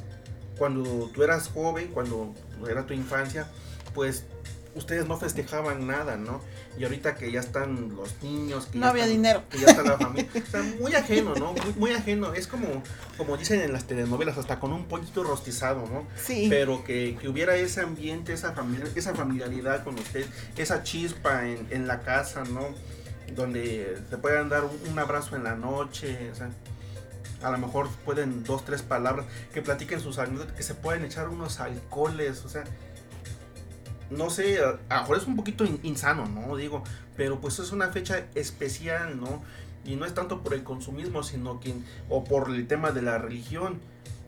Cuando 0.57 1.09
tú 1.13 1.23
eras 1.23 1.49
joven, 1.49 1.87
cuando 1.87 2.35
era 2.69 2.85
tu 2.85 2.93
infancia, 2.93 3.47
pues 3.95 4.25
ustedes 4.75 5.07
no 5.07 5.17
festejaban 5.17 5.88
nada, 5.88 6.17
¿no? 6.17 6.41
Y 6.77 6.83
ahorita 6.83 7.15
que 7.15 7.31
ya 7.31 7.39
están 7.39 7.95
los 7.95 8.21
niños, 8.21 8.67
que 8.67 8.77
no 8.77 8.88
había 8.88 9.07
dinero, 9.07 9.43
que 9.49 9.59
ya 9.59 9.67
está 9.67 9.83
la 9.83 9.97
familia, 9.97 10.29
o 10.35 10.49
sea, 10.49 10.61
muy 10.79 10.93
ajeno, 10.93 11.33
¿no? 11.35 11.53
Muy, 11.75 11.91
ajeno, 11.91 12.33
es 12.33 12.47
como, 12.47 12.83
como 13.17 13.38
dicen 13.38 13.61
en 13.61 13.73
las 13.73 13.85
telenovelas, 13.85 14.38
hasta 14.38 14.59
con 14.59 14.73
un 14.73 14.85
poquito 14.85 15.23
rostizado, 15.23 15.88
¿no? 15.88 16.07
Sí. 16.15 16.47
Pero 16.49 16.83
que, 16.83 17.17
que 17.19 17.27
hubiera 17.27 17.55
ese 17.55 17.81
ambiente, 17.81 18.33
esa 18.33 18.53
familia, 18.53 18.88
esa 18.95 19.13
familiaridad 19.15 19.83
con 19.83 19.95
usted, 19.95 20.25
esa 20.57 20.83
chispa 20.83 21.47
en, 21.47 21.67
en 21.71 21.88
la 21.88 22.01
casa, 22.01 22.43
¿no? 22.43 22.67
Donde 23.35 23.97
se 24.09 24.17
puedan 24.17 24.49
dar 24.49 24.63
un, 24.63 24.91
un 24.91 24.99
abrazo 24.99 25.35
en 25.35 25.43
la 25.43 25.55
noche, 25.55 26.29
o 26.31 26.35
sea, 26.35 26.49
a 27.41 27.51
lo 27.51 27.57
mejor 27.57 27.89
pueden 28.05 28.43
dos, 28.43 28.65
tres 28.65 28.81
palabras, 28.81 29.25
que 29.53 29.61
platiquen 29.61 29.99
sus 29.99 30.17
anécdotas, 30.17 30.55
que 30.55 30.63
se 30.63 30.75
pueden 30.75 31.05
echar 31.05 31.29
unos 31.29 31.59
alcoholes, 31.59 32.43
o 32.45 32.49
sea, 32.49 32.63
no 34.09 34.29
sé, 34.29 34.59
a, 34.59 34.79
lo 34.89 35.01
mejor 35.01 35.17
es 35.17 35.27
un 35.27 35.35
poquito 35.35 35.65
insano, 35.83 36.25
¿no? 36.25 36.55
Digo, 36.55 36.83
pero 37.15 37.39
pues 37.39 37.59
es 37.59 37.71
una 37.71 37.89
fecha 37.89 38.25
especial, 38.35 39.19
¿no? 39.19 39.43
Y 39.85 39.95
no 39.95 40.05
es 40.05 40.13
tanto 40.13 40.41
por 40.41 40.53
el 40.53 40.63
consumismo, 40.63 41.23
sino 41.23 41.59
que, 41.59 41.73
o 42.09 42.23
por 42.23 42.49
el 42.49 42.67
tema 42.67 42.91
de 42.91 43.01
la 43.01 43.17
religión, 43.17 43.79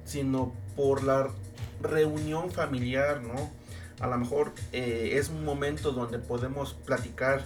sino 0.05 0.53
por 0.75 1.03
la 1.03 1.29
reunión 1.81 2.51
familiar, 2.51 3.21
¿no? 3.21 3.51
A 3.99 4.07
lo 4.07 4.17
mejor 4.17 4.53
eh, 4.71 5.11
es 5.13 5.29
un 5.29 5.45
momento 5.45 5.91
donde 5.91 6.19
podemos 6.19 6.73
platicar 6.73 7.43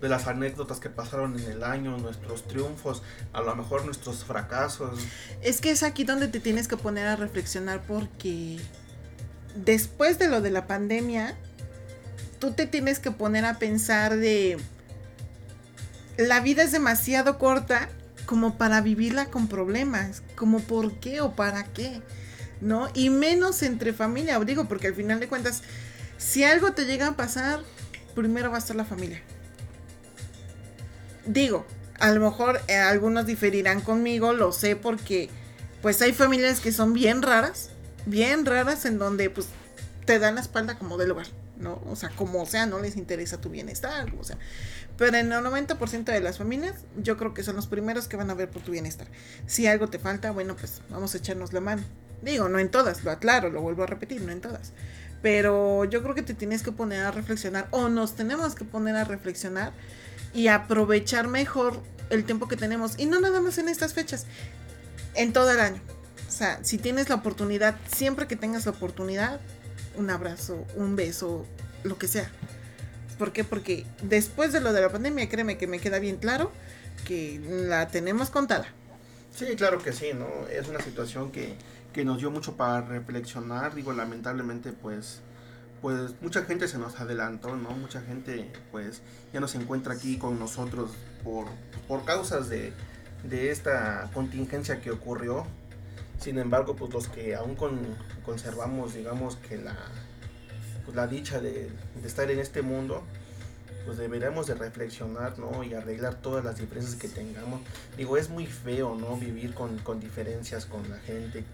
de 0.00 0.08
las 0.08 0.26
anécdotas 0.26 0.80
que 0.80 0.90
pasaron 0.90 1.38
en 1.38 1.48
el 1.48 1.62
año, 1.62 1.96
nuestros 1.96 2.42
triunfos, 2.48 3.02
a 3.32 3.40
lo 3.40 3.54
mejor 3.54 3.84
nuestros 3.84 4.24
fracasos. 4.24 4.98
Es 5.42 5.60
que 5.60 5.70
es 5.70 5.84
aquí 5.84 6.02
donde 6.02 6.26
te 6.26 6.40
tienes 6.40 6.66
que 6.66 6.76
poner 6.76 7.06
a 7.06 7.14
reflexionar 7.14 7.82
porque 7.86 8.58
después 9.54 10.18
de 10.18 10.28
lo 10.28 10.40
de 10.40 10.50
la 10.50 10.66
pandemia, 10.66 11.36
tú 12.42 12.50
te 12.50 12.66
tienes 12.66 12.98
que 12.98 13.12
poner 13.12 13.44
a 13.44 13.60
pensar 13.60 14.16
de 14.16 14.58
la 16.16 16.40
vida 16.40 16.64
es 16.64 16.72
demasiado 16.72 17.38
corta 17.38 17.88
como 18.26 18.58
para 18.58 18.80
vivirla 18.80 19.26
con 19.26 19.46
problemas, 19.46 20.24
como 20.34 20.58
por 20.58 20.94
qué 20.94 21.20
o 21.20 21.36
para 21.36 21.62
qué, 21.62 22.02
¿no? 22.60 22.88
Y 22.94 23.10
menos 23.10 23.62
entre 23.62 23.92
familia, 23.92 24.40
digo, 24.40 24.64
porque 24.64 24.88
al 24.88 24.94
final 24.96 25.20
de 25.20 25.28
cuentas, 25.28 25.62
si 26.18 26.42
algo 26.42 26.72
te 26.72 26.84
llega 26.84 27.06
a 27.06 27.16
pasar, 27.16 27.60
primero 28.16 28.50
va 28.50 28.56
a 28.56 28.58
estar 28.58 28.74
la 28.74 28.84
familia. 28.84 29.22
Digo, 31.26 31.64
a 32.00 32.10
lo 32.10 32.28
mejor 32.28 32.60
eh, 32.66 32.74
algunos 32.74 33.24
diferirán 33.24 33.82
conmigo, 33.82 34.32
lo 34.32 34.50
sé 34.50 34.74
porque 34.74 35.30
pues 35.80 36.02
hay 36.02 36.12
familias 36.12 36.58
que 36.58 36.72
son 36.72 36.92
bien 36.92 37.22
raras, 37.22 37.70
bien 38.04 38.44
raras 38.46 38.84
en 38.84 38.98
donde 38.98 39.30
pues 39.30 39.46
te 40.06 40.18
dan 40.18 40.34
la 40.34 40.40
espalda 40.40 40.76
como 40.76 40.98
del 40.98 41.10
lugar. 41.10 41.28
¿No? 41.62 41.80
O 41.86 41.96
sea, 41.96 42.10
como 42.10 42.44
sea, 42.44 42.66
no 42.66 42.78
les 42.78 42.96
interesa 42.96 43.40
tu 43.40 43.48
bienestar, 43.48 44.12
o 44.18 44.24
sea. 44.24 44.36
Pero 44.98 45.16
en 45.16 45.32
el 45.32 45.44
90% 45.44 46.04
de 46.04 46.20
las 46.20 46.38
familias, 46.38 46.74
yo 46.96 47.16
creo 47.16 47.32
que 47.32 47.42
son 47.42 47.56
los 47.56 47.66
primeros 47.66 48.08
que 48.08 48.16
van 48.16 48.30
a 48.30 48.34
ver 48.34 48.50
por 48.50 48.62
tu 48.62 48.72
bienestar. 48.72 49.06
Si 49.46 49.66
algo 49.66 49.88
te 49.88 49.98
falta, 49.98 50.30
bueno, 50.30 50.56
pues 50.56 50.82
vamos 50.90 51.14
a 51.14 51.18
echarnos 51.18 51.52
la 51.52 51.60
mano. 51.60 51.82
Digo, 52.22 52.48
no 52.48 52.58
en 52.58 52.70
todas, 52.70 53.02
lo 53.04 53.10
aclaro, 53.10 53.50
lo 53.50 53.62
vuelvo 53.62 53.82
a 53.82 53.86
repetir, 53.86 54.20
no 54.20 54.32
en 54.32 54.40
todas. 54.40 54.72
Pero 55.22 55.84
yo 55.84 56.02
creo 56.02 56.14
que 56.14 56.22
te 56.22 56.34
tienes 56.34 56.62
que 56.62 56.72
poner 56.72 57.04
a 57.04 57.10
reflexionar, 57.10 57.68
o 57.70 57.88
nos 57.88 58.14
tenemos 58.14 58.54
que 58.54 58.64
poner 58.64 58.96
a 58.96 59.04
reflexionar 59.04 59.72
y 60.34 60.48
aprovechar 60.48 61.28
mejor 61.28 61.80
el 62.10 62.24
tiempo 62.24 62.48
que 62.48 62.56
tenemos. 62.56 62.98
Y 62.98 63.06
no 63.06 63.20
nada 63.20 63.40
más 63.40 63.58
en 63.58 63.68
estas 63.68 63.94
fechas, 63.94 64.26
en 65.14 65.32
todo 65.32 65.50
el 65.50 65.60
año. 65.60 65.80
O 66.28 66.30
sea, 66.30 66.58
si 66.62 66.78
tienes 66.78 67.08
la 67.08 67.16
oportunidad, 67.16 67.76
siempre 67.94 68.26
que 68.26 68.36
tengas 68.36 68.64
la 68.64 68.72
oportunidad, 68.72 69.40
un 69.96 70.10
abrazo, 70.10 70.64
un 70.76 70.96
beso, 70.96 71.46
lo 71.84 71.98
que 71.98 72.08
sea. 72.08 72.30
¿Por 73.18 73.32
qué? 73.32 73.44
Porque 73.44 73.86
después 74.02 74.52
de 74.52 74.60
lo 74.60 74.72
de 74.72 74.80
la 74.80 74.90
pandemia, 74.90 75.28
créeme 75.28 75.58
que 75.58 75.66
me 75.66 75.78
queda 75.78 75.98
bien 75.98 76.16
claro 76.16 76.50
que 77.06 77.40
la 77.68 77.88
tenemos 77.88 78.30
contada. 78.30 78.66
Sí, 79.34 79.46
claro 79.56 79.82
que 79.82 79.92
sí, 79.92 80.10
¿no? 80.14 80.46
Es 80.48 80.68
una 80.68 80.80
situación 80.80 81.30
que, 81.30 81.56
que 81.92 82.04
nos 82.04 82.18
dio 82.18 82.30
mucho 82.30 82.56
para 82.56 82.82
reflexionar. 82.82 83.74
Digo, 83.74 83.92
lamentablemente, 83.92 84.72
pues, 84.72 85.20
pues 85.80 86.12
mucha 86.20 86.44
gente 86.44 86.68
se 86.68 86.78
nos 86.78 87.00
adelantó, 87.00 87.56
¿no? 87.56 87.70
Mucha 87.70 88.02
gente, 88.02 88.50
pues, 88.70 89.02
ya 89.32 89.40
no 89.40 89.48
se 89.48 89.58
encuentra 89.58 89.94
aquí 89.94 90.18
con 90.18 90.38
nosotros 90.38 90.90
por, 91.24 91.46
por 91.88 92.04
causas 92.04 92.48
de, 92.48 92.72
de 93.24 93.50
esta 93.50 94.10
contingencia 94.12 94.80
que 94.80 94.90
ocurrió. 94.90 95.46
Sin 96.22 96.38
embargo, 96.38 96.76
pues 96.76 96.92
los 96.94 97.08
que 97.08 97.34
aún 97.34 97.56
conservamos, 98.24 98.94
digamos 98.94 99.34
que 99.36 99.56
la, 99.56 99.76
pues, 100.84 100.96
la 100.96 101.08
dicha 101.08 101.40
de, 101.40 101.68
estar 102.04 102.30
en 102.30 102.38
este 102.38 102.62
mundo, 102.62 103.02
pues 103.84 103.98
deberíamos 103.98 104.46
de 104.46 104.54
reflexionar, 104.54 105.36
¿no? 105.40 105.64
Y 105.64 105.74
arreglar 105.74 106.14
todas 106.14 106.44
las 106.44 106.58
diferencias 106.58 106.94
que 106.94 107.08
tengamos. 107.08 107.60
Digo, 107.96 108.16
es 108.16 108.30
muy 108.30 108.46
feo, 108.46 108.94
¿no? 108.94 109.16
Vivir 109.16 109.52
con, 109.52 109.80
diferencias 109.98 110.64
con 110.64 110.88
la 110.88 110.98
gente, 110.98 111.44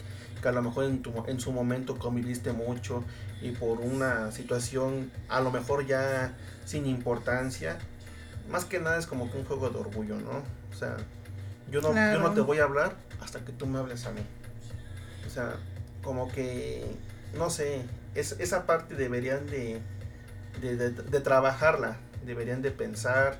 que 0.42 0.48
a 0.48 0.52
lo 0.52 0.60
mejor 0.60 0.84
en, 0.84 1.00
tu, 1.00 1.12
en 1.26 1.40
su 1.40 1.50
momento 1.50 1.98
conviviste 1.98 2.52
mucho 2.52 3.04
y 3.40 3.52
por 3.52 3.80
una 3.80 4.32
situación 4.32 5.10
a 5.30 5.40
lo 5.40 5.50
mejor 5.50 5.86
ya 5.86 6.36
sin 6.66 6.84
importancia, 6.84 7.78
más 8.50 8.66
que 8.66 8.80
nada 8.80 8.98
es 8.98 9.06
como 9.06 9.30
que 9.30 9.38
un 9.38 9.46
juego 9.46 9.70
de 9.70 9.78
orgullo, 9.78 10.16
¿no? 10.16 10.42
O 10.70 10.78
sea, 10.78 10.98
yo 11.70 11.80
no, 11.80 11.94
yo 11.94 12.18
no 12.20 12.32
te 12.34 12.42
voy 12.42 12.58
a 12.58 12.64
hablar 12.64 12.96
hasta 13.22 13.40
que 13.40 13.52
tú 13.52 13.66
me 13.66 13.78
hables 13.78 14.04
a 14.04 14.12
mí. 14.12 14.20
O 15.28 15.30
sea, 15.30 15.56
como 16.02 16.32
que, 16.32 16.86
no 17.36 17.50
sé, 17.50 17.82
es, 18.14 18.32
esa 18.38 18.64
parte 18.64 18.94
deberían 18.94 19.46
de, 19.46 19.82
de, 20.62 21.20
trabajarla, 21.20 21.98
deberían 22.24 22.62
de 22.62 22.70
pensar 22.70 23.36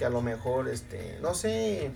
que 0.00 0.04
a 0.04 0.10
lo 0.10 0.20
mejor, 0.20 0.68
este, 0.68 1.20
no 1.22 1.34
sé, 1.34 1.92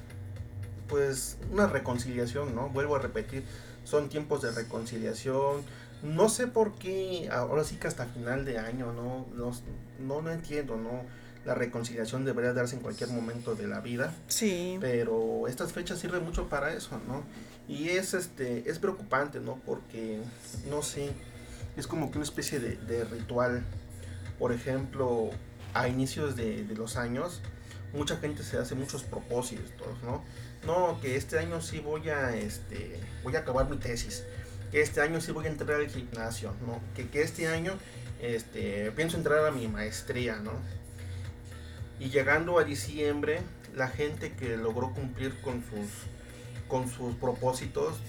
pues 0.88 1.38
una 1.50 1.66
reconciliación, 1.66 2.54
¿no? 2.54 2.68
Vuelvo 2.68 2.94
a 2.94 3.00
repetir, 3.00 3.42
son 3.82 4.08
tiempos 4.08 4.42
de 4.42 4.52
reconciliación. 4.52 5.64
No 6.04 6.28
sé 6.28 6.46
por 6.46 6.76
qué, 6.78 7.28
ahora 7.32 7.64
sí 7.64 7.78
que 7.78 7.88
hasta 7.88 8.06
final 8.06 8.44
de 8.44 8.58
año, 8.58 8.92
¿no? 8.92 9.26
No, 9.34 9.50
no, 9.98 10.22
no 10.22 10.30
entiendo, 10.30 10.76
¿no? 10.76 11.02
La 11.46 11.54
reconciliación 11.54 12.24
debería 12.24 12.52
darse 12.52 12.74
en 12.74 12.82
cualquier 12.82 13.08
momento 13.10 13.54
de 13.54 13.68
la 13.68 13.80
vida. 13.80 14.12
Sí. 14.26 14.78
Pero 14.80 15.46
estas 15.46 15.72
fechas 15.72 16.00
sirven 16.00 16.24
mucho 16.24 16.48
para 16.48 16.74
eso, 16.74 17.00
¿no? 17.06 17.22
Y 17.68 17.90
es, 17.90 18.14
este, 18.14 18.68
es 18.68 18.80
preocupante, 18.80 19.38
¿no? 19.38 19.60
Porque, 19.64 20.20
no 20.68 20.82
sé, 20.82 21.12
es 21.76 21.86
como 21.86 22.10
que 22.10 22.18
una 22.18 22.24
especie 22.24 22.58
de, 22.58 23.04
ritual. 23.04 23.62
Por 24.40 24.52
ejemplo, 24.52 25.30
a 25.72 25.86
inicios 25.86 26.34
de, 26.34 26.66
los 26.76 26.96
años, 26.96 27.42
mucha 27.92 28.16
gente 28.16 28.42
se 28.42 28.58
hace 28.58 28.74
muchos 28.74 29.04
propósitos, 29.04 30.02
¿no? 30.02 30.24
No, 30.66 31.00
que 31.00 31.14
este 31.14 31.38
año 31.38 31.60
sí 31.60 31.78
voy 31.78 32.08
a, 32.08 32.36
este, 32.36 32.98
voy 33.22 33.36
a 33.36 33.40
acabar 33.40 33.70
mi 33.70 33.76
tesis. 33.76 34.24
Que 34.72 34.80
este 34.80 35.00
año 35.00 35.20
sí 35.20 35.30
voy 35.30 35.46
a 35.46 35.48
entrar 35.48 35.80
al 35.80 35.88
gimnasio, 35.88 36.54
¿no? 36.66 36.80
Que, 36.96 37.08
que 37.08 37.22
este 37.22 37.46
año, 37.46 37.74
este, 38.20 38.90
pienso 38.92 39.16
entrar 39.16 39.46
a 39.46 39.52
mi 39.52 39.68
maestría, 39.68 40.40
¿no? 40.40 40.50
Y 41.98 42.10
llegando 42.10 42.58
a 42.58 42.64
diciembre, 42.64 43.40
la 43.74 43.88
gente 43.88 44.32
que 44.32 44.56
logró 44.56 44.92
cumplir 44.92 45.40
con 45.40 45.62
sus, 45.62 45.88
con 46.68 46.88
sus 46.88 47.14
propósitos, 47.16 48.00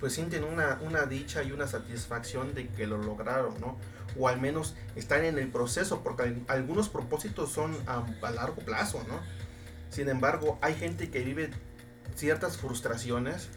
pues 0.00 0.14
sienten 0.14 0.44
una, 0.44 0.78
una 0.82 1.06
dicha 1.06 1.42
y 1.42 1.52
una 1.52 1.66
satisfacción 1.66 2.54
de 2.54 2.68
que 2.68 2.86
lo 2.86 2.98
lograron, 2.98 3.60
¿no? 3.60 3.76
O 4.18 4.28
al 4.28 4.40
menos 4.40 4.74
están 4.96 5.24
en 5.24 5.38
el 5.38 5.48
proceso, 5.48 6.02
porque 6.02 6.36
algunos 6.48 6.88
propósitos 6.88 7.52
son 7.52 7.76
a, 7.86 8.04
largo 8.30 8.62
plazo, 8.62 9.04
¿no? 9.08 9.20
Sin 9.90 10.08
embargo, 10.08 10.58
hay 10.60 10.74
gente 10.74 11.10
que 11.10 11.20
vive 11.20 11.50
ciertas 12.16 12.56
frustraciones, 12.56 13.48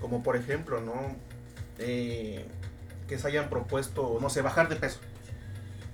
como 0.00 0.22
por 0.22 0.36
ejemplo, 0.36 0.80
¿no? 0.80 1.16
Eh, 1.78 2.46
que 3.08 3.18
se 3.18 3.26
hayan 3.26 3.50
propuesto, 3.50 4.18
no 4.20 4.30
sé, 4.30 4.40
bajar 4.42 4.68
de 4.68 4.76
peso. 4.76 5.00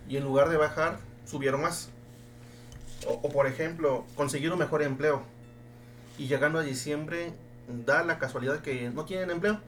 Y 0.08 0.16
en 0.16 0.24
lugar 0.24 0.50
de 0.50 0.56
bajar, 0.56 0.98
subieron 1.24 1.62
más. 1.62 1.90
O, 3.08 3.28
por 3.30 3.46
ejemplo, 3.46 4.04
conseguir 4.14 4.52
un 4.52 4.58
mejor 4.58 4.82
empleo. 4.82 5.22
Y 6.18 6.26
llegando 6.26 6.58
a 6.58 6.62
diciembre, 6.62 7.32
da 7.86 8.04
la 8.04 8.18
casualidad 8.18 8.60
que 8.60 8.90
no 8.90 9.04
tienen 9.04 9.30
empleo. 9.30 9.60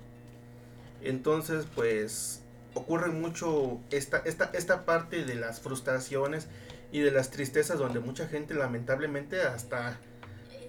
Entonces, 1.02 1.66
pues, 1.74 2.42
ocurre 2.74 3.08
mucho 3.08 3.80
esta, 3.90 4.18
esta, 4.18 4.50
esta 4.52 4.84
parte 4.84 5.24
de 5.24 5.34
las 5.34 5.60
frustraciones 5.60 6.48
y 6.92 7.00
de 7.00 7.10
las 7.10 7.30
tristezas 7.30 7.78
donde 7.78 8.00
mucha 8.00 8.26
gente 8.28 8.54
lamentablemente 8.54 9.42
hasta, 9.42 9.98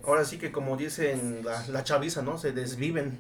ahora 0.06 0.24
sí 0.26 0.38
que 0.38 0.52
como 0.52 0.78
dicen 0.78 1.42
la, 1.44 1.68
la 1.68 1.84
chaviza, 1.84 2.22
¿no? 2.22 2.38
Se 2.38 2.52
desviven 2.52 3.20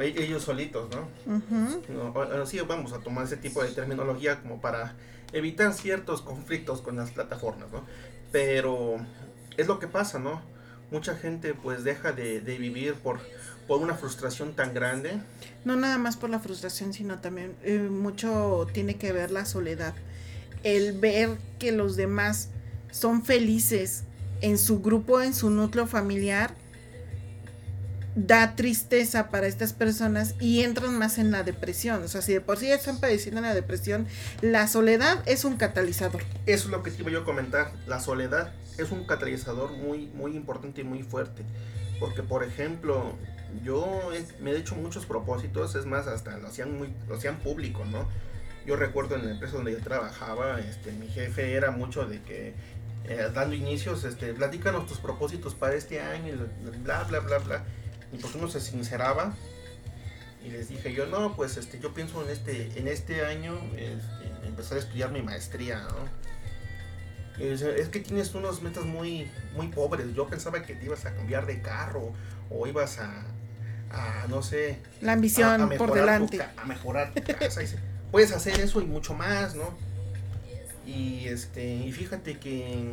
e-, 0.00 0.22
ellos 0.22 0.42
solitos, 0.42 0.88
¿no? 0.90 2.42
Así 2.42 2.60
vamos 2.60 2.92
a 2.92 3.00
tomar 3.00 3.24
ese 3.24 3.36
tipo 3.36 3.62
de 3.62 3.70
terminología 3.70 4.40
como 4.40 4.60
para 4.60 4.94
evitar 5.32 5.72
ciertos 5.72 6.22
conflictos 6.22 6.80
con 6.80 6.96
las 6.96 7.10
plataformas, 7.10 7.70
¿no? 7.70 7.84
Pero 8.34 8.96
es 9.56 9.68
lo 9.68 9.78
que 9.78 9.86
pasa, 9.86 10.18
¿no? 10.18 10.42
Mucha 10.90 11.14
gente 11.14 11.54
pues 11.54 11.84
deja 11.84 12.10
de, 12.10 12.40
vivir 12.40 12.94
por, 12.94 13.20
por 13.68 13.80
una 13.80 13.94
frustración 13.94 14.54
tan 14.54 14.74
grande. 14.74 15.20
No 15.64 15.76
nada 15.76 15.98
más 15.98 16.16
por 16.16 16.30
la 16.30 16.40
frustración, 16.40 16.92
sino 16.92 17.20
también 17.20 17.54
eh, 17.62 17.78
mucho 17.78 18.66
tiene 18.72 18.96
que 18.96 19.12
ver 19.12 19.30
la 19.30 19.44
soledad. 19.44 19.94
El 20.64 20.98
ver 20.98 21.38
que 21.60 21.70
los 21.70 21.94
demás 21.94 22.48
son 22.90 23.24
felices 23.24 24.02
en 24.40 24.58
su 24.58 24.82
grupo, 24.82 25.22
en 25.22 25.32
su 25.32 25.48
núcleo 25.50 25.86
familiar, 25.86 26.56
da 28.14 28.54
tristeza 28.54 29.28
para 29.28 29.46
estas 29.46 29.72
personas 29.72 30.34
y 30.40 30.62
entran 30.62 30.96
más 30.98 31.18
en 31.18 31.30
la 31.30 31.42
depresión. 31.42 32.02
O 32.02 32.08
sea, 32.08 32.22
si 32.22 32.32
de 32.32 32.40
por 32.40 32.58
sí 32.58 32.70
están 32.70 33.00
padeciendo 33.00 33.40
la 33.40 33.54
depresión, 33.54 34.06
la 34.40 34.68
soledad 34.68 35.22
es 35.26 35.44
un 35.44 35.56
catalizador. 35.56 36.22
Eso 36.46 36.66
es 36.66 36.70
lo 36.70 36.82
que 36.82 36.92
iba 36.98 37.10
yo 37.10 37.20
a 37.20 37.24
comentar. 37.24 37.72
La 37.86 38.00
soledad 38.00 38.52
es 38.78 38.90
un 38.92 39.06
catalizador 39.06 39.72
muy, 39.72 40.06
muy 40.08 40.36
importante 40.36 40.82
y 40.82 40.84
muy 40.84 41.02
fuerte. 41.02 41.42
Porque, 41.98 42.22
por 42.22 42.44
ejemplo, 42.44 43.16
yo 43.64 44.10
me 44.40 44.52
he 44.52 44.56
hecho 44.56 44.74
muchos 44.76 45.06
propósitos, 45.06 45.74
es 45.74 45.86
más, 45.86 46.06
hasta 46.06 46.36
lo 46.38 46.48
hacían, 46.48 46.76
muy, 46.76 46.92
lo 47.08 47.16
hacían 47.16 47.38
público, 47.38 47.84
¿no? 47.84 48.08
Yo 48.66 48.76
recuerdo 48.76 49.16
en 49.16 49.26
la 49.26 49.32
empresa 49.32 49.56
donde 49.56 49.72
yo 49.72 49.80
trabajaba, 49.80 50.58
este, 50.60 50.90
mi 50.92 51.08
jefe 51.08 51.52
era 51.54 51.70
mucho 51.70 52.06
de 52.06 52.22
que 52.22 52.54
eh, 53.04 53.28
dando 53.34 53.54
inicios, 53.54 54.04
este, 54.04 54.32
platícanos 54.32 54.86
tus 54.86 54.98
propósitos 54.98 55.54
para 55.54 55.74
este 55.74 56.00
año, 56.00 56.34
bla, 56.82 57.04
bla, 57.04 57.20
bla, 57.20 57.38
bla 57.38 57.64
y 58.14 58.18
pues 58.18 58.34
uno 58.34 58.48
se 58.48 58.60
sinceraba 58.60 59.34
y 60.44 60.50
les 60.50 60.68
dije 60.68 60.92
yo, 60.92 61.06
no, 61.06 61.34
pues 61.34 61.56
este, 61.56 61.80
yo 61.80 61.94
pienso 61.94 62.22
en 62.22 62.30
este, 62.30 62.78
en 62.78 62.86
este 62.86 63.24
año 63.24 63.58
este, 63.76 64.46
empezar 64.46 64.76
a 64.76 64.80
estudiar 64.80 65.10
mi 65.10 65.22
maestría, 65.22 65.80
¿no? 65.80 67.42
Y 67.42 67.48
dice, 67.48 67.80
es 67.80 67.88
que 67.88 68.00
tienes 68.00 68.32
unos 68.34 68.62
metas 68.62 68.84
muy, 68.84 69.28
muy 69.56 69.68
pobres. 69.68 70.14
Yo 70.14 70.28
pensaba 70.28 70.62
que 70.62 70.74
te 70.74 70.84
ibas 70.84 71.04
a 71.06 71.14
cambiar 71.14 71.46
de 71.46 71.60
carro 71.62 72.12
o 72.48 72.66
ibas 72.66 72.98
a, 72.98 73.24
a 73.90 74.26
no 74.28 74.42
sé. 74.42 74.78
La 75.00 75.12
ambición 75.12 75.72
por 75.76 75.92
delante. 75.92 76.40
a 76.42 76.64
mejorar 76.64 77.12
tu 77.12 77.22
casa. 77.22 77.62
puedes 78.12 78.30
hacer 78.30 78.60
eso 78.60 78.80
y 78.80 78.84
mucho 78.84 79.14
más, 79.14 79.56
¿no? 79.56 79.74
Y 80.86 81.26
este, 81.26 81.74
y 81.74 81.90
fíjate 81.90 82.38
que 82.38 82.92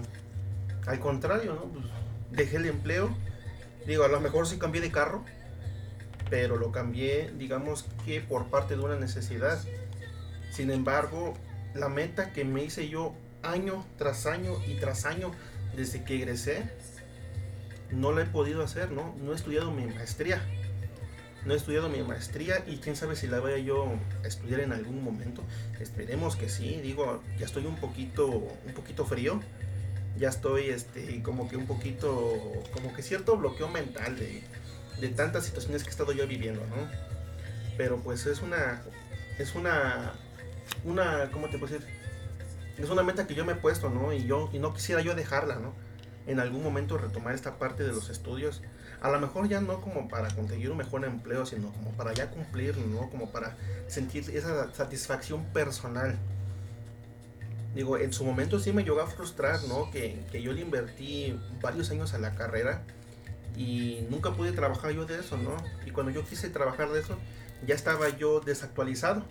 al 0.88 1.00
contrario, 1.00 1.54
¿no? 1.54 1.64
Pues, 1.66 1.86
dejé 2.32 2.58
el 2.58 2.66
empleo 2.66 3.16
Digo, 3.86 4.04
a 4.04 4.08
lo 4.08 4.20
mejor 4.20 4.48
sí 4.48 4.58
cambié 4.58 4.82
de 4.82 4.92
carro, 4.92 5.24
pero 6.30 6.58
lo 6.58 6.72
cambié, 6.72 7.32
digamos 7.38 7.86
que 8.06 8.22
por 8.22 8.48
parte 8.48 8.76
de 8.76 8.82
una 8.82 8.96
necesidad. 8.96 9.60
Sin 10.52 10.72
embargo, 10.72 11.34
la 11.74 11.90
meta 11.90 12.32
que 12.32 12.44
me 12.46 12.64
hice 12.64 12.90
yo 12.90 13.14
año 13.44 13.86
tras 13.98 14.26
año 14.26 14.56
y 14.68 14.76
tras 14.76 15.06
año 15.06 15.32
desde 15.76 16.04
que 16.04 16.16
egresé, 16.16 16.64
no 17.92 18.12
la 18.12 18.22
he 18.22 18.26
podido 18.26 18.64
hacer, 18.64 18.92
¿no? 18.92 19.16
No 19.22 19.32
he 19.32 19.36
estudiado 19.36 19.72
mi 19.72 19.86
maestría. 19.86 20.42
No 21.46 21.54
he 21.54 21.58
estudiado 21.58 21.90
mi 21.90 22.04
maestría 22.04 22.64
y 22.68 22.78
quién 22.78 22.96
sabe 22.96 23.16
si 23.16 23.26
la 23.26 23.40
voy 23.40 23.54
a 23.54 23.58
yo 23.58 23.98
a 24.24 24.28
estudiar 24.28 24.60
en 24.60 24.74
algún 24.74 25.04
momento. 25.04 25.42
Esperemos 25.80 26.36
que 26.36 26.50
sí. 26.50 26.80
Digo, 26.84 27.24
ya 27.40 27.46
estoy 27.46 27.66
un 27.66 27.78
poquito, 27.78 28.28
un 28.28 28.74
poquito 28.76 29.06
frío 29.06 29.42
ya 30.18 30.30
estoy 30.30 30.70
este, 30.70 31.22
como 31.24 31.50
que 31.50 31.58
un 31.58 31.66
poquito, 31.66 32.40
como 32.74 32.94
que 32.94 33.02
cierto 33.02 33.38
bloqueo 33.38 33.68
mental 33.68 34.18
de, 34.18 34.44
de 35.00 35.10
tantas 35.10 35.46
situaciones 35.46 35.84
que 35.84 35.90
he 35.90 35.92
estado 35.92 36.12
yo 36.12 36.28
viviendo, 36.28 36.62
¿no? 36.68 36.88
Pero 37.78 37.98
pues 37.98 38.26
es 38.26 38.42
una, 38.42 38.84
es 39.40 39.56
una, 39.56 40.14
una, 40.86 41.30
¿cómo 41.32 41.50
te 41.50 41.58
puedo 41.58 41.74
decir? 41.74 41.88
Es 42.78 42.90
una 42.90 43.04
meta 43.04 43.28
que 43.28 43.36
yo 43.36 43.46
me 43.46 43.54
he 43.54 43.56
puesto, 43.56 43.90
¿no? 43.90 44.14
Y 44.14 44.26
yo, 44.26 44.50
y 44.54 44.60
no 44.60 44.74
quisiera 44.74 45.02
yo 45.02 45.16
dejarla, 45.16 45.56
¿no? 45.56 45.74
En 46.28 46.40
algún 46.40 46.64
momento 46.64 46.98
retomar 46.98 47.34
esta 47.34 47.58
parte 47.58 47.84
de 47.84 47.92
los 47.92 48.10
estudios. 48.10 48.62
A 49.02 49.10
lo 49.10 49.20
mejor 49.20 49.48
ya 49.48 49.60
no 49.62 49.82
como 49.82 50.08
para 50.08 50.30
conseguir 50.30 50.70
un 50.70 50.78
mejor 50.78 51.04
empleo, 51.04 51.46
sino 51.46 51.72
como 51.74 51.92
para 51.92 52.14
ya 52.14 52.30
cumplir, 52.30 52.78
¿no? 52.78 53.10
Como 53.10 53.32
para 53.32 53.58
sentir 53.88 54.30
esa 54.36 54.72
satisfacción 54.74 55.44
personal 55.46 56.18
digo, 57.76 57.98
en 57.98 58.12
su 58.14 58.24
momento 58.26 58.60
sí 58.60 58.74
me 58.74 58.84
llegó 58.84 59.02
a 59.02 59.08
frustrar, 59.08 59.64
¿no? 59.68 59.90
Que, 59.92 60.24
yo 60.42 60.54
le 60.54 60.62
invertí 60.62 61.40
varios 61.62 61.90
años 61.92 62.14
a 62.14 62.18
la 62.18 62.36
carrera 62.36 62.84
y 63.56 64.06
nunca 64.10 64.34
pude 64.34 64.52
trabajar 64.52 64.92
yo 64.92 65.06
de 65.06 65.20
eso, 65.20 65.38
¿no? 65.38 65.56
Y 65.86 65.92
cuando 65.92 66.12
yo 66.12 66.26
quise 66.26 66.50
trabajar 66.50 66.90
de 66.90 67.00
eso, 67.00 67.18
ya 67.66 67.76
estaba 67.76 68.10
yo 68.10 68.40
desactualizado, 68.40 69.24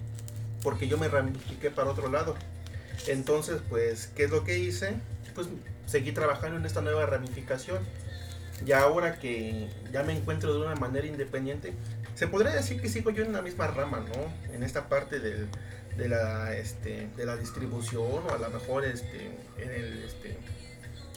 porque 0.63 0.89
yo 0.89 0.99
me 0.99 1.09
ramifiqué 1.09 1.71
para 1.71 1.91
otro 1.91 2.11
lado. 2.11 2.35
Entonces, 3.07 3.61
pues, 3.69 4.09
¿qué 4.15 4.25
es 4.25 4.31
lo 4.31 4.45
que 4.45 4.59
hice? 4.59 4.95
Pues 5.35 5.49
seguí 5.87 6.13
trabajando 6.13 6.59
en 6.59 6.67
esta 6.67 6.81
nueva 6.81 7.07
ramificación. 7.07 7.79
Y 8.65 8.73
ahora 8.73 9.19
que 9.19 9.69
ya 9.91 10.03
me 10.03 10.13
encuentro 10.13 10.53
de 10.53 10.61
una 10.61 10.75
manera 10.75 11.07
independiente, 11.07 11.73
se 12.15 12.27
podría 12.29 12.53
decir 12.53 12.81
que 12.81 12.89
sigo 12.89 13.11
yo 13.11 13.25
en 13.25 13.33
la 13.33 13.41
misma 13.41 13.67
rama, 13.69 14.01
¿no? 14.01 14.55
En 14.55 14.63
esta 14.63 14.89
parte 14.91 15.19
del, 15.19 15.49
de 16.01 16.09
la, 16.09 16.57
este, 16.57 17.11
de 17.15 17.27
la 17.27 17.37
distribución 17.37 18.23
o 18.27 18.31
a 18.31 18.39
lo 18.39 18.49
mejor 18.49 18.87
este, 18.87 19.27
en, 19.59 19.71
el, 19.71 20.03
este, 20.05 20.39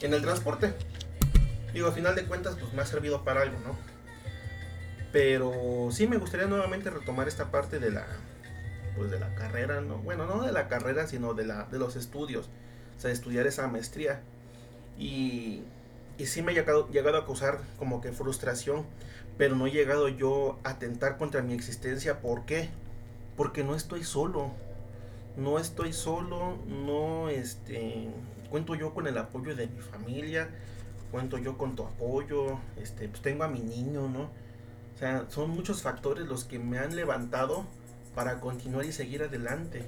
en 0.02 0.12
el 0.12 0.20
transporte. 0.20 0.74
Digo, 1.72 1.88
a 1.88 1.92
final 1.92 2.14
de 2.14 2.26
cuentas, 2.26 2.56
pues 2.60 2.72
me 2.74 2.82
ha 2.82 2.86
servido 2.86 3.24
para 3.24 3.40
algo, 3.40 3.58
¿no? 3.60 3.76
Pero 5.10 5.88
sí 5.90 6.06
me 6.06 6.18
gustaría 6.18 6.46
nuevamente 6.46 6.90
retomar 6.90 7.28
esta 7.28 7.50
parte 7.50 7.78
de 7.78 7.90
la, 7.90 8.04
pues 8.94 9.10
de 9.10 9.18
la 9.18 9.34
carrera, 9.34 9.80
¿no? 9.80 9.96
Bueno, 9.98 10.26
no 10.26 10.42
de 10.42 10.52
la 10.52 10.68
carrera, 10.68 11.06
sino 11.06 11.32
de, 11.32 11.46
la, 11.46 11.64
de 11.64 11.78
los 11.78 11.96
estudios. 11.96 12.50
O 12.98 13.00
sea, 13.00 13.10
estudiar 13.10 13.46
esa 13.46 13.66
maestría. 13.68 14.20
Y, 14.98 15.62
y 16.18 16.26
sí 16.26 16.42
me 16.42 16.52
ha 16.52 16.54
llegado, 16.54 16.90
llegado 16.90 17.16
a 17.16 17.24
causar 17.24 17.60
como 17.78 18.02
que 18.02 18.12
frustración, 18.12 18.84
pero 19.38 19.56
no 19.56 19.66
he 19.66 19.70
llegado 19.70 20.08
yo 20.08 20.58
a 20.62 20.70
atentar 20.70 21.16
contra 21.16 21.40
mi 21.40 21.54
existencia. 21.54 22.20
¿Por 22.20 22.44
qué? 22.44 22.68
Porque 23.34 23.64
no 23.64 23.74
estoy 23.74 24.04
solo 24.04 24.52
no 25.36 25.58
estoy 25.58 25.92
solo, 25.92 26.58
no 26.66 27.28
este 27.28 28.08
cuento 28.50 28.74
yo 28.74 28.94
con 28.94 29.06
el 29.06 29.18
apoyo 29.18 29.56
de 29.56 29.66
mi 29.66 29.80
familia, 29.80 30.48
cuento 31.10 31.38
yo 31.38 31.58
con 31.58 31.74
tu 31.74 31.84
apoyo, 31.84 32.58
este 32.76 33.08
pues 33.08 33.20
tengo 33.20 33.44
a 33.44 33.48
mi 33.48 33.60
niño, 33.60 34.08
¿no? 34.08 34.30
O 34.94 34.98
sea, 34.98 35.26
son 35.28 35.50
muchos 35.50 35.82
factores 35.82 36.26
los 36.26 36.44
que 36.44 36.58
me 36.58 36.78
han 36.78 36.94
levantado 36.94 37.66
para 38.14 38.40
continuar 38.40 38.84
y 38.84 38.92
seguir 38.92 39.24
adelante. 39.24 39.84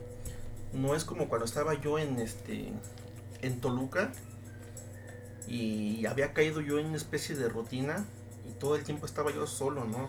No 0.72 0.96
es 0.96 1.04
como 1.04 1.28
cuando 1.28 1.44
estaba 1.44 1.74
yo 1.74 1.98
en 1.98 2.18
este 2.18 2.72
en 3.42 3.60
Toluca 3.60 4.10
y 5.46 6.06
había 6.06 6.32
caído 6.32 6.60
yo 6.60 6.80
en 6.80 6.86
una 6.86 6.96
especie 6.96 7.36
de 7.36 7.48
rutina 7.48 8.04
y 8.48 8.52
todo 8.58 8.74
el 8.74 8.82
tiempo 8.82 9.06
estaba 9.06 9.32
yo 9.32 9.46
solo, 9.46 9.84
¿no? 9.84 10.08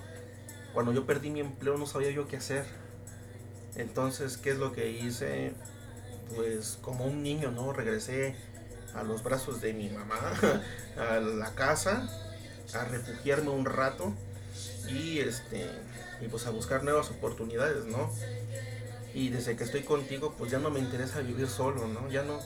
Cuando 0.74 0.94
yo 0.94 1.06
perdí 1.06 1.30
mi 1.30 1.42
empleo 1.42 1.78
no 1.78 1.86
sabía 1.86 2.10
yo 2.10 2.28
qué 2.28 2.38
hacer 2.38 2.66
entonces, 3.78 4.38
¿qué 4.38 4.52
es 4.52 4.58
lo 4.58 4.74
que 4.74 4.90
hice? 4.90 5.54
Pues 6.36 6.78
como 6.82 7.06
un 7.06 7.24
niño, 7.24 7.52
¿no? 7.52 7.72
Regresé 7.74 8.36
a 8.96 9.04
los 9.04 9.24
brazos 9.24 9.62
de 9.62 9.74
mi 9.74 9.90
mamá, 9.90 10.18
a 10.98 11.20
la 11.20 11.54
casa, 11.54 12.10
a 12.74 12.84
refugiarme 12.86 13.50
un 13.50 13.66
rato 13.66 14.14
y 14.90 15.20
este 15.20 15.70
y 16.20 16.28
pues 16.28 16.48
a 16.48 16.50
buscar 16.50 16.84
nuevas 16.84 17.12
oportunidades, 17.12 17.86
¿no? 17.86 18.12
Y 19.14 19.30
desde 19.30 19.56
que 19.56 19.64
estoy 19.64 19.84
contigo, 19.84 20.34
pues 20.38 20.52
ya 20.52 20.60
no 20.60 20.70
me 20.70 20.80
interesa 20.80 21.22
vivir 21.22 21.48
solo, 21.48 21.88
¿no? 21.88 22.10
Ya 22.10 22.24
no 22.24 22.40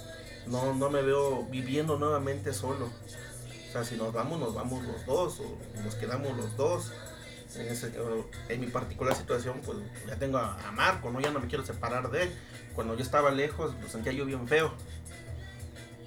no 0.48 0.74
no 0.74 0.90
me 0.90 1.02
veo 1.02 1.44
viviendo 1.44 1.98
nuevamente 1.98 2.54
solo. 2.54 2.88
O 2.88 3.72
sea, 3.72 3.86
si 3.86 3.96
nos 3.96 4.12
vamos, 4.12 4.38
nos 4.38 4.54
vamos 4.54 4.84
los 4.84 5.06
dos 5.06 5.40
o 5.40 5.82
nos 5.82 5.96
quedamos 5.96 6.36
los 6.36 6.58
dos. 6.58 6.92
En, 7.56 7.68
ese, 7.68 7.92
en 8.50 8.60
mi 8.60 8.68
particular 8.68 9.16
situación, 9.16 9.62
pues 9.66 9.78
ya 10.08 10.16
tengo 10.16 10.38
a, 10.38 10.72
Marco, 10.74 11.12
¿no? 11.12 11.20
Ya 11.20 11.32
no 11.32 11.40
me 11.40 11.48
quiero 11.48 11.66
separar 11.66 12.10
de 12.10 12.24
él. 12.24 12.32
Cuando 12.76 12.96
yo 12.96 13.04
estaba 13.04 13.32
lejos, 13.32 13.76
lo 13.82 13.90
sentía 13.90 14.14
yo 14.14 14.26
bien 14.26 14.48
feo. 14.48 14.74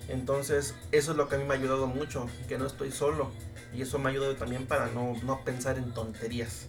Entonces, 0.08 0.74
eso 0.92 1.12
es 1.12 1.16
lo 1.16 1.28
que 1.28 1.36
a 1.36 1.38
mí 1.38 1.44
me 1.44 1.54
ha 1.54 1.58
ayudado 1.58 1.86
mucho, 1.86 2.28
que 2.48 2.58
no 2.58 2.66
estoy 2.66 2.92
solo. 2.92 3.30
Y 3.74 3.82
eso 3.82 3.98
me 3.98 4.08
ha 4.08 4.12
ayudado 4.12 4.36
también 4.36 4.66
para 4.66 4.86
no, 4.86 5.14
no 5.22 5.44
pensar 5.44 5.78
en 5.78 5.92
tonterías. 5.92 6.66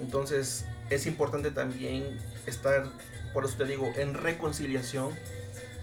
Entonces, 0.00 0.64
es 0.90 1.06
importante 1.06 1.50
también 1.50 2.18
estar, 2.46 2.86
por 3.32 3.44
eso 3.44 3.56
te 3.56 3.64
digo, 3.64 3.92
en 3.96 4.14
reconciliación 4.14 5.10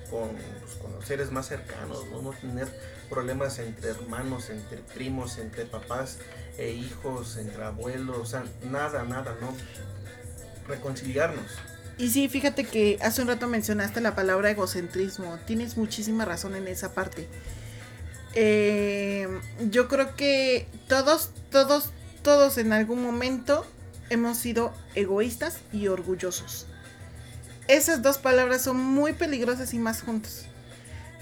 con, 0.10 0.30
pues, 0.60 0.76
con 0.76 0.94
los 0.94 1.06
seres 1.06 1.32
más 1.32 1.48
cercanos, 1.48 2.06
¿no? 2.12 2.22
no 2.22 2.32
tener 2.32 2.68
problemas 3.10 3.60
entre 3.60 3.90
hermanos, 3.90 4.50
entre 4.50 4.78
primos, 4.78 5.38
entre 5.38 5.66
papás 5.66 6.18
e 6.58 6.72
hijos, 6.72 7.38
entre 7.38 7.64
abuelos, 7.64 8.18
o 8.18 8.26
sea, 8.26 8.46
nada, 8.70 9.04
nada, 9.04 9.36
¿no? 9.42 9.56
Reconciliarnos. 10.68 11.52
Y 11.98 12.10
sí, 12.10 12.28
fíjate 12.28 12.66
que 12.66 12.98
hace 13.02 13.22
un 13.22 13.30
rato 13.30 13.48
mencionaste 13.48 14.02
la 14.02 14.16
palabra 14.16 14.52
egocentrismo. 14.52 15.40
Tienes 15.46 15.78
muchísima 15.78 16.26
razón 16.26 16.56
en 16.56 16.68
esa 16.68 16.94
parte. 16.94 17.28
Eh, 18.34 19.30
yo 19.70 19.88
creo 19.88 20.16
que 20.16 20.68
todos, 20.90 21.32
todos, 21.52 21.92
todos 22.22 22.58
en 22.58 22.74
algún 22.74 23.02
momento 23.02 23.66
hemos 24.10 24.38
sido 24.38 24.74
egoístas 24.94 25.60
y 25.72 25.88
orgullosos. 25.88 26.68
Esas 27.68 28.02
dos 28.02 28.18
palabras 28.18 28.62
son 28.62 28.78
muy 28.78 29.14
peligrosas 29.14 29.74
y 29.74 29.80
más 29.80 30.02
juntos. 30.02 30.46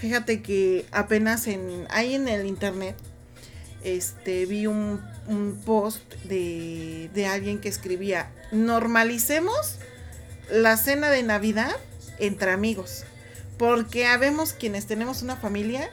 Fíjate 0.03 0.41
que 0.41 0.85
apenas 0.91 1.47
en 1.47 1.87
ahí 1.89 2.15
en 2.15 2.27
el 2.27 2.45
internet 2.45 2.97
este 3.85 4.45
vi 4.45 4.67
un, 4.67 5.01
post 5.65 6.13
de, 6.25 7.09
de 7.13 7.25
alguien 7.25 7.61
que 7.61 7.69
escribía 7.69 8.29
normalicemos 8.51 9.77
la 10.51 10.75
cena 10.75 11.09
de 11.09 11.23
Navidad 11.23 11.71
entre 12.19 12.51
amigos. 12.51 13.05
Porque 13.57 14.05
habemos 14.05 14.51
quienes 14.51 14.87
tenemos 14.87 15.21
una 15.21 15.37
familia 15.37 15.89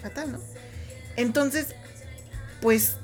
fatal, 0.00 0.32
¿no? 0.32 0.40
Entonces, 1.16 1.74
pues 2.62 2.96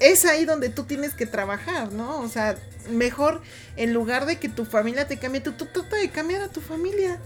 es 0.00 0.24
ahí 0.24 0.46
donde 0.46 0.68
tú 0.68 0.82
tienes 0.82 1.14
que 1.14 1.26
trabajar, 1.26 1.92
¿no? 1.92 2.18
O 2.18 2.28
sea, 2.28 2.56
mejor 2.90 3.40
en 3.76 3.94
lugar 3.94 4.26
de 4.26 4.40
que 4.40 4.48
tu 4.48 4.64
familia 4.64 5.06
te 5.06 5.16
cambie, 5.16 5.40
tú, 5.40 5.52
tú 5.52 5.66
trata 5.66 5.94
de 5.94 6.10
cambiar 6.10 6.42
a 6.42 6.48
tu 6.48 6.60
familia. 6.60 7.20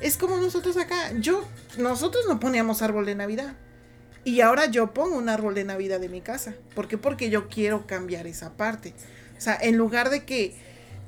Es 0.00 0.16
como 0.16 0.36
nosotros 0.36 0.76
acá. 0.76 1.12
Yo, 1.18 1.44
nosotros 1.76 2.24
no 2.28 2.38
poníamos 2.38 2.82
árbol 2.82 3.06
de 3.06 3.14
Navidad. 3.14 3.54
Y 4.24 4.40
ahora 4.40 4.66
yo 4.66 4.92
pongo 4.92 5.16
un 5.16 5.28
árbol 5.28 5.54
de 5.54 5.64
Navidad 5.64 6.00
de 6.00 6.08
mi 6.08 6.20
casa. 6.20 6.54
¿Por 6.74 6.86
qué? 6.88 6.98
Porque 6.98 7.30
yo 7.30 7.48
quiero 7.48 7.86
cambiar 7.86 8.26
esa 8.26 8.56
parte. 8.56 8.94
O 9.36 9.40
sea, 9.40 9.56
en 9.60 9.76
lugar 9.76 10.10
de 10.10 10.24
que 10.24 10.54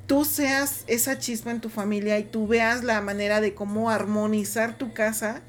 tú 0.07 0.25
seas 0.25 0.85
esa 0.87 1.19
chispa 1.19 1.51
en 1.51 1.61
tu 1.61 1.69
familia 1.69 2.19
y 2.19 2.25
tú 2.25 2.47
veas 2.47 2.83
la 2.83 3.01
manera 3.01 3.41
de 3.41 3.55
cómo 3.55 3.91
armonizar 3.91 4.77
tu 4.77 4.93
casa, 4.93 5.43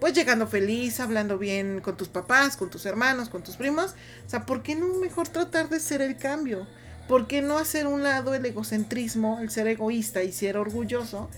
pues 0.00 0.12
llegando 0.14 0.46
feliz, 0.46 1.00
hablando 1.00 1.38
bien 1.38 1.80
con 1.80 1.96
tus 1.96 2.08
papás, 2.08 2.56
con 2.56 2.70
tus 2.70 2.86
hermanos, 2.86 3.28
con 3.28 3.42
tus 3.42 3.56
primos. 3.56 3.94
O 4.26 4.30
sea, 4.30 4.46
¿por 4.46 4.62
qué 4.62 4.74
no 4.74 4.86
mejor 4.94 5.28
tratar 5.28 5.68
de 5.68 5.80
ser 5.80 6.02
el 6.02 6.16
cambio? 6.16 6.66
¿Por 7.08 7.26
qué 7.26 7.42
no 7.42 7.58
hacer 7.58 7.86
un 7.86 8.02
lado 8.02 8.34
el 8.34 8.44
egocentrismo, 8.44 9.38
el 9.40 9.50
ser 9.50 9.66
egoísta 9.66 10.22
y 10.22 10.32
ser 10.32 10.56
orgulloso? 10.56 11.28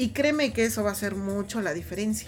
Y 0.00 0.12
créeme 0.12 0.54
que 0.54 0.64
eso 0.64 0.82
va 0.82 0.88
a 0.88 0.92
hacer 0.92 1.14
mucho 1.14 1.60
la 1.60 1.74
diferencia. 1.74 2.26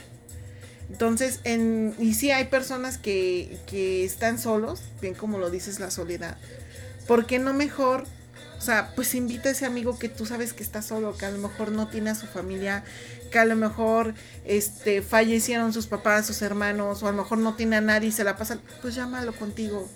Entonces, 0.91 1.41
en, 1.45 1.95
y 1.99 2.13
sí 2.13 2.31
hay 2.31 2.45
personas 2.45 2.99
que, 2.99 3.59
que 3.67 4.05
están 4.05 4.39
solos, 4.39 4.83
bien 5.01 5.15
como 5.15 5.39
lo 5.39 5.49
dices, 5.49 5.81
la 5.81 5.91
soledad. 5.91 6.37
¿Por 7.07 7.25
qué 7.25 7.39
no 7.39 7.55
mejor 7.55 8.05
o 8.59 8.65
sea, 8.65 8.93
pues 8.95 9.15
invita 9.15 9.49
a 9.49 9.53
ese 9.53 9.65
amigo 9.65 9.99
que 9.99 10.11
tú 10.11 10.27
sabes 10.27 10.53
que 10.53 10.63
está 10.63 10.83
solo, 10.83 11.17
que 11.17 11.25
a 11.25 11.31
lo 11.31 11.39
mejor 11.39 11.73
no 11.73 11.89
tiene 11.89 12.11
a 12.11 12.15
su 12.15 12.27
familia, 12.27 12.85
que 13.31 13.39
a 13.39 13.47
lo 13.47 13.57
mejor 13.57 14.15
este, 14.45 15.01
fallecieron 15.01 15.73
sus 15.73 15.87
papás, 15.87 16.27
sus 16.27 16.43
hermanos, 16.43 17.03
o 17.03 17.09
a 17.09 17.11
lo 17.11 17.23
mejor 17.23 17.39
no 17.39 17.55
tiene 17.57 17.77
a 17.77 17.81
nadie 17.81 18.11
y 18.11 18.13
se 18.13 18.23
la 18.23 18.37
pasan, 18.37 18.61
pues 18.83 18.95
llámalo 18.95 19.33
contigo. 19.33 19.91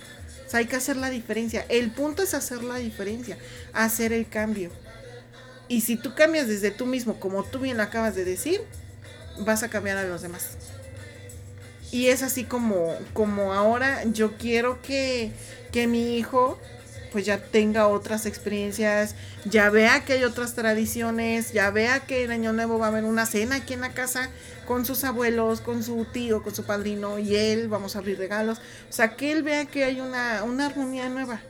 O 0.46 0.50
sea, 0.50 0.60
hay 0.60 0.66
que 0.66 0.76
hacer 0.76 0.96
la 0.96 1.10
diferencia. 1.10 1.66
El 1.68 1.92
punto 1.92 2.22
es 2.22 2.32
hacer 2.32 2.64
la 2.64 2.76
diferencia, 2.76 3.36
hacer 3.72 4.14
el 4.14 4.26
cambio. 4.26 4.72
Y 5.68 5.80
si 5.80 5.96
tú 5.96 6.14
cambias 6.14 6.46
desde 6.46 6.70
tú 6.70 6.86
mismo, 6.86 7.18
como 7.18 7.44
tú 7.44 7.58
bien 7.58 7.80
acabas 7.80 8.14
de 8.14 8.24
decir, 8.24 8.60
vas 9.38 9.62
a 9.62 9.68
cambiar 9.68 9.98
a 9.98 10.04
los 10.04 10.22
demás. 10.22 10.50
Y 11.90 12.08
es 12.08 12.22
así 12.22 12.44
como, 12.44 12.94
como 13.12 13.52
ahora 13.52 14.04
yo 14.04 14.36
quiero 14.36 14.82
que, 14.82 15.32
que 15.72 15.86
mi 15.86 16.16
hijo 16.16 16.58
pues 17.12 17.24
ya 17.24 17.38
tenga 17.38 17.88
otras 17.88 18.26
experiencias, 18.26 19.14
ya 19.46 19.70
vea 19.70 20.04
que 20.04 20.14
hay 20.14 20.24
otras 20.24 20.54
tradiciones, 20.54 21.52
ya 21.52 21.70
vea 21.70 22.00
que 22.00 22.24
el 22.24 22.30
año 22.30 22.52
nuevo 22.52 22.78
va 22.78 22.86
a 22.86 22.88
haber 22.90 23.04
una 23.04 23.24
cena 23.24 23.56
aquí 23.56 23.72
en 23.72 23.80
la 23.80 23.94
casa 23.94 24.28
con 24.66 24.84
sus 24.84 25.02
abuelos, 25.04 25.62
con 25.62 25.82
su 25.82 26.04
tío, 26.04 26.42
con 26.42 26.54
su 26.54 26.64
padrino 26.64 27.18
y 27.18 27.36
él, 27.36 27.68
vamos 27.68 27.96
a 27.96 28.00
abrir 28.00 28.18
regalos, 28.18 28.58
o 28.58 28.92
sea, 28.92 29.16
que 29.16 29.32
él 29.32 29.42
vea 29.42 29.64
que 29.64 29.84
hay 29.84 30.00
una, 30.00 30.42
una 30.44 30.66
armonía 30.66 31.08
nueva. 31.08 31.40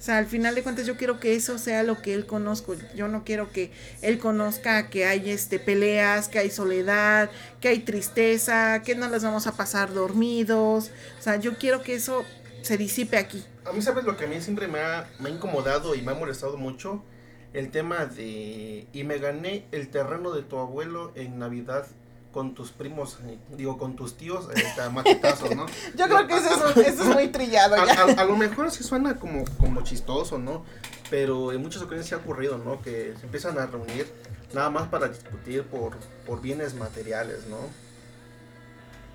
O 0.00 0.02
sea, 0.02 0.16
al 0.16 0.24
final 0.24 0.54
de 0.54 0.62
cuentas 0.62 0.86
yo 0.86 0.96
quiero 0.96 1.20
que 1.20 1.34
eso 1.34 1.58
sea 1.58 1.82
lo 1.82 2.00
que 2.00 2.14
él 2.14 2.24
conozca. 2.24 2.72
Yo 2.96 3.06
no 3.06 3.22
quiero 3.22 3.52
que 3.52 3.70
él 4.00 4.18
conozca 4.18 4.88
que 4.88 5.04
hay 5.04 5.28
este 5.28 5.58
peleas, 5.58 6.28
que 6.30 6.38
hay 6.38 6.48
soledad, 6.48 7.30
que 7.60 7.68
hay 7.68 7.80
tristeza, 7.80 8.80
que 8.82 8.94
no 8.94 9.10
las 9.10 9.22
vamos 9.22 9.46
a 9.46 9.58
pasar 9.58 9.92
dormidos. 9.92 10.90
O 11.18 11.22
sea, 11.22 11.36
yo 11.36 11.58
quiero 11.58 11.82
que 11.82 11.96
eso 11.96 12.24
se 12.62 12.78
disipe 12.78 13.18
aquí. 13.18 13.44
A 13.66 13.72
mí, 13.72 13.82
¿sabes 13.82 14.04
lo 14.04 14.16
que 14.16 14.24
a 14.24 14.26
mí 14.26 14.40
siempre 14.40 14.68
me 14.68 14.80
ha, 14.80 15.06
me 15.18 15.28
ha 15.28 15.32
incomodado 15.32 15.94
y 15.94 16.00
me 16.00 16.12
ha 16.12 16.14
molestado 16.14 16.56
mucho? 16.56 17.04
El 17.52 17.70
tema 17.70 18.06
de... 18.06 18.86
Y 18.94 19.04
me 19.04 19.18
gané 19.18 19.66
el 19.70 19.90
terreno 19.90 20.32
de 20.32 20.40
tu 20.40 20.56
abuelo 20.56 21.12
en 21.14 21.38
Navidad 21.38 21.86
con 22.32 22.54
tus 22.54 22.70
primos, 22.70 23.18
eh, 23.26 23.38
digo, 23.56 23.76
con 23.76 23.96
tus 23.96 24.16
tíos, 24.16 24.48
está 24.54 24.88
maquetazo, 24.90 25.54
¿no? 25.54 25.66
Yo 25.96 26.06
creo 26.06 26.26
que 26.26 26.36
eso 26.36 26.68
es, 26.68 26.76
eso 26.76 27.02
es 27.02 27.08
muy 27.08 27.28
trillado 27.28 27.76
ya. 27.84 28.02
A, 28.02 28.24
lo 28.24 28.36
mejor 28.36 28.70
sí 28.70 28.84
suena 28.84 29.16
como, 29.16 29.44
como 29.58 29.82
chistoso, 29.82 30.38
¿no? 30.38 30.64
Pero 31.10 31.52
en 31.52 31.60
muchas 31.60 31.82
ocasiones 31.82 32.06
se 32.06 32.14
ha 32.14 32.18
ocurrido, 32.18 32.58
¿no? 32.58 32.80
Que 32.82 33.14
se 33.18 33.26
empiezan 33.26 33.58
a 33.58 33.66
reunir 33.66 34.06
nada 34.52 34.70
más 34.70 34.88
para 34.88 35.08
discutir 35.08 35.64
por, 35.64 35.96
por 36.26 36.40
bienes 36.40 36.74
materiales, 36.74 37.46
¿no? 37.48 37.58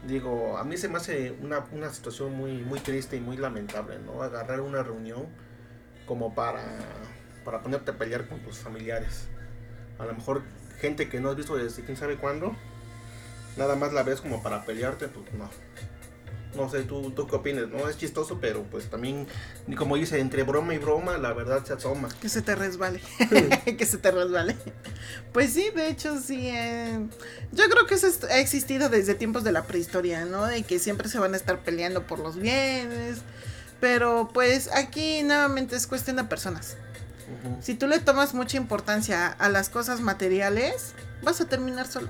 digo, 0.08 0.58
a 0.58 0.63
mí 0.63 0.78
se 0.78 0.88
me 0.88 0.97
hace 0.97 1.36
una, 1.41 1.65
una 1.71 1.91
situación 1.91 2.34
muy, 2.34 2.62
muy 2.63 2.80
triste 2.80 3.17
y 3.17 3.19
muy 3.19 3.38
lamentable, 3.38 3.99
¿no? 3.99 4.21
Agarrar 4.21 4.62
una 4.62 4.84
reunión 4.84 5.25
como 6.06 6.36
para, 6.36 6.63
para 7.43 7.62
ponerte 7.62 7.91
a 7.91 7.97
pelear 7.97 8.28
con 8.28 8.39
tus 8.41 8.58
familiares. 8.58 9.28
A 9.97 10.06
lo 10.06 10.13
mejor 10.13 10.43
gente 10.80 11.10
que 11.10 11.19
no 11.19 11.30
has 11.30 11.36
visto 11.36 11.56
desde 11.56 11.84
quién 11.84 11.97
sabe 11.97 12.17
cuándo, 12.17 12.56
nada 13.58 13.76
más 13.76 13.94
la 13.94 14.04
ves 14.04 14.22
como 14.22 14.41
para 14.41 14.63
pelearte, 14.65 15.08
pues 15.08 15.34
no. 15.34 15.50
No 16.56 16.70
sé, 16.70 16.84
¿tú, 16.84 17.12
tú 17.12 17.28
qué 17.28 17.36
opinas, 17.36 17.68
¿no? 17.68 17.89
Es 17.89 17.98
chistoso, 17.98 18.39
pero 18.39 18.63
pues 18.63 18.89
también, 18.89 19.28
como 19.78 19.98
dice, 19.98 20.20
entre 20.20 20.44
broma 20.44 20.74
y 20.74 20.78
broma, 20.78 21.18
la 21.18 21.34
verdad 21.34 21.65
se 21.65 21.74
asoma. 21.74 22.08
Que 22.22 22.30
se 22.30 22.41
te 22.41 22.56
resbale. 22.56 23.02
que 23.78 23.86
se 23.86 23.98
te 23.98 24.10
resbale. 24.12 24.56
Pues 25.34 25.52
sí, 25.52 25.70
de 25.76 25.89
hecho, 25.89 26.18
sí. 26.20 26.48
Eh, 26.48 27.08
yo 27.52 27.70
creo 27.70 27.86
que 27.86 27.96
eso 27.96 28.08
ha 28.30 28.39
existido 28.39 28.88
desde 28.88 29.15
tiempos 29.15 29.44
de 29.44 29.52
la 29.52 29.63
prehistoria, 29.63 30.24
¿no? 30.24 30.46
De 30.46 30.63
que 30.63 30.80
siempre 30.80 31.10
se 31.10 31.20
van 31.20 31.34
a 31.34 31.38
estar 31.38 31.60
peleando 31.60 32.08
por 32.08 32.20
los 32.20 32.38
bienes. 32.38 33.20
Pero 33.82 34.30
pues 34.34 34.70
aquí 34.74 35.24
nuevamente 35.24 35.76
es 35.76 35.88
cuestión 35.88 36.15
de 36.15 36.24
personas. 36.24 36.78
Si 37.60 37.74
tú 37.74 37.88
le 37.88 38.00
tomas 38.00 38.34
mucha 38.34 38.56
importancia 38.56 39.28
a 39.28 39.50
las 39.50 39.70
cosas 39.70 40.00
materiales, 40.00 40.94
vas 41.24 41.41
a 41.41 41.46
terminar 41.46 41.88
solo 41.88 42.10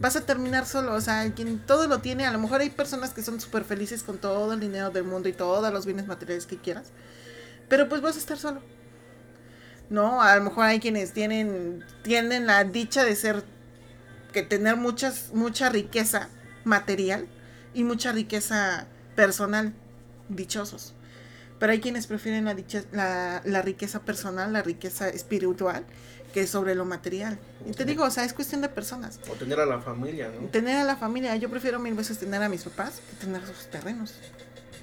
vas 0.00 0.16
a 0.16 0.26
terminar 0.26 0.66
solo. 0.66 0.94
O 0.94 1.00
sea, 1.00 1.32
quien 1.32 1.58
todo 1.60 1.86
lo 1.86 2.00
tiene, 2.00 2.26
a 2.26 2.32
lo 2.32 2.38
mejor 2.38 2.62
hay 2.62 2.70
personas 2.70 3.12
que 3.12 3.22
son 3.22 3.40
súper 3.40 3.64
felices 3.64 4.02
con 4.02 4.18
todo 4.18 4.52
el 4.52 4.60
dinero 4.60 4.90
del 4.90 5.04
mundo 5.04 5.28
y 5.28 5.32
todos 5.32 5.72
los 5.72 5.86
bienes 5.86 6.06
materiales 6.06 6.46
que 6.46 6.56
quieras. 6.56 6.88
Pero 7.68 7.88
pues 7.88 8.00
vas 8.00 8.16
a 8.16 8.18
estar 8.18 8.38
solo. 8.38 8.60
No, 9.90 10.22
a 10.22 10.36
lo 10.36 10.42
mejor 10.42 10.64
hay 10.64 10.80
quienes 10.80 11.12
tienen, 11.12 11.84
tienen 12.02 12.46
la 12.46 12.64
dicha 12.64 13.04
de 13.04 13.14
ser, 13.14 13.44
que 14.32 14.42
tener 14.42 14.76
muchas, 14.76 15.30
mucha 15.34 15.68
riqueza 15.68 16.28
material 16.64 17.28
y 17.74 17.84
mucha 17.84 18.12
riqueza 18.12 18.86
personal. 19.14 19.74
Dichosos. 20.28 20.94
Pero 21.58 21.72
hay 21.72 21.80
quienes 21.80 22.06
prefieren 22.06 22.46
la, 22.46 22.54
dicha, 22.54 22.84
la, 22.92 23.42
la 23.44 23.62
riqueza 23.62 24.00
personal, 24.00 24.52
la 24.52 24.62
riqueza 24.62 25.08
espiritual 25.08 25.84
que 26.32 26.46
sobre 26.46 26.74
lo 26.74 26.84
material. 26.84 27.38
Y 27.66 27.72
te 27.72 27.84
digo, 27.84 28.04
o 28.04 28.10
sea, 28.10 28.24
es 28.24 28.32
cuestión 28.32 28.60
de 28.60 28.68
personas. 28.68 29.20
O 29.30 29.34
tener 29.34 29.60
a 29.60 29.66
la 29.66 29.80
familia, 29.80 30.30
¿no? 30.30 30.48
Tener 30.48 30.76
a 30.76 30.84
la 30.84 30.96
familia. 30.96 31.36
Yo 31.36 31.50
prefiero 31.50 31.78
mil 31.78 31.94
veces 31.94 32.18
tener 32.18 32.42
a 32.42 32.48
mis 32.48 32.62
papás 32.62 33.00
que 33.10 33.26
tener 33.26 33.44
sus 33.46 33.66
terrenos. 33.66 34.14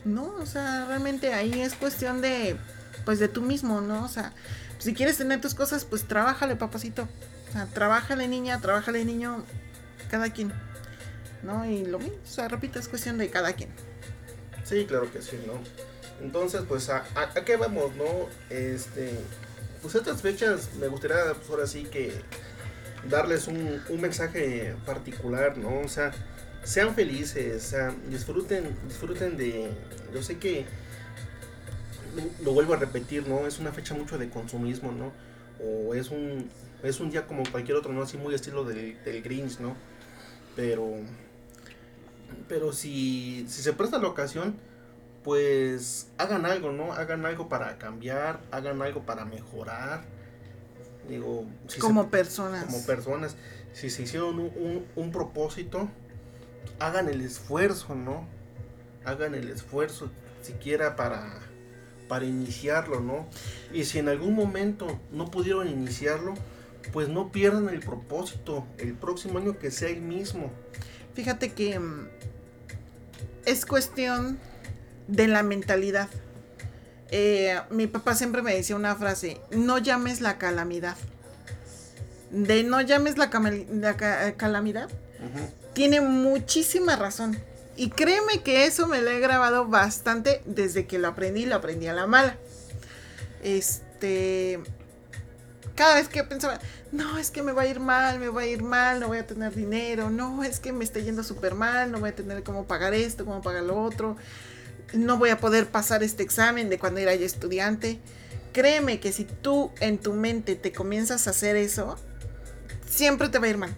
No, 0.05 0.36
o 0.39 0.45
sea, 0.45 0.86
realmente 0.86 1.33
ahí 1.33 1.62
es 1.62 1.73
cuestión 1.73 2.21
de, 2.21 2.55
pues 3.05 3.19
de 3.19 3.27
tú 3.27 3.41
mismo, 3.41 3.81
¿no? 3.81 4.03
O 4.03 4.10
sea, 4.10 4.33
si 4.79 4.93
quieres 4.93 5.17
tener 5.17 5.41
tus 5.41 5.55
cosas, 5.55 5.86
pues 5.86 6.07
trabájale, 6.07 6.55
papacito. 6.55 7.07
O 7.49 7.53
sea, 7.53 7.65
trabájale 7.65 8.27
niña, 8.27 8.60
trabájale 8.60 9.03
niño, 9.05 9.43
cada 10.10 10.29
quien. 10.31 10.53
¿no? 11.43 11.65
Y 11.65 11.86
lo 11.86 11.99
mismo, 11.99 12.17
o 12.23 12.27
sea, 12.27 12.47
repito, 12.47 12.79
es 12.79 12.88
cuestión 12.88 13.17
de 13.17 13.29
cada 13.29 13.53
quien. 13.53 13.69
Sí, 14.63 14.86
claro 14.86 15.12
que 15.12 15.21
sí, 15.21 15.39
¿no? 15.45 15.53
Entonces, 16.21 16.62
pues, 16.67 16.89
¿a, 16.89 17.05
a, 17.15 17.33
qué 17.45 17.57
vamos, 17.57 17.95
no? 17.95 18.27
Este, 18.49 19.19
pues 19.88 19.95
estas 19.95 20.21
fechas 20.21 20.69
me 20.82 20.89
gustaría, 20.89 21.34
pues 21.34 21.50
ahora 21.50 21.65
sí 21.65 21.84
que 21.86 22.12
darles 23.10 23.47
un, 23.47 23.82
mensaje 24.02 24.76
particular, 24.86 25.58
¿no? 25.58 25.80
O 25.80 25.88
sea, 25.88 26.12
sean 26.62 26.93
felices, 26.93 27.63
o 27.63 27.69
sea, 27.69 27.95
disfruten, 28.10 28.76
disfruten 28.86 29.38
de, 29.38 29.69
yo 30.13 30.21
sé 30.21 30.39
que, 30.39 30.65
lo 32.43 32.52
vuelvo 32.52 32.73
a 32.73 32.78
repetir, 32.78 33.30
¿no? 33.30 33.47
Es 33.47 33.60
una 33.60 33.71
fecha 33.71 33.93
mucho 33.93 34.17
de 34.17 34.28
consumismo, 34.30 34.91
¿no? 34.91 35.13
O 35.63 35.93
es 35.93 36.10
un, 36.10 36.50
es 36.84 37.00
un 37.00 37.10
día 37.10 37.26
como 37.26 37.43
cualquier 37.50 37.78
otro, 37.78 37.93
¿no? 37.93 38.02
Así 38.02 38.17
muy 38.17 38.36
estilo 38.36 38.65
del, 38.65 39.02
del 39.06 39.21
Grinch, 39.21 39.60
¿no? 39.60 39.78
Pero, 40.58 40.95
pero 42.50 42.73
si, 42.73 43.45
si 43.47 43.62
se 43.62 43.71
presta 43.71 44.00
la 44.00 44.10
ocasión, 44.10 44.58
pues 45.27 46.07
hagan 46.17 46.45
algo, 46.45 46.71
¿no? 46.71 46.93
Hagan 46.93 47.25
algo 47.25 47.49
para 47.49 47.77
cambiar, 47.77 48.39
hagan 48.49 48.81
algo 48.81 49.01
para 49.01 49.25
mejorar. 49.25 50.05
Digo, 51.09 51.45
como 51.79 52.09
personas. 52.09 52.63
Como 52.63 52.85
personas. 52.85 53.35
Si 53.73 53.89
se 53.89 54.03
hicieron 54.03 54.39
un, 54.39 54.85
un, 54.95 55.11
propósito, 55.11 55.89
hagan 56.79 57.09
el 57.09 57.19
esfuerzo, 57.19 57.93
¿no? 57.93 58.25
Hagan 59.03 59.35
el 59.35 59.49
esfuerzo 59.49 60.09
siquiera 60.41 60.95
para, 60.95 61.41
para 62.07 62.23
iniciarlo, 62.23 63.01
¿no? 63.01 63.27
Y 63.73 63.83
si 63.83 63.99
en 63.99 64.07
algún 64.07 64.33
momento 64.33 64.97
no 65.11 65.29
pudieron 65.29 65.67
iniciarlo, 65.67 66.35
pues 66.93 67.09
no 67.09 67.33
pierdan 67.33 67.67
el 67.67 67.81
propósito. 67.81 68.65
El 68.77 68.93
próximo 68.93 69.39
año 69.39 69.59
que 69.59 69.71
sea 69.71 69.89
el 69.89 69.99
mismo. 69.99 70.53
Fíjate 71.15 71.51
que 71.51 71.77
mm, 71.77 72.07
es 73.45 73.65
cuestión 73.65 74.39
de 75.07 75.27
la 75.27 75.43
mentalidad. 75.43 76.09
Eh, 77.09 77.59
mi 77.69 77.87
papá 77.87 78.15
siempre 78.15 78.41
me 78.41 78.53
decía 78.53 78.75
una 78.75 78.95
frase, 78.95 79.39
no 79.51 79.77
llames 79.77 80.21
la 80.21 80.37
calamidad. 80.37 80.95
De 82.31 82.63
no 82.63 82.81
llames 82.81 83.17
la, 83.17 83.29
calamidad, 83.29 84.89
tiene 85.73 86.01
muchísima 86.01 86.97
razón. 86.97 87.39
Y 87.77 87.89
créeme 87.89 88.41
que 88.43 88.65
eso 88.65 88.87
me 88.87 89.01
lo 89.01 89.09
he 89.11 89.19
grabado 89.19 89.67
bastante 89.67 90.41
desde 90.45 90.87
que 90.87 90.99
lo 90.99 91.07
aprendí, 91.07 91.45
lo 91.45 91.55
aprendí 91.55 91.87
a 91.87 91.93
la 91.93 92.05
mala. 92.05 92.35
Este, 93.43 94.59
cada 95.75 95.95
vez 95.95 96.09
que 96.09 96.23
pensaba, 96.25 96.59
no, 96.91 97.17
es 97.17 97.31
que 97.31 97.43
me 97.43 97.53
va 97.53 97.61
a 97.61 97.67
ir 97.67 97.79
mal, 97.79 98.19
me 98.19 98.27
va 98.27 98.41
a 98.41 98.45
ir 98.45 98.61
mal, 98.61 98.99
no 98.99 99.07
voy 99.07 99.19
a 99.19 99.27
tener 99.27 99.53
dinero, 99.53 100.09
no, 100.09 100.43
es 100.43 100.59
que 100.59 100.73
me 100.73 100.83
está 100.83 100.99
yendo 100.99 101.23
súper 101.23 101.53
mal, 101.53 101.91
no 101.91 101.99
voy 101.99 102.09
a 102.09 102.15
tener 102.15 102.43
cómo 102.43 102.65
pagar 102.65 102.93
esto, 102.93 103.23
cómo 103.23 103.41
pagar 103.41 103.63
lo 103.63 103.81
otro 103.81 104.17
no 104.93 105.17
voy 105.17 105.30
a 105.30 105.38
poder 105.38 105.67
pasar 105.67 106.04
este 106.04 106.23
examen 106.23 106.69
de 106.69 106.80
cuando 106.80 107.00
era 107.00 107.13
yo 107.15 107.26
estudiante. 107.26 108.00
Créeme 108.54 109.00
que 109.00 109.12
si 109.12 109.26
tú 109.26 109.71
en 109.80 109.97
tu 109.97 110.13
mente 110.13 110.56
te 110.56 110.71
comienzas 110.71 111.28
a 111.28 111.32
hacer 111.32 111.56
eso, 111.56 111.97
siempre 112.89 113.30
te 113.30 113.39
va 113.39 113.47
a 113.47 113.50
ir 113.50 113.58
mal. 113.58 113.76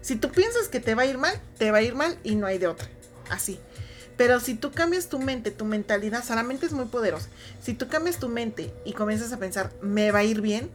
Si 0.00 0.16
tú 0.16 0.30
piensas 0.30 0.68
que 0.68 0.80
te 0.80 0.94
va 0.94 1.02
a 1.02 1.06
ir 1.06 1.18
mal, 1.18 1.40
te 1.58 1.70
va 1.70 1.78
a 1.78 1.82
ir 1.82 1.94
mal 1.94 2.18
y 2.22 2.36
no 2.36 2.46
hay 2.46 2.58
de 2.58 2.68
otra. 2.68 2.88
Así. 3.28 3.58
Pero 4.16 4.40
si 4.40 4.54
tú 4.54 4.72
cambias 4.72 5.08
tu 5.08 5.18
mente, 5.18 5.50
tu 5.50 5.66
mentalidad, 5.66 6.22
o 6.22 6.24
sea, 6.24 6.36
la 6.36 6.42
mente 6.42 6.64
es 6.64 6.72
muy 6.72 6.86
poderosa. 6.86 7.28
Si 7.62 7.74
tú 7.74 7.88
cambias 7.88 8.18
tu 8.18 8.28
mente 8.28 8.72
y 8.84 8.94
comienzas 8.94 9.32
a 9.32 9.38
pensar, 9.38 9.72
me 9.82 10.10
va 10.10 10.20
a 10.20 10.24
ir 10.24 10.40
bien, 10.40 10.70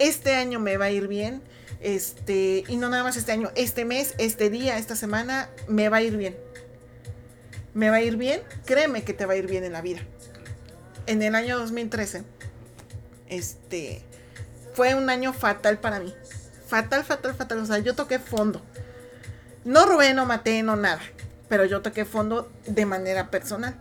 este 0.00 0.34
año 0.34 0.58
me 0.58 0.76
va 0.78 0.86
a 0.86 0.90
ir 0.90 1.06
bien, 1.06 1.42
este, 1.80 2.64
y 2.66 2.76
no 2.76 2.88
nada 2.88 3.04
más 3.04 3.16
este 3.16 3.30
año, 3.30 3.52
este 3.54 3.84
mes, 3.84 4.14
este 4.18 4.50
día, 4.50 4.78
esta 4.78 4.96
semana, 4.96 5.48
me 5.68 5.88
va 5.90 5.98
a 5.98 6.02
ir 6.02 6.16
bien 6.16 6.36
me 7.74 7.90
va 7.90 7.96
a 7.96 8.02
ir 8.02 8.16
bien, 8.16 8.42
créeme 8.66 9.04
que 9.04 9.14
te 9.14 9.26
va 9.26 9.34
a 9.34 9.36
ir 9.36 9.46
bien 9.46 9.64
en 9.64 9.72
la 9.72 9.80
vida. 9.80 10.00
En 11.06 11.22
el 11.22 11.34
año 11.34 11.58
2013, 11.58 12.24
este, 13.28 14.04
fue 14.74 14.94
un 14.94 15.08
año 15.10 15.32
fatal 15.32 15.78
para 15.78 16.00
mí. 16.00 16.14
Fatal, 16.66 17.04
fatal, 17.04 17.34
fatal. 17.34 17.58
O 17.58 17.66
sea, 17.66 17.78
yo 17.78 17.94
toqué 17.94 18.18
fondo. 18.18 18.62
No 19.64 19.86
robé, 19.86 20.14
no 20.14 20.26
maté, 20.26 20.62
no 20.62 20.76
nada. 20.76 21.00
Pero 21.48 21.64
yo 21.64 21.82
toqué 21.82 22.04
fondo 22.04 22.50
de 22.66 22.86
manera 22.86 23.30
personal. 23.30 23.74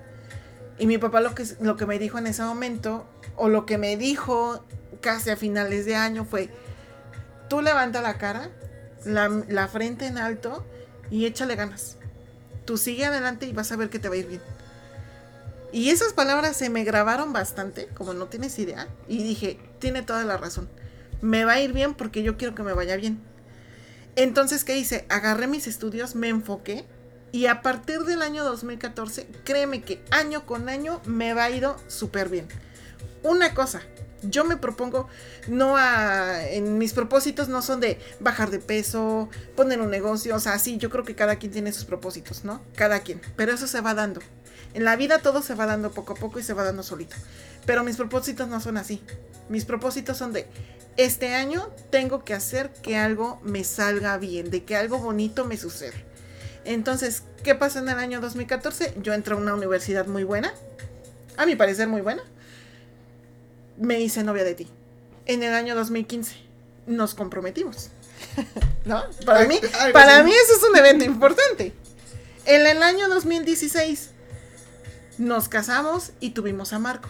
Y 0.78 0.88
mi 0.88 0.98
papá 0.98 1.22
lo 1.22 1.36
que, 1.36 1.46
lo 1.60 1.78
que 1.78 1.86
me 1.86 2.00
dijo 2.00 2.18
en 2.18 2.28
ese 2.28 2.44
momento, 2.44 3.08
o 3.36 3.50
lo 3.50 3.66
que 3.66 3.78
me 3.78 3.98
dijo 3.98 4.66
casi 5.00 5.30
a 5.30 5.38
finales 5.38 5.86
de 5.86 5.96
año 5.96 6.26
fue, 6.26 6.50
tú 7.50 7.62
levanta 7.62 8.02
la 8.02 8.18
cara, 8.18 8.50
la, 9.06 9.30
la 9.48 9.68
frente 9.68 10.08
en 10.08 10.18
alto 10.18 10.66
y 11.10 11.26
échale 11.26 11.56
ganas 11.56 11.98
tú 12.72 12.78
sigue 12.78 13.04
adelante 13.04 13.48
y 13.48 13.52
vas 13.52 13.70
a 13.74 13.76
ver 13.76 13.90
que 13.90 14.00
te 14.00 14.08
va 14.08 14.16
a 14.16 14.18
ir 14.18 14.28
bien. 14.28 14.42
Y 15.74 15.90
esas 15.90 16.14
palabras 16.14 16.56
se 16.56 16.70
me 16.70 16.86
grabaron 16.86 17.34
bastante, 17.34 17.88
como 17.88 18.14
no 18.14 18.28
tienes 18.28 18.58
idea, 18.60 18.88
y 19.10 19.22
dije, 19.24 19.60
tiene 19.80 20.04
toda 20.04 20.24
la 20.24 20.38
razón. 20.38 20.70
Me 21.20 21.44
va 21.44 21.52
a 21.52 21.60
ir 21.60 21.74
bien 21.74 21.96
porque 21.96 22.24
yo 22.24 22.38
quiero 22.38 22.56
que 22.56 22.64
me 22.64 22.72
vaya 22.72 22.96
bien. 22.96 23.20
Entonces, 24.16 24.64
¿qué 24.64 24.78
hice? 24.78 25.06
Agarré 25.10 25.48
mis 25.48 25.68
estudios, 25.68 26.16
me 26.16 26.30
enfoqué 26.30 26.86
y 27.34 27.48
a 27.48 27.62
partir 27.62 28.06
del 28.06 28.22
año 28.22 28.46
2014, 28.46 29.28
créeme 29.44 29.82
que 29.82 30.02
año 30.10 30.46
con 30.46 30.70
año 30.70 31.02
me 31.04 31.34
va 31.34 31.44
a 31.44 31.50
ir 31.50 31.68
súper 31.88 32.30
bien. 32.30 32.48
Una 33.22 33.54
cosa, 33.54 33.82
yo 34.24 34.44
me 34.44 34.58
propongo, 34.58 35.08
no 35.48 35.78
a, 35.78 36.48
en 36.48 36.78
mis 36.78 36.94
propósitos 36.94 37.48
no 37.48 37.62
son 37.62 37.80
de 37.80 38.00
bajar 38.20 38.50
de 38.50 38.60
peso, 38.60 39.30
poner 39.56 39.82
un 39.82 39.90
negocio, 39.90 40.36
o 40.36 40.40
sea, 40.40 40.60
sí, 40.60 40.78
yo 40.78 40.90
creo 40.90 41.04
que 41.04 41.16
cada 41.16 41.38
quien 41.38 41.52
tiene 41.52 41.72
sus 41.72 41.86
propósitos, 41.86 42.44
¿no? 42.44 42.62
Cada 42.76 43.00
quien, 43.00 43.22
pero 43.36 43.54
eso 43.54 43.68
se 43.68 43.82
va 43.82 43.94
dando. 43.94 44.22
En 44.74 44.86
la 44.86 44.96
vida 44.96 45.20
todo 45.20 45.42
se 45.42 45.56
va 45.56 45.66
dando 45.66 45.92
poco 45.92 46.14
a 46.14 46.16
poco 46.16 46.40
y 46.40 46.44
se 46.44 46.54
va 46.54 46.64
dando 46.64 46.84
solito. 46.84 47.16
Pero 47.66 47.84
mis 47.84 47.98
propósitos 47.98 48.48
no 48.48 48.62
son 48.62 48.78
así. 48.78 49.04
Mis 49.50 49.66
propósitos 49.66 50.18
son 50.18 50.32
de, 50.32 50.48
este 50.96 51.36
año 51.36 51.70
tengo 51.90 52.24
que 52.24 52.34
hacer 52.34 52.72
que 52.82 52.98
algo 52.98 53.40
me 53.44 53.64
salga 53.64 54.18
bien, 54.18 54.50
de 54.50 54.64
que 54.64 54.78
algo 54.78 54.98
bonito 55.00 55.46
me 55.46 55.58
suceda. 55.58 55.98
Entonces, 56.64 57.24
¿qué 57.44 57.56
pasa 57.56 57.80
en 57.80 57.90
el 57.90 57.98
año 57.98 58.22
2014? 58.22 58.96
Yo 59.02 59.14
entro 59.14 59.36
a 59.36 59.40
una 59.40 59.54
universidad 59.54 60.08
muy 60.08 60.24
buena, 60.24 60.54
a 61.38 61.46
mi 61.46 61.56
parecer 61.56 61.88
muy 61.88 62.02
buena 62.02 62.24
me 63.82 64.00
hice 64.00 64.24
novia 64.24 64.44
de 64.44 64.56
ti. 64.56 64.68
En 65.26 65.44
el 65.44 65.54
año 65.54 65.76
2015 65.76 66.36
nos 66.88 67.16
comprometimos. 67.16 67.90
¿No? 68.86 69.04
Para 69.26 69.48
mí, 69.48 69.60
para 69.92 70.24
mí 70.24 70.32
eso 70.32 70.54
es 70.58 70.70
un 70.70 70.78
evento 70.78 71.04
importante. 71.04 71.74
En 72.46 72.66
el 72.66 72.82
año 72.84 73.10
2016 73.10 74.12
nos 75.18 75.50
casamos 75.50 76.12
y 76.20 76.32
tuvimos 76.32 76.74
a 76.74 76.80
Marco. 76.80 77.10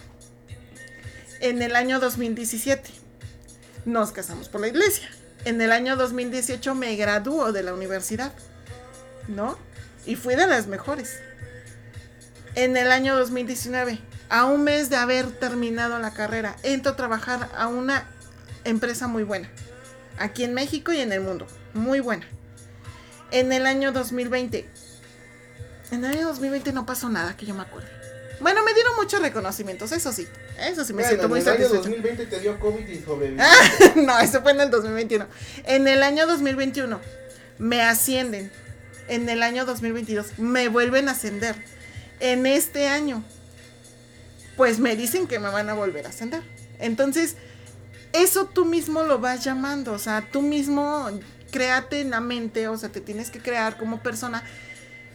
En 1.40 1.62
el 1.62 1.76
año 1.76 2.00
2017 2.00 2.90
nos 3.84 4.12
casamos 4.12 4.48
por 4.48 4.60
la 4.60 4.68
iglesia. 4.68 5.08
En 5.44 5.60
el 5.60 5.72
año 5.72 5.96
2018 5.96 6.74
me 6.74 6.96
graduó 6.96 7.52
de 7.52 7.62
la 7.62 7.74
universidad. 7.74 8.32
¿No? 9.28 9.58
Y 10.06 10.16
fui 10.16 10.34
de 10.34 10.46
las 10.46 10.66
mejores. 10.66 11.18
En 12.54 12.76
el 12.76 12.90
año 12.90 13.16
2019 13.16 13.98
a 14.32 14.46
un 14.46 14.64
mes 14.64 14.88
de 14.88 14.96
haber 14.96 15.30
terminado 15.30 15.98
la 15.98 16.14
carrera, 16.14 16.56
entro 16.62 16.92
a 16.92 16.96
trabajar 16.96 17.50
a 17.54 17.66
una 17.66 18.08
empresa 18.64 19.06
muy 19.06 19.24
buena, 19.24 19.50
aquí 20.18 20.42
en 20.42 20.54
México 20.54 20.90
y 20.90 21.00
en 21.00 21.12
el 21.12 21.20
mundo, 21.20 21.46
muy 21.74 22.00
buena. 22.00 22.26
En 23.30 23.52
el 23.52 23.66
año 23.66 23.92
2020, 23.92 24.66
en 25.90 26.04
el 26.04 26.10
año 26.10 26.28
2020 26.28 26.72
no 26.72 26.86
pasó 26.86 27.10
nada 27.10 27.36
que 27.36 27.44
yo 27.44 27.54
me 27.54 27.60
acuerde. 27.60 27.88
Bueno, 28.40 28.64
me 28.64 28.72
dieron 28.72 28.96
muchos 28.96 29.20
reconocimientos, 29.20 29.92
eso 29.92 30.10
sí. 30.12 30.26
Eso 30.58 30.82
sí 30.86 30.94
me 30.94 31.04
siento 31.04 31.28
muy 31.28 31.42
satisfecho. 31.42 31.84
En 31.84 31.92
el 31.92 31.98
año 31.98 32.02
2020 32.02 32.26
te 32.26 32.40
dio 32.40 32.58
COVID 32.58 32.88
y 32.88 33.02
sobreviviste. 33.02 33.92
no, 33.96 34.18
eso 34.18 34.40
fue 34.40 34.52
en 34.52 34.62
el 34.62 34.70
2021. 34.70 35.26
En 35.66 35.86
el 35.86 36.02
año 36.02 36.26
2021 36.26 36.98
me 37.58 37.82
ascienden. 37.82 38.50
En 39.08 39.28
el 39.28 39.42
año 39.42 39.66
2022 39.66 40.38
me 40.38 40.68
vuelven 40.68 41.10
a 41.10 41.12
ascender. 41.12 41.54
En 42.18 42.46
este 42.46 42.88
año 42.88 43.22
pues 44.62 44.78
me 44.78 44.94
dicen 44.94 45.26
que 45.26 45.40
me 45.40 45.48
van 45.48 45.68
a 45.70 45.74
volver 45.74 46.06
a 46.06 46.10
ascender. 46.10 46.40
Entonces, 46.78 47.34
eso 48.12 48.44
tú 48.44 48.64
mismo 48.64 49.02
lo 49.02 49.18
vas 49.18 49.42
llamando, 49.42 49.92
o 49.92 49.98
sea, 49.98 50.28
tú 50.30 50.40
mismo 50.40 51.10
créate 51.50 52.00
en 52.00 52.10
la 52.10 52.20
mente, 52.20 52.68
o 52.68 52.78
sea, 52.78 52.88
te 52.88 53.00
tienes 53.00 53.32
que 53.32 53.40
crear 53.40 53.76
como 53.76 54.04
persona 54.04 54.44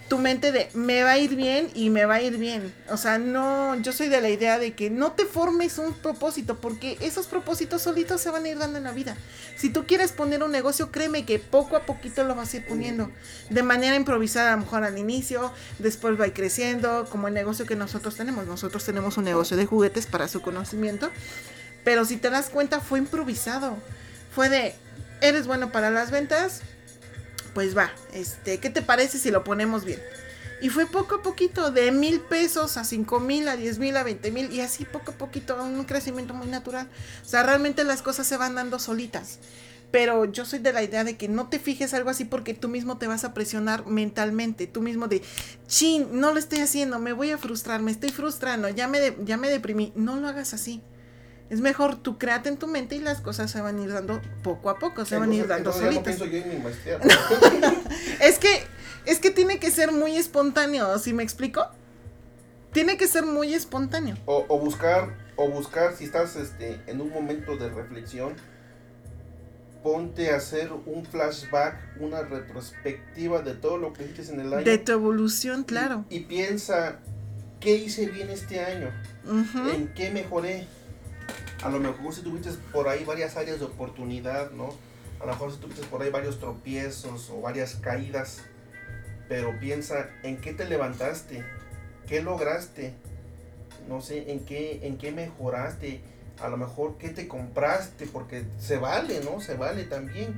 tu 0.07 0.17
mente 0.17 0.51
de 0.51 0.69
me 0.73 1.03
va 1.03 1.11
a 1.11 1.17
ir 1.17 1.35
bien 1.35 1.69
y 1.73 1.89
me 1.89 2.05
va 2.05 2.15
a 2.15 2.21
ir 2.21 2.37
bien. 2.37 2.73
O 2.89 2.97
sea, 2.97 3.17
no, 3.17 3.75
yo 3.81 3.91
soy 3.91 4.07
de 4.07 4.21
la 4.21 4.29
idea 4.29 4.57
de 4.59 4.73
que 4.73 4.89
no 4.89 5.11
te 5.11 5.25
formes 5.25 5.77
un 5.77 5.93
propósito, 5.93 6.57
porque 6.57 6.97
esos 7.01 7.27
propósitos 7.27 7.81
solitos 7.81 8.21
se 8.21 8.29
van 8.29 8.45
a 8.45 8.49
ir 8.49 8.57
dando 8.57 8.77
en 8.77 8.85
la 8.85 8.91
vida. 8.91 9.17
Si 9.57 9.69
tú 9.69 9.85
quieres 9.85 10.11
poner 10.11 10.43
un 10.43 10.51
negocio, 10.51 10.91
créeme 10.91 11.25
que 11.25 11.39
poco 11.39 11.75
a 11.75 11.85
poquito 11.85 12.23
lo 12.23 12.35
vas 12.35 12.53
a 12.53 12.57
ir 12.57 12.67
poniendo. 12.67 13.11
De 13.49 13.63
manera 13.63 13.95
improvisada, 13.95 14.53
a 14.53 14.55
lo 14.55 14.63
mejor 14.63 14.83
al 14.83 14.97
inicio, 14.97 15.51
después 15.79 16.19
va 16.19 16.25
a 16.25 16.27
ir 16.27 16.33
creciendo, 16.33 17.07
como 17.09 17.27
el 17.27 17.33
negocio 17.33 17.65
que 17.65 17.75
nosotros 17.75 18.15
tenemos. 18.15 18.45
Nosotros 18.45 18.83
tenemos 18.85 19.17
un 19.17 19.25
negocio 19.25 19.57
de 19.57 19.65
juguetes 19.65 20.05
para 20.05 20.27
su 20.27 20.41
conocimiento. 20.41 21.09
Pero 21.83 22.05
si 22.05 22.17
te 22.17 22.29
das 22.29 22.49
cuenta, 22.49 22.79
fue 22.79 22.99
improvisado. 22.99 23.77
Fue 24.33 24.49
de, 24.49 24.75
eres 25.21 25.47
bueno 25.47 25.71
para 25.71 25.89
las 25.89 26.11
ventas, 26.11 26.61
pues 27.57 27.75
va, 27.75 27.91
este, 28.13 28.59
¿qué 28.59 28.69
te 28.69 28.83
parece 28.83 29.17
si 29.17 29.31
lo 29.31 29.43
ponemos 29.43 29.83
bien? 29.83 29.99
Y 30.61 30.69
fue 30.69 30.85
poco 30.85 31.15
a 31.15 31.21
poquito, 31.23 31.71
de 31.71 31.91
mil 31.91 32.19
pesos 32.19 32.77
a 32.77 32.83
cinco 32.83 33.19
mil, 33.19 33.47
a 33.47 33.57
diez 33.57 33.79
mil, 33.79 33.97
a 33.97 34.03
veinte 34.03 34.29
mil, 34.29 34.53
y 34.53 34.61
así 34.61 34.85
poco 34.85 35.09
a 35.09 35.15
poquito, 35.15 35.59
un 35.63 35.83
crecimiento 35.85 36.35
muy 36.35 36.45
natural. 36.45 36.87
O 37.25 37.27
sea, 37.27 37.41
realmente 37.41 37.83
las 37.83 38.03
cosas 38.03 38.27
se 38.27 38.37
van 38.37 38.53
dando 38.53 38.77
solitas. 38.77 39.39
Pero 39.89 40.25
yo 40.25 40.45
soy 40.45 40.59
de 40.59 40.71
la 40.71 40.83
idea 40.83 41.03
de 41.03 41.17
que 41.17 41.29
no 41.29 41.49
te 41.49 41.57
fijes 41.57 41.95
algo 41.95 42.11
así 42.11 42.25
porque 42.25 42.53
tú 42.53 42.67
mismo 42.67 42.99
te 42.99 43.07
vas 43.07 43.23
a 43.23 43.33
presionar 43.33 43.87
mentalmente. 43.87 44.67
Tú 44.67 44.83
mismo 44.83 45.07
de, 45.07 45.23
chin, 45.65 46.07
no 46.11 46.33
lo 46.33 46.37
estoy 46.37 46.59
haciendo, 46.59 46.99
me 46.99 47.13
voy 47.13 47.31
a 47.31 47.39
frustrar, 47.39 47.81
me 47.81 47.89
estoy 47.89 48.11
frustrando, 48.11 48.69
ya 48.69 48.87
me, 48.87 49.15
ya 49.25 49.37
me 49.37 49.49
deprimí. 49.49 49.93
No 49.95 50.17
lo 50.17 50.27
hagas 50.27 50.53
así. 50.53 50.83
Es 51.49 51.61
mejor 51.61 51.95
tú 51.95 52.17
créate 52.17 52.49
en 52.49 52.57
tu 52.57 52.67
mente 52.67 52.95
y 52.95 52.99
las 52.99 53.21
cosas 53.21 53.49
se 53.49 53.61
van 53.61 53.79
a 53.79 53.83
ir 53.83 53.93
dando 53.93 54.21
poco 54.43 54.69
a 54.69 54.79
poco, 54.79 55.05
se 55.05 55.17
van 55.17 55.31
a 55.31 55.35
ir 55.35 55.47
dando 55.47 55.71
solitas. 55.71 56.19
es 58.21 58.39
que 58.39 58.67
es 59.07 59.19
que 59.19 59.31
tiene 59.31 59.57
que 59.57 59.71
ser 59.71 59.93
muy 59.93 60.17
espontáneo, 60.17 60.99
¿sí 60.99 61.13
me 61.13 61.23
explico? 61.23 61.65
Tiene 62.73 62.97
que 62.97 63.07
ser 63.07 63.25
muy 63.25 63.53
espontáneo. 63.53 64.17
O, 64.25 64.59
buscar, 64.59 65.15
o 65.37 65.49
buscar 65.49 65.95
si 65.95 66.03
estás 66.03 66.35
este, 66.35 66.81
en 66.87 66.99
un 66.99 67.11
momento 67.11 67.55
de 67.55 67.69
reflexión, 67.69 68.33
ponte 69.81 70.31
a 70.31 70.35
hacer 70.35 70.71
un 70.85 71.05
flashback, 71.05 71.77
una 72.01 72.23
retrospectiva 72.23 73.41
de 73.41 73.53
todo 73.53 73.77
lo 73.77 73.93
que 73.93 74.03
hiciste 74.03 74.33
en 74.33 74.41
el 74.41 74.53
año. 74.53 74.65
De 74.65 74.77
tu 74.77 74.91
evolución, 74.91 75.63
claro. 75.63 76.03
Y, 76.09 76.21
piensa, 76.21 76.99
¿qué 77.61 77.75
hice 77.75 78.07
bien 78.07 78.29
este 78.29 78.59
año? 78.59 78.91
¿En 79.73 79.87
qué 79.93 80.09
mejoré? 80.09 80.67
A 81.63 81.69
lo 81.69 81.79
mejor 81.79 82.13
si 82.13 82.21
tuviste 82.21 82.51
por 82.71 82.87
ahí 82.87 83.03
varias 83.03 83.35
áreas 83.35 83.59
de 83.59 83.65
oportunidad, 83.65 84.51
¿no? 84.51 84.69
A 85.19 85.25
lo 85.25 85.31
mejor 85.31 85.51
si 85.51 85.57
tuviste 85.57 85.85
por 85.87 86.01
ahí 86.01 86.09
varios 86.09 86.39
tropiezos 86.39 87.29
o 87.29 87.41
varias 87.41 87.75
caídas 87.75 88.43
pero 89.27 89.59
piensa 89.59 90.09
en 90.23 90.37
qué 90.37 90.53
te 90.53 90.65
levantaste, 90.65 91.43
qué 92.07 92.21
lograste, 92.21 92.93
no 93.87 94.01
sé, 94.01 94.31
en 94.31 94.45
qué, 94.45 94.87
en 94.87 94.97
qué 94.97 95.11
mejoraste, 95.11 96.01
a 96.39 96.49
lo 96.49 96.57
mejor 96.57 96.97
qué 96.97 97.09
te 97.09 97.27
compraste, 97.27 98.05
porque 98.07 98.45
se 98.59 98.77
vale, 98.77 99.21
¿no? 99.23 99.41
Se 99.41 99.55
vale 99.55 99.83
también. 99.83 100.35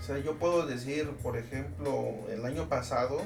O 0.00 0.02
sea, 0.02 0.18
yo 0.18 0.38
puedo 0.38 0.66
decir, 0.66 1.10
por 1.22 1.36
ejemplo, 1.36 2.14
el 2.30 2.44
año 2.44 2.68
pasado, 2.68 3.20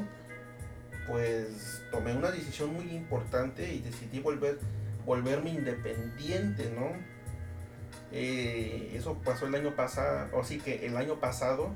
pues 1.07 1.83
tomé 1.91 2.17
una 2.17 2.31
decisión 2.31 2.73
muy 2.73 2.91
importante 2.91 3.73
y 3.73 3.81
decidí 3.81 4.21
volver, 4.21 4.59
volverme 5.05 5.50
independiente, 5.50 6.72
¿no? 6.74 6.90
Eh, 8.12 8.92
eso 8.94 9.14
pasó 9.24 9.46
el 9.46 9.55
año 9.55 9.74
pasado, 9.74 10.28
o 10.36 10.44
sí 10.44 10.59
que 10.59 10.86
el 10.86 10.96
año 10.96 11.18
pasado 11.18 11.74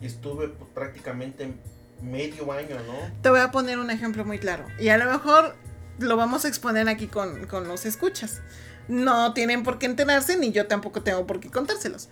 estuve 0.00 0.48
pues, 0.48 0.70
prácticamente 0.74 1.54
medio 2.00 2.52
año, 2.52 2.76
¿no? 2.86 2.94
Te 3.22 3.30
voy 3.30 3.40
a 3.40 3.50
poner 3.50 3.78
un 3.78 3.90
ejemplo 3.90 4.24
muy 4.24 4.38
claro. 4.38 4.64
Y 4.78 4.88
a 4.88 4.98
lo 4.98 5.10
mejor 5.10 5.54
lo 5.98 6.16
vamos 6.16 6.44
a 6.44 6.48
exponer 6.48 6.88
aquí 6.88 7.06
con, 7.06 7.46
los 7.68 7.86
escuchas. 7.86 8.40
No 8.88 9.32
tienen 9.32 9.62
por 9.62 9.78
qué 9.78 9.86
enterarse, 9.86 10.36
ni 10.36 10.52
yo 10.52 10.66
tampoco 10.66 11.02
tengo 11.02 11.26
por 11.26 11.40
qué 11.40 11.50
contárselos. 11.50 12.08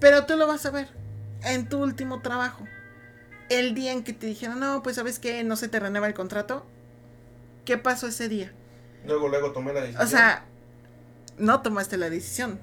Pero 0.00 0.26
tú 0.26 0.36
lo 0.36 0.46
vas 0.46 0.64
a 0.66 0.70
ver 0.70 0.88
en 1.44 1.68
tu 1.68 1.82
último 1.82 2.20
trabajo. 2.20 2.64
El 3.48 3.74
día 3.74 3.92
en 3.92 4.04
que 4.04 4.12
te 4.12 4.26
dijeron, 4.26 4.60
no, 4.60 4.82
pues 4.82 4.96
sabes 4.96 5.18
que 5.18 5.44
no 5.44 5.56
se 5.56 5.68
te 5.68 5.80
renueva 5.80 6.06
el 6.06 6.14
contrato. 6.14 6.66
¿Qué 7.64 7.78
pasó 7.78 8.08
ese 8.08 8.28
día? 8.28 8.52
Luego, 9.06 9.28
luego 9.28 9.52
tomé 9.52 9.72
la 9.72 9.80
decisión. 9.80 10.02
O 10.02 10.06
sea, 10.08 10.44
no 11.38 11.62
tomaste 11.62 11.96
la 11.96 12.10
decisión. 12.10 12.58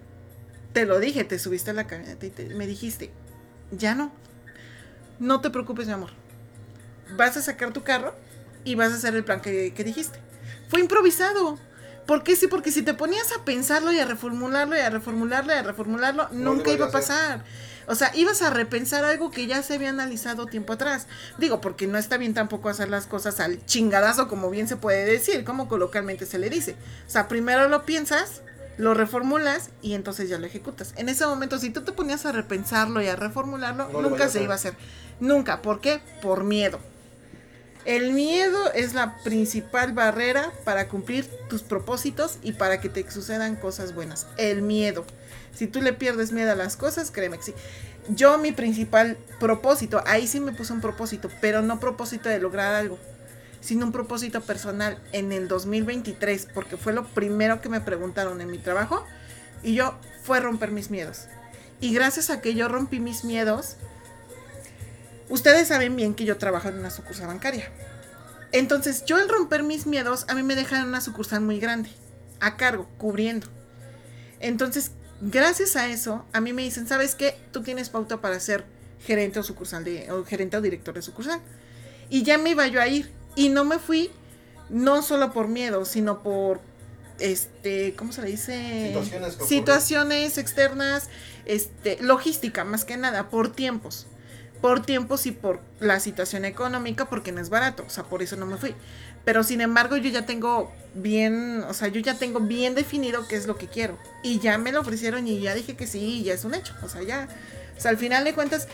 Te 0.74 0.86
lo 0.86 1.00
dije, 1.00 1.24
te 1.24 1.38
subiste 1.38 1.72
a 1.72 1.74
la 1.74 1.88
camioneta 1.88 2.26
y 2.26 2.46
me 2.56 2.68
dijiste, 2.68 3.12
ya 3.72 3.96
no. 3.96 4.12
No 5.20 5.42
te 5.42 5.50
preocupes, 5.50 5.88
mi 5.88 5.94
amor 5.94 6.12
vas 7.16 7.38
a 7.38 7.42
sacar 7.42 7.72
tu 7.74 7.84
carro 7.84 8.16
y 8.64 8.76
vas 8.76 8.92
a 8.92 8.96
hacer 8.96 9.16
el 9.16 9.24
plan 9.24 9.42
que, 9.42 9.72
dijiste. 9.72 10.20
Fue 10.70 10.80
improvisado. 10.80 11.58
¿Por 12.06 12.24
qué 12.24 12.36
sí? 12.36 12.48
Porque 12.48 12.72
si 12.72 12.82
te 12.82 12.94
ponías 12.94 13.32
a 13.32 13.44
pensarlo 13.46 13.92
y 13.92 14.00
a 14.00 14.06
reformularlo 14.06 14.76
y 14.76 14.80
a 14.80 14.90
reformularlo 14.90 15.54
y 15.54 15.58
a 15.58 15.64
reformularlo, 15.64 16.30
nunca 16.32 16.72
iba 16.72 16.88
a 16.88 16.92
pasar. 16.92 17.44
O 17.92 17.96
sea, 17.96 18.10
ibas 18.16 18.42
a 18.42 18.50
repensar 18.50 19.04
algo 19.04 19.32
que 19.32 19.48
ya 19.48 19.62
se 19.64 19.74
había 19.74 19.90
analizado 19.90 20.46
tiempo 20.46 20.72
atrás. 20.72 21.08
Digo, 21.38 21.60
porque 21.60 21.88
no 21.88 21.98
está 21.98 22.16
bien 22.16 22.34
tampoco 22.34 22.70
hacer 22.70 22.88
las 22.88 23.06
cosas 23.06 23.42
al 23.42 23.66
chingadazo, 23.66 24.30
como 24.30 24.50
bien 24.50 24.70
se 24.70 24.78
puede 24.78 25.04
decir, 25.04 25.44
como 25.44 25.68
coloquialmente 25.68 26.26
se 26.26 26.40
le 26.40 26.50
dice. 26.50 26.78
O 27.06 27.10
sea, 27.10 27.28
primero 27.28 27.68
lo 27.68 27.84
piensas, 27.84 28.44
lo 28.78 28.94
reformulas 28.94 29.72
y 29.82 29.94
entonces 29.94 30.30
ya 30.30 30.40
lo 30.40 30.46
ejecutas. 30.46 30.94
En 30.96 31.10
ese 31.10 31.26
momento, 31.26 31.60
si 31.60 31.70
tú 31.70 31.82
te 31.82 31.92
ponías 31.92 32.26
a 32.26 32.32
repensarlo 32.32 33.02
y 33.02 33.08
a 33.08 33.18
reformularlo, 33.18 33.90
nunca 34.02 34.30
se 34.30 34.42
iba 34.42 34.54
a 34.54 34.56
hacer. 34.56 34.74
Nunca. 35.20 35.62
¿Por 35.62 35.82
qué? 35.82 36.00
Por 36.22 36.46
miedo. 36.46 36.80
El 37.84 38.14
miedo 38.14 38.72
es 38.74 38.94
la 38.94 39.18
principal 39.18 39.92
barrera 39.92 40.54
para 40.64 40.88
cumplir 40.88 41.26
tus 41.50 41.62
propósitos 41.62 42.38
y 42.42 42.54
para 42.54 42.80
que 42.80 42.88
te 42.88 43.12
sucedan 43.12 43.58
cosas 43.58 43.94
buenas. 43.94 44.28
El 44.38 44.62
miedo. 44.62 45.06
Si 45.54 45.68
tú 45.68 45.82
le 45.82 45.94
pierdes 45.94 46.32
miedo 46.32 46.52
a 46.52 46.56
las 46.56 46.78
cosas, 46.78 47.12
créeme 47.12 47.38
que 47.38 47.44
sí. 47.44 47.54
Yo 48.10 48.38
mi 48.38 48.52
principal 48.52 49.18
propósito, 49.40 50.02
ahí 50.06 50.28
sí 50.28 50.40
me 50.40 50.54
puse 50.54 50.74
un 50.74 50.82
propósito, 50.82 51.30
pero 51.40 51.62
no 51.62 51.80
propósito 51.80 52.30
de 52.30 52.40
lograr 52.40 52.74
algo, 52.74 52.98
sino 53.60 53.86
un 53.86 53.92
propósito 53.92 54.42
personal 54.42 54.98
en 55.12 55.32
el 55.32 55.48
2023, 55.48 56.48
porque 56.54 56.78
fue 56.78 56.94
lo 56.94 57.06
primero 57.06 57.62
que 57.62 57.70
me 57.70 57.82
preguntaron 57.82 58.42
en 58.42 58.50
mi 58.50 58.58
trabajo 58.58 59.06
y 59.62 59.76
yo 59.76 60.00
fue 60.24 60.40
romper 60.40 60.72
mis 60.72 60.90
miedos. 60.90 61.28
Y 61.80 61.94
gracias 61.94 62.30
a 62.30 62.42
que 62.42 62.56
yo 62.56 62.68
rompí 62.68 63.00
mis 63.00 63.24
miedos, 63.24 63.78
Ustedes 65.32 65.70
saben 65.70 65.96
bien 65.96 66.14
que 66.14 66.26
yo 66.26 66.38
trabajo 66.38 66.68
en 66.68 66.78
una 66.78 66.90
sucursal 66.90 67.28
bancaria. 67.28 67.70
Entonces, 68.52 69.06
yo 69.06 69.16
al 69.16 69.30
romper 69.30 69.64
mis 69.64 69.88
miedos, 69.88 70.26
a 70.28 70.36
mí 70.36 70.44
me 70.44 70.56
dejan 70.56 70.86
una 70.86 71.00
sucursal 71.00 71.40
muy 71.40 71.58
grande, 71.58 71.90
a 72.42 72.58
cargo, 72.58 72.86
cubriendo. 72.98 73.48
Entonces, 74.42 74.92
gracias 75.22 75.76
a 75.76 75.88
eso, 75.88 76.26
a 76.34 76.42
mí 76.42 76.54
me 76.54 76.64
dicen, 76.64 76.88
¿sabes 76.88 77.16
qué? 77.16 77.38
Tú 77.52 77.62
tienes 77.62 77.90
pauta 77.90 78.20
para 78.22 78.40
ser 78.40 78.66
gerente 79.06 79.40
o 79.40 79.44
sucursal 79.44 79.84
de, 79.84 80.12
o 80.12 80.26
gerente 80.26 80.58
o 80.58 80.62
director 80.62 80.94
de 80.94 81.02
sucursal. 81.02 81.40
Y 82.10 82.24
ya 82.24 82.38
me 82.38 82.52
iba 82.52 82.68
yo 82.68 82.82
a 82.82 82.88
ir. 82.88 83.12
Y 83.36 83.50
no 83.50 83.64
me 83.64 83.80
fui, 83.80 84.12
no 84.70 85.02
solo 85.02 85.32
por 85.32 85.48
miedo, 85.48 85.86
sino 85.86 86.22
por 86.22 86.60
este, 87.20 87.96
¿cómo 87.96 88.12
se 88.12 88.22
le 88.22 88.32
dice? 88.32 88.88
Situaciones, 88.88 89.38
Situaciones 89.48 90.38
externas, 90.38 91.08
este, 91.46 92.02
logística, 92.02 92.66
más 92.66 92.84
que 92.84 92.98
nada, 92.98 93.30
por 93.30 93.52
tiempos 93.54 94.08
por 94.62 94.86
tiempos 94.86 95.26
y 95.26 95.32
por 95.32 95.60
la 95.80 96.00
situación 96.00 96.46
económica, 96.46 97.10
porque 97.10 97.32
no 97.32 97.42
es 97.42 97.50
barato, 97.50 97.84
o 97.86 97.90
sea, 97.90 98.04
por 98.04 98.22
eso 98.22 98.36
no 98.38 98.46
me 98.46 98.58
fui. 98.58 98.76
Pero 99.26 99.44
sin 99.44 99.62
embargo, 99.62 99.98
yo 99.98 100.10
ya 100.10 100.26
tengo 100.26 100.72
bien, 100.94 101.64
o 101.68 101.74
sea, 101.74 101.88
yo 101.88 102.02
ya 102.02 102.18
tengo 102.18 102.40
bien 102.40 102.76
definido 102.76 103.28
qué 103.28 103.36
es 103.36 103.48
lo 103.48 103.58
que 103.58 103.68
quiero. 103.68 103.98
Y 104.24 104.40
ya 104.40 104.58
me 104.58 104.72
lo 104.72 104.82
ofrecieron 104.82 105.28
y 105.28 105.40
ya 105.40 105.54
dije 105.54 105.76
que 105.76 105.88
sí, 105.88 106.24
ya 106.24 106.34
es 106.34 106.44
un 106.44 106.54
hecho. 106.54 106.74
O 106.84 106.90
sea, 106.90 107.04
ya, 107.04 107.28
o 107.78 107.80
sea, 107.80 107.92
al 107.92 107.98
final 107.98 108.24
de 108.24 108.34
cuentas, 108.34 108.68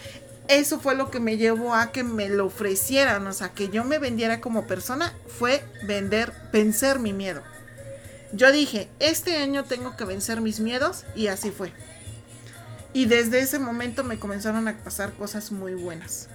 eso 0.48 0.80
fue 0.80 0.96
lo 0.96 1.12
que 1.12 1.20
me 1.20 1.38
llevó 1.38 1.76
a 1.76 1.92
que 1.92 2.04
me 2.04 2.30
lo 2.30 2.46
ofrecieran, 2.46 3.28
o 3.28 3.34
sea, 3.34 3.50
que 3.50 3.70
yo 3.70 3.84
me 3.84 4.00
vendiera 4.00 4.40
como 4.40 4.66
persona, 4.66 5.14
fue 5.28 5.64
vender, 5.84 6.32
vencer 6.54 7.00
mi 7.00 7.14
miedo. 7.14 7.42
Yo 8.32 8.52
dije, 8.52 8.90
este 9.00 9.38
año 9.38 9.64
tengo 9.66 9.96
que 9.96 10.06
vencer 10.06 10.42
mis 10.42 10.60
miedos 10.60 11.06
y 11.16 11.28
así 11.28 11.52
fue. 11.52 11.72
Y 12.94 13.06
desde 13.06 13.40
ese 13.40 13.60
momento 13.60 14.04
me 14.04 14.20
comenzaron 14.20 14.68
a 14.68 14.78
pasar 14.78 15.14
cosas 15.14 15.52
muy 15.52 15.74
buenas. 15.74 16.30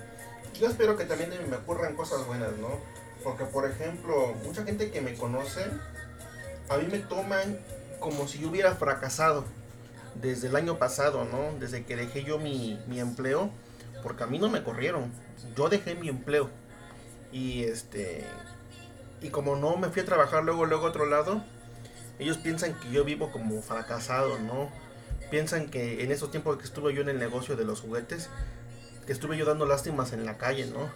Yo 0.58 0.68
espero 0.68 0.96
que 0.96 1.04
también 1.04 1.30
me 1.48 1.56
ocurran 1.56 1.96
cosas 1.96 2.26
buenas, 2.26 2.50
¿no? 2.58 2.78
Porque, 3.22 3.44
por 3.44 3.68
ejemplo, 3.68 4.34
mucha 4.44 4.64
gente 4.64 4.90
que 4.90 5.00
me 5.00 5.14
conoce, 5.14 5.64
a 6.68 6.76
mí 6.78 6.86
me 6.90 6.98
toman 6.98 7.58
como 8.00 8.26
si 8.26 8.38
yo 8.40 8.50
hubiera 8.50 8.74
fracasado 8.74 9.44
desde 10.14 10.48
el 10.48 10.56
año 10.56 10.78
pasado, 10.78 11.24
¿no? 11.24 11.58
Desde 11.58 11.84
que 11.84 11.96
dejé 11.96 12.24
yo 12.24 12.38
mi, 12.38 12.80
mi 12.86 13.00
empleo, 13.00 13.50
porque 14.02 14.24
a 14.24 14.26
mí 14.26 14.38
no 14.38 14.48
me 14.48 14.62
corrieron, 14.62 15.12
yo 15.56 15.68
dejé 15.68 15.94
mi 15.94 16.08
empleo. 16.08 16.50
Y 17.30 17.64
este, 17.64 18.24
y 19.20 19.28
como 19.30 19.56
no 19.56 19.76
me 19.76 19.88
fui 19.88 20.02
a 20.02 20.04
trabajar 20.04 20.44
luego, 20.44 20.66
luego 20.66 20.86
a 20.86 20.90
otro 20.90 21.06
lado, 21.06 21.42
ellos 22.18 22.38
piensan 22.38 22.74
que 22.80 22.90
yo 22.90 23.04
vivo 23.04 23.30
como 23.30 23.62
fracasado, 23.62 24.38
¿no? 24.38 24.70
piensan 25.32 25.70
que 25.70 26.04
en 26.04 26.12
esos 26.12 26.30
tiempos 26.30 26.58
que 26.58 26.64
estuve 26.64 26.92
yo 26.92 27.00
en 27.00 27.08
el 27.08 27.18
negocio 27.18 27.56
de 27.56 27.64
los 27.64 27.80
juguetes, 27.80 28.28
que 29.06 29.14
estuve 29.14 29.38
yo 29.38 29.46
dando 29.46 29.64
lástimas 29.64 30.12
en 30.12 30.26
la 30.26 30.36
calle, 30.36 30.66
¿no? 30.66 30.90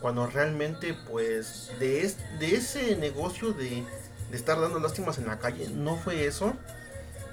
Cuando 0.00 0.26
realmente, 0.26 0.94
pues, 1.10 1.70
de, 1.78 2.12
de 2.38 2.54
ese 2.54 2.96
negocio 2.96 3.52
de, 3.52 3.84
estar 4.32 4.60
dando 4.60 4.78
lástimas 4.78 5.18
en 5.18 5.26
la 5.26 5.38
calle, 5.38 5.68
no 5.68 5.96
fue 5.96 6.26
eso, 6.26 6.54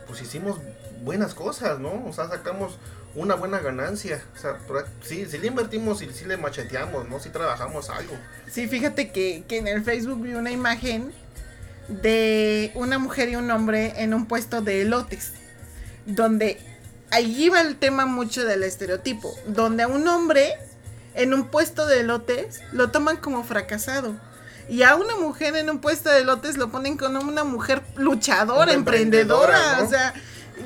pues 0.07 0.22
hicimos 0.22 0.59
buenas 1.03 1.34
cosas, 1.34 1.80
¿no? 1.80 2.05
O 2.05 2.13
sea, 2.13 2.28
sacamos 2.28 2.78
una 3.15 3.36
buena 3.36 3.59
ganancia. 3.59 4.24
O 4.36 4.39
sea, 4.39 4.57
sí, 5.01 5.26
sí 5.30 5.38
le 5.38 5.47
invertimos 5.47 6.01
y 6.01 6.11
sí 6.11 6.26
le 6.26 6.38
macheteamos, 6.38 7.07
¿no? 7.07 7.20
Sí 7.20 7.30
trabajamos 7.30 7.89
algo. 7.89 8.15
Sí, 8.49 8.68
fíjate 8.68 9.11
que, 9.11 9.43
que 9.47 9.57
en 9.57 9.68
el 9.68 9.84
Facebook 9.84 10.22
vi 10.22 10.34
una 10.34 10.51
imagen 10.51 11.13
de 11.88 12.72
una 12.76 12.99
mujer 12.99 13.30
y 13.30 13.36
un 13.36 13.49
hombre 13.51 13.93
en 13.97 14.13
un 14.13 14.26
puesto 14.26 14.61
de 14.61 14.82
elotes 14.82 15.32
donde 16.05 16.59
ahí 17.11 17.49
va 17.49 17.61
el 17.61 17.78
tema 17.78 18.05
mucho 18.05 18.45
del 18.45 18.63
estereotipo, 18.63 19.34
donde 19.45 19.84
a 19.84 19.88
un 19.88 20.07
hombre 20.07 20.55
en 21.18 21.34
un 21.34 21.47
puesto 21.47 21.86
de 21.86 21.99
elotes 22.01 22.61
lo 22.72 22.89
toman 22.91 23.18
como 23.18 23.43
fracasado. 23.43 24.15
Y 24.70 24.84
a 24.84 24.95
una 24.95 25.15
mujer 25.15 25.55
en 25.55 25.70
un 25.70 25.80
puesto 25.80 26.09
de 26.09 26.24
lotes 26.26 26.57
lo 26.57 26.70
ponen 26.70 26.97
como 26.97 27.22
una 27.22 27.43
mujer 27.43 27.82
luchadora, 27.95 28.63
Una 28.63 28.74
emprendedora. 28.74 29.55
emprendedora, 29.57 29.80
¿no? 29.80 29.86
O 29.86 29.89
sea, 29.89 30.13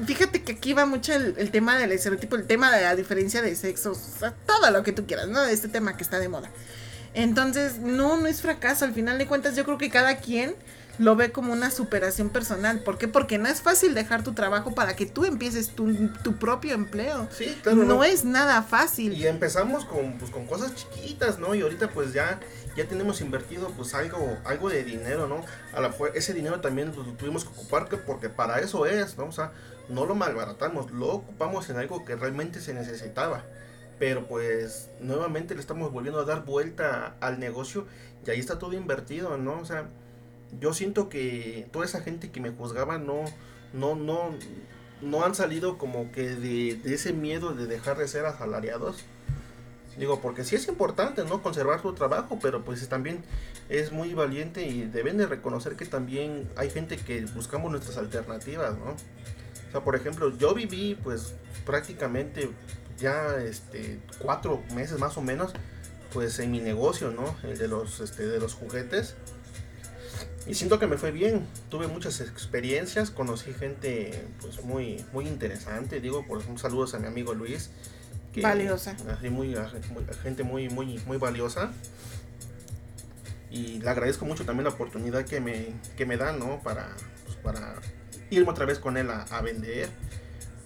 fíjate 0.07 0.43
que 0.43 0.53
aquí 0.53 0.73
va 0.73 0.85
mucho 0.85 1.13
el, 1.13 1.35
el 1.37 1.51
tema 1.51 1.77
del 1.77 1.91
estereotipo, 1.91 2.35
el 2.35 2.47
tema 2.47 2.71
de 2.75 2.81
la 2.81 2.95
diferencia 2.95 3.41
de 3.43 3.55
sexos, 3.55 3.97
o 4.15 4.19
sea, 4.19 4.33
todo 4.47 4.71
lo 4.71 4.81
que 4.83 4.91
tú 4.91 5.05
quieras, 5.05 5.27
¿no? 5.27 5.43
Este 5.43 5.67
tema 5.67 5.97
que 5.97 6.03
está 6.03 6.17
de 6.19 6.29
moda. 6.29 6.49
Entonces, 7.13 7.77
no, 7.77 8.17
no 8.17 8.27
es 8.27 8.41
fracaso. 8.41 8.85
Al 8.85 8.93
final 8.93 9.17
de 9.17 9.27
cuentas, 9.27 9.55
yo 9.55 9.65
creo 9.65 9.77
que 9.77 9.89
cada 9.89 10.17
quien 10.17 10.55
lo 11.01 11.15
ve 11.15 11.31
como 11.31 11.51
una 11.51 11.71
superación 11.71 12.29
personal. 12.29 12.79
¿Por 12.83 12.97
qué? 12.99 13.07
Porque 13.07 13.37
no 13.39 13.47
es 13.49 13.61
fácil 13.61 13.95
dejar 13.95 14.23
tu 14.23 14.33
trabajo 14.33 14.75
para 14.75 14.95
que 14.95 15.07
tú 15.07 15.25
empieces 15.25 15.69
tu, 15.69 16.09
tu 16.23 16.35
propio 16.37 16.73
empleo. 16.75 17.27
Sí, 17.35 17.57
claro. 17.63 17.83
no, 17.83 18.03
es 18.03 18.23
nada 18.23 18.61
fácil. 18.61 19.13
Y 19.13 19.25
empezamos 19.25 19.83
con, 19.85 20.19
pues, 20.19 20.29
con 20.29 20.45
cosas 20.45 20.75
chiquitas, 20.75 21.39
¿no? 21.39 21.55
Y 21.55 21.61
ahorita 21.61 21.89
pues 21.89 22.13
ya, 22.13 22.39
ya 22.77 22.87
tenemos 22.87 23.19
invertido 23.21 23.69
pues 23.71 23.95
algo, 23.95 24.37
algo 24.45 24.69
de 24.69 24.83
dinero, 24.83 25.27
¿no? 25.27 25.43
A 25.73 25.81
la 25.81 25.91
ese 26.13 26.33
dinero 26.33 26.61
también 26.61 26.91
pues, 26.91 27.07
lo 27.07 27.13
tuvimos 27.13 27.45
que 27.45 27.49
ocupar 27.49 27.89
que- 27.89 27.97
porque 27.97 28.29
para 28.29 28.59
eso 28.59 28.85
es, 28.85 29.17
¿no? 29.17 29.25
O 29.25 29.31
sea, 29.31 29.53
no 29.89 30.05
lo 30.05 30.13
malbaratamos, 30.13 30.91
lo 30.91 31.07
ocupamos 31.07 31.67
en 31.71 31.77
algo 31.77 32.05
que 32.05 32.15
realmente 32.15 32.61
se 32.61 32.75
necesitaba. 32.75 33.43
Pero 33.97 34.27
pues 34.27 34.89
nuevamente 34.99 35.55
le 35.55 35.61
estamos 35.61 35.91
volviendo 35.91 36.19
a 36.21 36.25
dar 36.25 36.43
vuelta 36.45 37.15
al 37.21 37.39
negocio 37.39 37.87
y 38.25 38.29
ahí 38.29 38.39
está 38.39 38.59
todo 38.59 38.73
invertido, 38.73 39.37
¿no? 39.37 39.59
O 39.59 39.65
sea, 39.65 39.89
yo 40.59 40.73
siento 40.73 41.09
que 41.09 41.67
toda 41.71 41.85
esa 41.85 42.01
gente 42.01 42.31
que 42.31 42.39
me 42.39 42.51
juzgaba 42.51 42.97
no, 42.97 43.25
no, 43.73 43.95
no, 43.95 44.31
no 45.01 45.25
han 45.25 45.35
salido 45.35 45.77
como 45.77 46.11
que 46.11 46.29
de, 46.29 46.75
de 46.75 46.93
ese 46.93 47.13
miedo 47.13 47.53
de 47.53 47.67
dejar 47.67 47.97
de 47.97 48.07
ser 48.07 48.25
asalariados. 48.25 49.03
Digo, 49.97 50.21
porque 50.21 50.45
sí 50.45 50.55
es 50.55 50.67
importante, 50.69 51.25
¿no? 51.25 51.43
Conservar 51.43 51.81
tu 51.81 51.93
trabajo, 51.93 52.39
pero 52.41 52.63
pues 52.63 52.87
también 52.87 53.23
es 53.67 53.91
muy 53.91 54.13
valiente 54.13 54.65
y 54.65 54.83
deben 54.83 55.17
de 55.17 55.25
reconocer 55.25 55.75
que 55.75 55.85
también 55.85 56.49
hay 56.55 56.69
gente 56.69 56.95
que 56.95 57.25
buscamos 57.25 57.71
nuestras 57.71 57.97
alternativas, 57.97 58.77
¿no? 58.77 58.91
O 58.91 59.71
sea, 59.71 59.81
por 59.81 59.95
ejemplo, 59.95 60.35
yo 60.37 60.53
viví 60.53 60.97
pues 61.03 61.33
prácticamente 61.65 62.49
ya 62.97 63.35
este 63.37 63.99
cuatro 64.19 64.61
meses 64.73 64.97
más 64.99 65.17
o 65.17 65.21
menos 65.21 65.53
pues 66.13 66.39
en 66.39 66.51
mi 66.51 66.59
negocio, 66.59 67.11
¿no? 67.11 67.35
El 67.43 67.57
de 67.57 67.67
los 67.67 67.99
este 67.99 68.27
de 68.27 68.39
los 68.39 68.53
juguetes. 68.53 69.15
Y 70.47 70.53
siento 70.55 70.79
que 70.79 70.87
me 70.87 70.97
fue 70.97 71.11
bien. 71.11 71.45
Tuve 71.69 71.87
muchas 71.87 72.19
experiencias, 72.21 73.11
conocí 73.11 73.53
gente 73.53 74.25
pues 74.41 74.63
muy 74.63 75.03
muy 75.13 75.27
interesante, 75.27 75.99
digo, 76.01 76.25
por 76.25 76.39
ejemplo, 76.39 76.59
saludos 76.61 76.93
a 76.95 76.99
mi 76.99 77.07
amigo 77.07 77.33
Luis. 77.33 77.69
que- 78.33 78.41
Valiosa. 78.41 78.95
así 79.09 79.29
muy, 79.29 79.53
gente 80.23 80.43
muy 80.43 80.69
muy 80.69 80.99
muy 81.05 81.17
valiosa. 81.17 81.71
Y 83.49 83.79
le 83.79 83.89
agradezco 83.89 84.25
mucho 84.25 84.45
también 84.45 84.63
la 84.63 84.69
oportunidad 84.69 85.25
que 85.25 85.41
me, 85.41 85.67
que 85.97 86.05
me 86.05 86.15
dan, 86.15 86.39
¿no? 86.39 86.61
Para, 86.61 86.95
pues, 87.25 87.35
para 87.37 87.75
irme 88.29 88.49
otra 88.49 88.65
vez 88.65 88.79
con 88.79 88.95
él 88.95 89.09
a, 89.09 89.23
a 89.23 89.41
vender. 89.41 89.89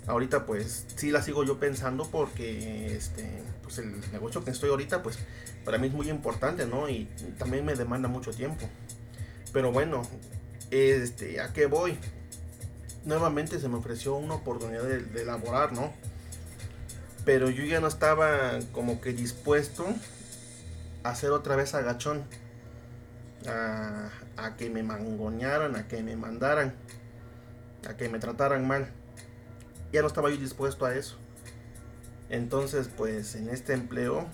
Ahorita 0.08 0.46
pues 0.46 0.86
sí 0.96 1.10
la 1.10 1.24
sigo 1.24 1.44
yo 1.44 1.60
pensando 1.60 2.08
porque 2.12 2.96
este 2.96 3.28
pues 3.64 3.80
el 3.80 4.00
negocio 4.12 4.46
que 4.46 4.52
estoy 4.52 4.70
ahorita 4.70 5.02
pues 5.02 5.18
para 5.64 5.80
mí 5.80 5.88
es 5.88 5.94
muy 5.94 6.10
importante, 6.12 6.68
¿no? 6.68 6.88
Y 6.88 7.10
también 7.40 7.66
me 7.66 7.74
demanda 7.74 8.08
mucho 8.08 8.30
tiempo. 8.30 8.70
Pero 9.56 9.72
bueno, 9.72 10.02
este, 10.70 11.40
¿a 11.40 11.54
qué 11.54 11.66
voy? 11.66 11.98
Nuevamente 13.06 13.58
se 13.58 13.70
me 13.70 13.78
ofreció 13.78 14.16
una 14.16 14.34
oportunidad 14.34 14.84
de, 14.84 15.22
elaborar, 15.22 15.72
¿no? 15.72 15.94
Pero 17.24 17.50
yo 17.50 17.64
ya 17.64 17.80
no 17.80 17.88
estaba 17.88 18.60
como 18.74 19.00
que 19.00 19.14
dispuesto 19.14 19.86
a 21.04 21.10
hacer 21.12 21.32
otra 21.32 21.56
vez 21.56 21.74
agachón. 21.74 22.26
A, 23.48 24.10
a 24.36 24.58
que 24.58 24.70
me 24.70 24.84
mangonearan, 24.84 25.78
a 25.78 25.88
que 25.88 26.04
me 26.04 26.18
mandaran, 26.18 26.76
a 27.88 27.96
que 27.96 28.10
me 28.10 28.20
trataran 28.20 28.68
mal. 28.68 28.90
Ya 29.94 30.02
no 30.02 30.08
estaba 30.08 30.32
yo 30.32 30.36
dispuesto 30.36 30.86
a 30.86 30.94
eso. 30.94 31.16
Entonces, 32.30 32.90
pues 32.90 33.36
en 33.36 33.48
este 33.48 33.72
empleo 33.72 34.26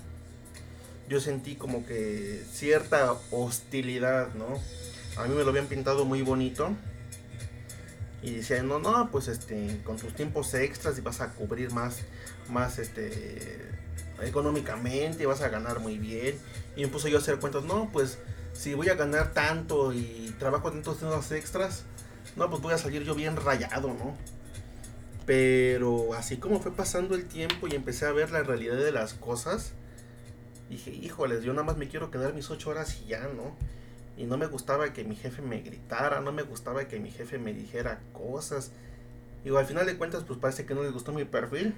yo 1.08 1.20
sentí 1.20 1.58
como 1.58 1.86
que 1.86 2.44
cierta 2.52 3.14
hostilidad, 3.30 4.34
¿no? 4.34 4.60
A 5.18 5.26
mí 5.26 5.36
me 5.36 5.44
lo 5.44 5.50
habían 5.50 5.68
pintado 5.68 6.06
muy 6.06 6.22
bonito. 6.22 6.72
Y 8.24 8.36
decían, 8.36 8.68
no, 8.68 8.80
no, 8.80 9.10
pues 9.12 9.28
este, 9.28 9.82
con 9.84 9.98
tus 9.98 10.14
tiempos 10.14 10.54
extras 10.54 10.98
y 10.98 11.02
vas 11.02 11.22
a 11.22 11.34
cubrir 11.34 11.72
más, 11.72 12.02
más 12.50 12.78
este, 12.78 13.58
económicamente, 14.22 15.26
vas 15.26 15.42
a 15.42 15.50
ganar 15.50 15.80
muy 15.80 15.98
bien. 15.98 16.38
Y 16.76 16.84
me 16.84 16.88
puse 16.88 17.10
yo 17.10 17.18
a 17.18 17.22
hacer 17.22 17.40
cuentas, 17.40 17.64
no, 17.64 17.90
pues 17.92 18.20
si 18.54 18.74
voy 18.74 18.90
a 18.90 18.96
ganar 18.96 19.34
tanto 19.34 19.92
y 19.94 20.36
trabajo 20.38 20.72
tantos 20.72 21.02
horas 21.02 21.32
extras, 21.32 21.86
no, 22.36 22.50
pues 22.50 22.62
voy 22.62 22.74
a 22.74 22.78
salir 22.78 23.04
yo 23.04 23.16
bien 23.16 23.36
rayado, 23.36 23.88
¿no? 23.90 24.16
Pero 25.26 26.14
así 26.14 26.38
como 26.38 26.60
fue 26.60 26.72
pasando 26.72 27.16
el 27.16 27.26
tiempo 27.26 27.68
y 27.68 27.76
empecé 27.76 28.06
a 28.06 28.12
ver 28.12 28.32
la 28.32 28.44
realidad 28.44 28.76
de 28.76 28.92
las 28.92 29.14
cosas, 29.14 29.74
dije, 30.70 30.92
híjoles, 30.92 31.44
yo 31.44 31.54
nada 31.54 31.66
más 31.66 31.78
me 31.78 31.88
quiero 31.88 32.12
quedar 32.12 32.34
mis 32.34 32.50
ocho 32.50 32.70
horas 32.70 33.00
y 33.02 33.08
ya, 33.10 33.28
¿no? 33.36 33.56
Y 34.22 34.28
no 34.28 34.38
me 34.38 34.46
gustaba 34.46 34.94
que 34.94 35.04
mi 35.04 35.16
jefe 35.16 35.42
me 35.42 35.62
gritara, 35.62 36.22
no 36.22 36.32
me 36.32 36.44
gustaba 36.44 36.88
que 36.88 37.00
mi 37.00 37.10
jefe 37.10 37.40
me 37.40 37.54
dijera 37.54 38.04
cosas. 38.14 38.72
Y 39.44 39.50
al 39.50 39.66
final 39.66 39.88
de 39.88 39.98
cuentas, 39.98 40.24
pues 40.26 40.38
parece 40.38 40.64
que 40.64 40.76
no 40.76 40.84
les 40.84 40.94
gustó 40.94 41.12
mi 41.12 41.26
perfil. 41.26 41.74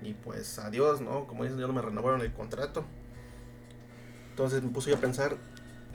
Y 0.00 0.14
pues 0.14 0.60
adiós, 0.60 1.00
¿no? 1.00 1.26
Como 1.26 1.42
dicen, 1.42 1.58
ya 1.58 1.66
no 1.66 1.72
me 1.72 1.82
renovaron 1.82 2.20
el 2.20 2.32
contrato. 2.32 2.84
Entonces 4.30 4.62
me 4.62 4.68
puse 4.70 4.90
yo 4.90 4.96
a 4.96 5.00
pensar, 5.00 5.38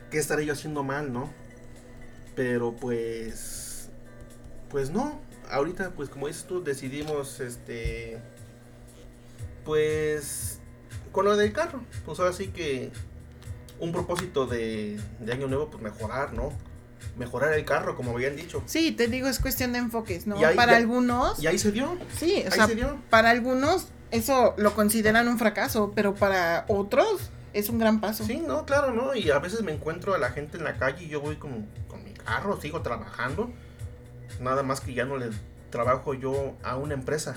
¿qué 0.10 0.18
estaré 0.18 0.46
yo 0.46 0.52
haciendo 0.52 0.84
mal, 0.84 1.14
no? 1.14 1.32
Pero 2.36 2.76
pues, 2.76 3.90
pues 4.70 4.90
no. 4.90 5.22
Ahorita, 5.50 5.92
pues 5.92 6.10
como 6.10 6.28
dices 6.28 6.44
tú, 6.44 6.62
decidimos, 6.62 7.40
este, 7.40 8.20
pues, 9.64 10.60
con 11.14 11.24
lo 11.24 11.38
del 11.38 11.54
carro. 11.54 11.82
Pues 12.04 12.20
ahora 12.20 12.34
sí 12.34 12.48
que 12.50 12.92
un 13.82 13.92
propósito 13.92 14.46
de, 14.46 14.98
de 15.20 15.34
año 15.34 15.48
nuevo, 15.48 15.70
pues 15.70 15.84
mejorar, 15.84 16.32
¿no? 16.34 16.54
Mejorar 17.18 17.52
el 17.54 17.66
carro, 17.66 17.96
como 17.98 18.12
habían 18.12 18.36
dicho. 18.38 18.64
Sí, 18.68 18.92
te 18.94 19.08
digo, 19.08 19.28
es 19.28 19.40
cuestión 19.40 19.74
de 19.74 19.80
enfoques, 19.80 20.28
¿no? 20.28 20.38
Ahí 20.38 20.56
para 20.56 20.72
ya- 20.74 20.78
algunos, 20.78 21.42
Y 21.44 21.48
ahí 21.48 21.58
se 21.60 21.72
dio. 21.74 21.98
sí, 22.18 22.36
o 22.44 22.46
ahí 22.46 22.52
sea, 22.52 22.68
se 22.68 22.76
dio. 22.76 22.98
para 23.10 23.32
algunos 23.32 23.88
eso 24.12 24.54
lo 24.58 24.74
consideran 24.74 25.28
un 25.28 25.38
fracaso, 25.40 25.92
pero 25.96 26.14
para 26.16 26.66
otros 26.70 27.32
es 27.54 27.70
un 27.70 27.80
gran 27.80 28.00
paso. 28.02 28.24
Sí, 28.26 28.42
no, 28.46 28.66
claro, 28.66 28.94
¿no? 28.94 29.14
Y 29.16 29.30
a 29.32 29.40
veces 29.40 29.62
me 29.64 29.74
encuentro 29.74 30.14
a 30.14 30.18
la 30.18 30.30
gente 30.32 30.58
en 30.58 30.64
la 30.64 30.78
calle 30.78 31.06
y 31.06 31.10
yo 31.10 31.20
voy 31.22 31.36
con, 31.38 31.68
con 31.88 32.04
mi 32.04 32.14
carro, 32.14 32.60
sigo 32.62 32.82
trabajando. 32.82 33.52
Nada 34.40 34.64
más 34.64 34.80
que 34.82 34.94
ya 34.94 35.06
no 35.06 35.18
le 35.18 35.30
trabajo 35.70 36.14
yo 36.14 36.56
a 36.64 36.76
una 36.78 36.94
empresa. 36.94 37.36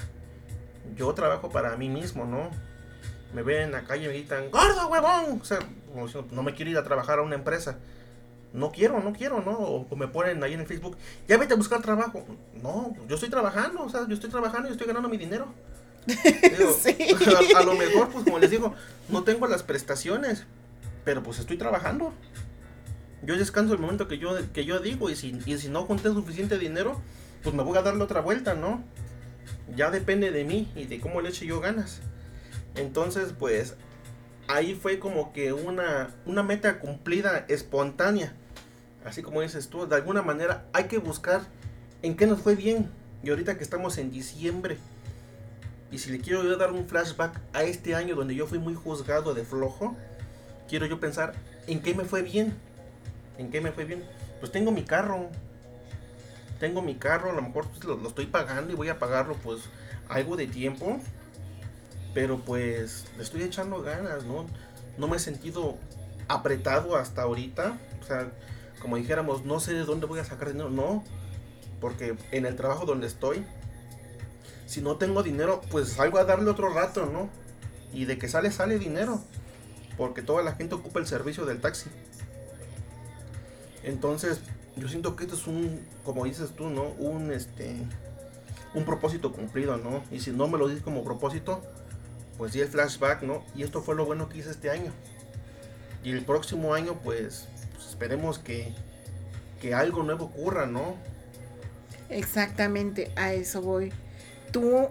Yo 0.96 1.12
trabajo 1.14 1.48
para 1.48 1.76
mí 1.76 1.88
mismo, 1.88 2.24
¿no? 2.26 2.50
Me 3.34 3.42
ven 3.42 3.62
en 3.62 3.72
la 3.72 3.84
calle 3.84 4.04
y 4.04 4.08
me 4.08 4.12
gritan, 4.14 4.50
gordo, 4.50 4.86
huevón. 4.88 5.40
O 5.40 5.44
sea, 5.44 5.58
como 5.94 6.06
diciendo, 6.06 6.28
no 6.32 6.42
me 6.42 6.54
quiero 6.54 6.70
ir 6.72 6.76
a 6.76 6.84
trabajar 6.84 7.20
a 7.20 7.22
una 7.22 7.36
empresa. 7.36 7.78
No 8.52 8.70
quiero, 8.70 9.00
no 9.00 9.12
quiero, 9.12 9.40
¿no? 9.42 9.52
O, 9.52 9.86
o 9.88 9.96
me 9.96 10.06
ponen 10.06 10.42
ahí 10.44 10.52
en 10.52 10.60
el 10.60 10.66
Facebook, 10.66 10.96
ya 11.26 11.38
vete 11.38 11.54
a 11.54 11.56
buscar 11.56 11.80
trabajo. 11.82 12.24
No, 12.62 12.94
yo 13.08 13.14
estoy 13.14 13.30
trabajando, 13.30 13.82
o 13.82 13.88
sea, 13.88 14.06
yo 14.06 14.14
estoy 14.14 14.30
trabajando 14.30 14.68
y 14.68 14.72
estoy 14.72 14.86
ganando 14.86 15.08
mi 15.08 15.16
dinero. 15.16 15.46
Digo, 16.06 16.72
Sí. 16.78 16.96
a, 17.56 17.60
a 17.60 17.64
lo 17.64 17.74
mejor, 17.74 18.10
pues 18.10 18.24
como 18.24 18.38
les 18.38 18.50
digo, 18.50 18.74
no 19.08 19.24
tengo 19.24 19.46
las 19.46 19.62
prestaciones, 19.62 20.44
pero 21.04 21.22
pues 21.22 21.38
estoy 21.38 21.56
trabajando. 21.56 22.12
Yo 23.22 23.36
descanso 23.36 23.72
el 23.72 23.80
momento 23.80 24.06
que 24.06 24.18
yo, 24.18 24.36
que 24.52 24.64
yo 24.64 24.80
digo 24.80 25.08
y 25.10 25.16
si, 25.16 25.38
y 25.46 25.58
si 25.58 25.68
no 25.68 25.84
junté 25.84 26.10
suficiente 26.10 26.58
dinero, 26.58 27.00
pues 27.42 27.54
me 27.54 27.62
voy 27.62 27.78
a 27.78 27.82
darle 27.82 28.04
otra 28.04 28.20
vuelta, 28.20 28.54
¿no? 28.54 28.84
Ya 29.74 29.90
depende 29.90 30.30
de 30.30 30.44
mí 30.44 30.70
y 30.76 30.84
de 30.84 31.00
cómo 31.00 31.20
le 31.22 31.30
eche 31.30 31.46
yo 31.46 31.60
ganas. 31.60 32.00
Entonces, 32.76 33.32
pues 33.38 33.76
ahí 34.48 34.74
fue 34.74 34.98
como 34.98 35.32
que 35.32 35.52
una, 35.52 36.10
una 36.26 36.42
meta 36.42 36.78
cumplida 36.78 37.44
espontánea. 37.48 38.34
Así 39.04 39.22
como 39.22 39.42
dices 39.42 39.68
tú, 39.68 39.86
de 39.86 39.96
alguna 39.96 40.22
manera 40.22 40.66
hay 40.72 40.84
que 40.84 40.98
buscar 40.98 41.42
en 42.02 42.16
qué 42.16 42.26
nos 42.26 42.40
fue 42.40 42.54
bien. 42.54 42.90
Y 43.22 43.30
ahorita 43.30 43.56
que 43.56 43.64
estamos 43.64 43.96
en 43.98 44.10
diciembre, 44.10 44.78
y 45.90 45.98
si 45.98 46.10
le 46.10 46.18
quiero 46.18 46.42
yo 46.42 46.56
dar 46.56 46.72
un 46.72 46.86
flashback 46.86 47.40
a 47.52 47.62
este 47.62 47.94
año 47.94 48.16
donde 48.16 48.34
yo 48.34 48.46
fui 48.46 48.58
muy 48.58 48.74
juzgado 48.74 49.32
de 49.32 49.44
flojo, 49.44 49.96
quiero 50.68 50.86
yo 50.86 51.00
pensar 51.00 51.34
en 51.66 51.80
qué 51.80 51.94
me 51.94 52.04
fue 52.04 52.22
bien. 52.22 52.54
¿En 53.38 53.50
qué 53.50 53.60
me 53.60 53.72
fue 53.72 53.84
bien? 53.84 54.04
Pues 54.40 54.52
tengo 54.52 54.72
mi 54.72 54.82
carro. 54.82 55.28
Tengo 56.60 56.82
mi 56.82 56.94
carro, 56.94 57.30
a 57.30 57.34
lo 57.34 57.42
mejor 57.42 57.68
pues, 57.68 57.84
lo, 57.84 57.96
lo 57.96 58.08
estoy 58.08 58.26
pagando 58.26 58.72
y 58.72 58.76
voy 58.76 58.88
a 58.88 58.98
pagarlo 58.98 59.34
pues 59.36 59.60
algo 60.08 60.36
de 60.36 60.46
tiempo. 60.46 60.98
Pero 62.14 62.38
pues 62.38 63.04
le 63.16 63.22
estoy 63.22 63.42
echando 63.42 63.82
ganas, 63.82 64.24
¿no? 64.24 64.46
No 64.96 65.08
me 65.08 65.16
he 65.16 65.20
sentido 65.20 65.76
apretado 66.28 66.96
hasta 66.96 67.22
ahorita. 67.22 67.76
O 68.00 68.06
sea, 68.06 68.30
como 68.80 68.96
dijéramos, 68.96 69.44
no 69.44 69.60
sé 69.60 69.74
de 69.74 69.84
dónde 69.84 70.06
voy 70.06 70.20
a 70.20 70.24
sacar 70.24 70.48
dinero. 70.48 70.70
No, 70.70 71.02
porque 71.80 72.16
en 72.30 72.46
el 72.46 72.56
trabajo 72.56 72.86
donde 72.86 73.06
estoy, 73.08 73.44
si 74.66 74.80
no 74.80 74.96
tengo 74.96 75.22
dinero, 75.22 75.60
pues 75.70 75.88
salgo 75.90 76.18
a 76.18 76.24
darle 76.24 76.50
otro 76.50 76.68
rato, 76.70 77.06
¿no? 77.06 77.28
Y 77.92 78.04
de 78.06 78.16
que 78.16 78.28
sale, 78.28 78.50
sale 78.50 78.78
dinero. 78.78 79.20
porque 79.96 80.22
toda 80.22 80.42
la 80.42 80.52
gente 80.52 80.74
ocupa 80.74 80.98
el 81.00 81.06
servicio 81.06 81.44
del 81.44 81.60
taxi. 81.60 81.88
Entonces, 83.82 84.40
yo 84.76 84.88
siento 84.88 85.14
que 85.14 85.24
esto 85.24 85.36
es 85.36 85.46
un, 85.46 85.80
como 86.04 86.24
dices 86.24 86.50
tú, 86.56 86.70
¿no? 86.70 86.84
Un, 86.98 87.32
este, 87.32 87.76
un 88.74 88.84
propósito 88.84 89.32
cumplido, 89.32 89.76
¿no? 89.76 90.02
Y 90.10 90.20
si 90.20 90.30
no 90.30 90.48
me 90.48 90.58
lo 90.58 90.68
dices 90.68 90.82
como 90.82 91.04
propósito, 91.04 91.62
pues 92.38 92.52
di 92.52 92.60
el 92.60 92.68
flashback, 92.68 93.22
¿no? 93.22 93.44
Y 93.54 93.62
esto 93.62 93.82
fue 93.82 93.94
lo 93.94 94.04
bueno 94.04 94.28
que 94.28 94.38
hice 94.38 94.50
este 94.50 94.70
año. 94.70 94.92
Y 96.02 96.10
el 96.10 96.24
próximo 96.24 96.74
año, 96.74 96.98
pues, 97.02 97.46
pues 97.72 97.86
esperemos 97.86 98.38
que, 98.38 98.72
que 99.60 99.74
algo 99.74 100.02
nuevo 100.02 100.26
ocurra, 100.26 100.66
¿no? 100.66 100.96
Exactamente, 102.10 103.10
a 103.16 103.32
eso 103.32 103.62
voy. 103.62 103.92
Tú 104.52 104.88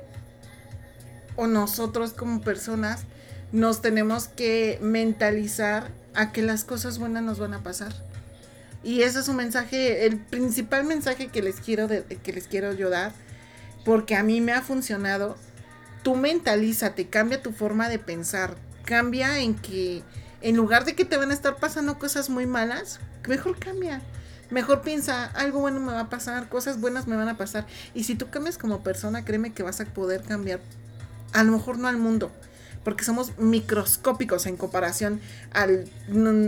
o 1.35 1.47
nosotros 1.47 2.13
como 2.13 2.41
personas 2.41 3.05
nos 3.51 3.81
tenemos 3.81 4.27
que 4.27 4.79
mentalizar 4.81 5.91
a 6.15 6.31
que 6.31 6.41
las 6.41 6.63
cosas 6.63 6.97
buenas 6.97 7.23
nos 7.23 7.39
van 7.39 7.53
a 7.53 7.63
pasar. 7.63 7.93
Y 8.83 9.03
ese 9.03 9.19
es 9.19 9.27
un 9.27 9.37
mensaje, 9.37 10.05
el 10.05 10.17
principal 10.17 10.83
mensaje 10.83 11.27
que 11.27 11.41
les 11.41 11.61
quiero 11.61 11.87
que 11.87 12.33
les 12.33 12.47
quiero 12.47 12.73
yo 12.73 12.89
dar, 12.89 13.13
porque 13.85 14.15
a 14.15 14.23
mí 14.23 14.41
me 14.41 14.51
ha 14.51 14.61
funcionado. 14.61 15.37
Tú 16.03 16.15
mentalízate, 16.15 17.07
cambia 17.07 17.41
tu 17.41 17.51
forma 17.51 17.89
de 17.89 17.97
pensar, 17.97 18.55
cambia 18.85 19.39
en 19.39 19.55
que 19.55 20.03
en 20.41 20.57
lugar 20.57 20.83
de 20.83 20.93
que 20.93 21.05
te 21.05 21.17
van 21.17 21.31
a 21.31 21.33
estar 21.33 21.55
pasando 21.55 21.97
cosas 21.97 22.29
muy 22.29 22.45
malas, 22.45 22.99
mejor 23.27 23.57
cambia. 23.57 24.01
Mejor 24.49 24.81
piensa, 24.81 25.25
algo 25.25 25.61
bueno 25.61 25.79
me 25.79 25.93
va 25.93 26.01
a 26.01 26.09
pasar, 26.09 26.49
cosas 26.49 26.79
buenas 26.79 27.07
me 27.07 27.15
van 27.15 27.29
a 27.29 27.37
pasar. 27.37 27.65
Y 27.95 28.03
si 28.03 28.15
tú 28.15 28.29
cambias 28.29 28.57
como 28.57 28.83
persona, 28.83 29.23
créeme 29.23 29.53
que 29.53 29.63
vas 29.63 29.79
a 29.79 29.85
poder 29.85 30.21
cambiar. 30.21 30.59
A 31.31 31.43
lo 31.43 31.53
mejor 31.53 31.79
no 31.79 31.87
al 31.87 31.97
mundo, 31.97 32.29
porque 32.84 33.03
somos 33.03 33.38
microscópicos 33.38 34.45
en 34.45 34.57
comparación 34.57 35.21
al, 35.51 35.86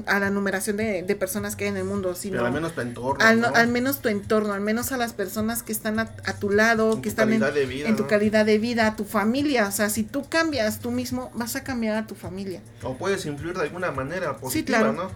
a 0.05 0.19
la 0.19 0.29
numeración 0.29 0.77
de, 0.77 1.15
personas 1.15 1.55
que 1.55 1.65
hay 1.65 1.69
en 1.69 1.77
el 1.77 1.86
mundo. 1.86 2.13
Sino 2.15 2.38
Pero 2.38 2.47
al 2.47 2.53
menos 2.53 2.73
tu 2.73 2.81
entorno. 2.81 3.23
Al, 3.23 3.67
menos 3.67 4.01
tu 4.01 4.09
entorno, 4.09 4.53
al 4.53 4.61
menos 4.61 4.91
a 4.91 4.97
las 4.97 5.13
personas 5.13 5.63
que 5.63 5.71
están 5.71 5.99
a, 5.99 6.07
tu 6.39 6.49
lado, 6.49 7.01
que 7.01 7.09
están 7.09 7.31
en, 7.31 7.41
en 7.43 7.95
tu 7.95 8.07
calidad 8.07 8.45
de 8.45 8.57
vida, 8.57 8.95
tu 8.95 9.05
familia. 9.05 9.67
O 9.67 9.71
sea, 9.71 9.89
si 9.89 10.03
tú 10.03 10.27
cambias 10.27 10.79
tú 10.79 10.91
mismo, 10.91 11.31
vas 11.36 11.55
a 11.55 11.63
cambiar 11.63 11.95
a 11.95 12.07
tu 12.07 12.15
familia. 12.15 12.61
O 12.83 12.97
puedes 12.97 13.25
influir 13.25 13.55
de 13.55 13.63
alguna 13.63 13.91
manera 13.91 14.38
positiva, 14.38 14.91
¿no? 14.91 15.09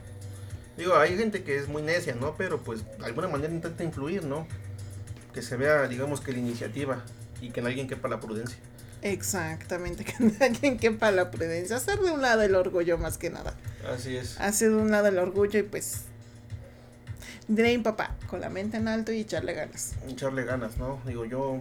Digo, 0.78 0.95
hay 0.95 1.17
gente 1.17 1.43
que 1.43 1.57
es 1.57 1.67
muy 1.67 1.82
necia, 1.82 2.15
¿no? 2.15 2.36
Pero 2.38 2.59
pues 2.59 2.86
de 2.99 3.05
alguna 3.05 3.28
manera 3.28 3.53
intenta 3.53 3.84
influir, 3.84 4.24
¿no? 4.24 4.47
Que 5.34 5.41
se 5.41 5.57
vea, 5.57 5.88
digamos, 5.89 6.22
que 6.22 6.32
la 6.32 6.39
iniciativa 6.39 7.03
y 7.41 7.49
que 7.49 7.59
en 7.59 7.67
alguien 7.67 7.88
quepa 7.88 8.07
la 8.07 8.22
prudencia. 8.22 8.57
Exactamente, 9.02 10.04
que 10.06 10.24
en 10.24 10.36
alguien 10.41 10.78
quepa 10.78 11.12
la 11.12 11.32
prudencia. 11.32 11.78
Hacer 11.78 12.00
de 12.00 12.12
un 12.12 12.22
lado 12.22 12.41
el 12.41 12.56
orgullo 12.56 12.97
más 12.97 13.18
que 13.18 13.30
nada. 13.30 13.54
Así 13.93 14.16
es. 14.16 14.39
Hacer 14.39 14.72
de 14.72 14.78
un 14.78 14.91
lado 14.91 15.08
el 15.08 15.18
orgullo 15.18 15.60
y 15.60 15.64
pues... 15.64 16.04
Diré 17.47 17.80
papá, 17.80 18.16
con 18.28 18.41
la 18.41 18.50
mente 18.50 18.78
en 18.78 18.88
alto 18.88 19.12
y 19.12 19.22
echarle 19.22 19.54
ganas. 19.54 19.93
Echarle 20.08 20.43
ganas, 20.43 20.78
¿no? 20.78 21.00
Digo, 21.06 21.26
yo 21.26 21.60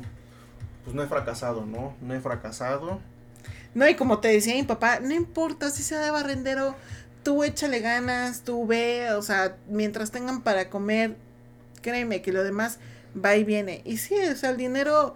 pues 0.85 0.95
no 0.95 1.03
he 1.03 1.07
fracasado, 1.07 1.65
¿no? 1.65 1.97
No 2.03 2.15
he 2.15 2.21
fracasado. 2.21 3.01
No, 3.75 3.89
y 3.89 3.95
como 3.95 4.19
te 4.19 4.29
decía 4.29 4.55
mi 4.55 4.65
papá, 4.65 5.01
no 5.01 5.15
importa 5.15 5.71
si 5.71 5.83
sea 5.83 6.01
de 6.01 6.11
barrendero, 6.11 6.75
tú 7.23 7.45
échale 7.45 7.81
ganas, 7.81 8.43
tú 8.43 8.67
ve, 8.67 9.13
o 9.13 9.23
sea, 9.23 9.57
mientras 9.69 10.11
tengan 10.11 10.43
para 10.43 10.71
comer, 10.71 11.17
créeme 11.83 12.23
que 12.23 12.33
lo 12.33 12.43
demás 12.45 12.79
va 13.23 13.37
y 13.37 13.45
viene. 13.45 13.83
Y 13.85 13.99
sí, 13.99 14.15
o 14.15 14.37
sea, 14.37 14.51
el 14.51 14.57
dinero 14.57 15.15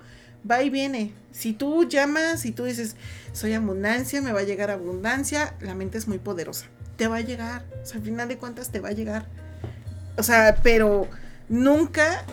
va 0.48 0.62
y 0.62 0.70
viene. 0.70 1.12
Si 1.32 1.52
tú 1.52 1.88
llamas 1.88 2.44
y 2.44 2.52
tú 2.52 2.64
dices, 2.64 2.96
soy 3.32 3.54
abundancia, 3.54 4.20
me 4.20 4.32
va 4.32 4.40
a 4.40 4.44
llegar 4.44 4.70
abundancia, 4.70 5.54
la 5.60 5.74
mente 5.74 5.98
es 5.98 6.08
muy 6.08 6.18
poderosa. 6.18 6.66
Te 6.96 7.08
va 7.08 7.16
a 7.16 7.20
llegar, 7.20 7.64
o 7.82 7.86
sea, 7.86 7.98
al 7.98 8.04
final 8.04 8.28
de 8.28 8.36
cuentas 8.36 8.70
te 8.70 8.80
va 8.80 8.90
a 8.90 8.92
llegar. 8.92 9.26
O 10.18 10.22
sea, 10.22 10.58
pero 10.62 11.08
nunca, 11.48 12.24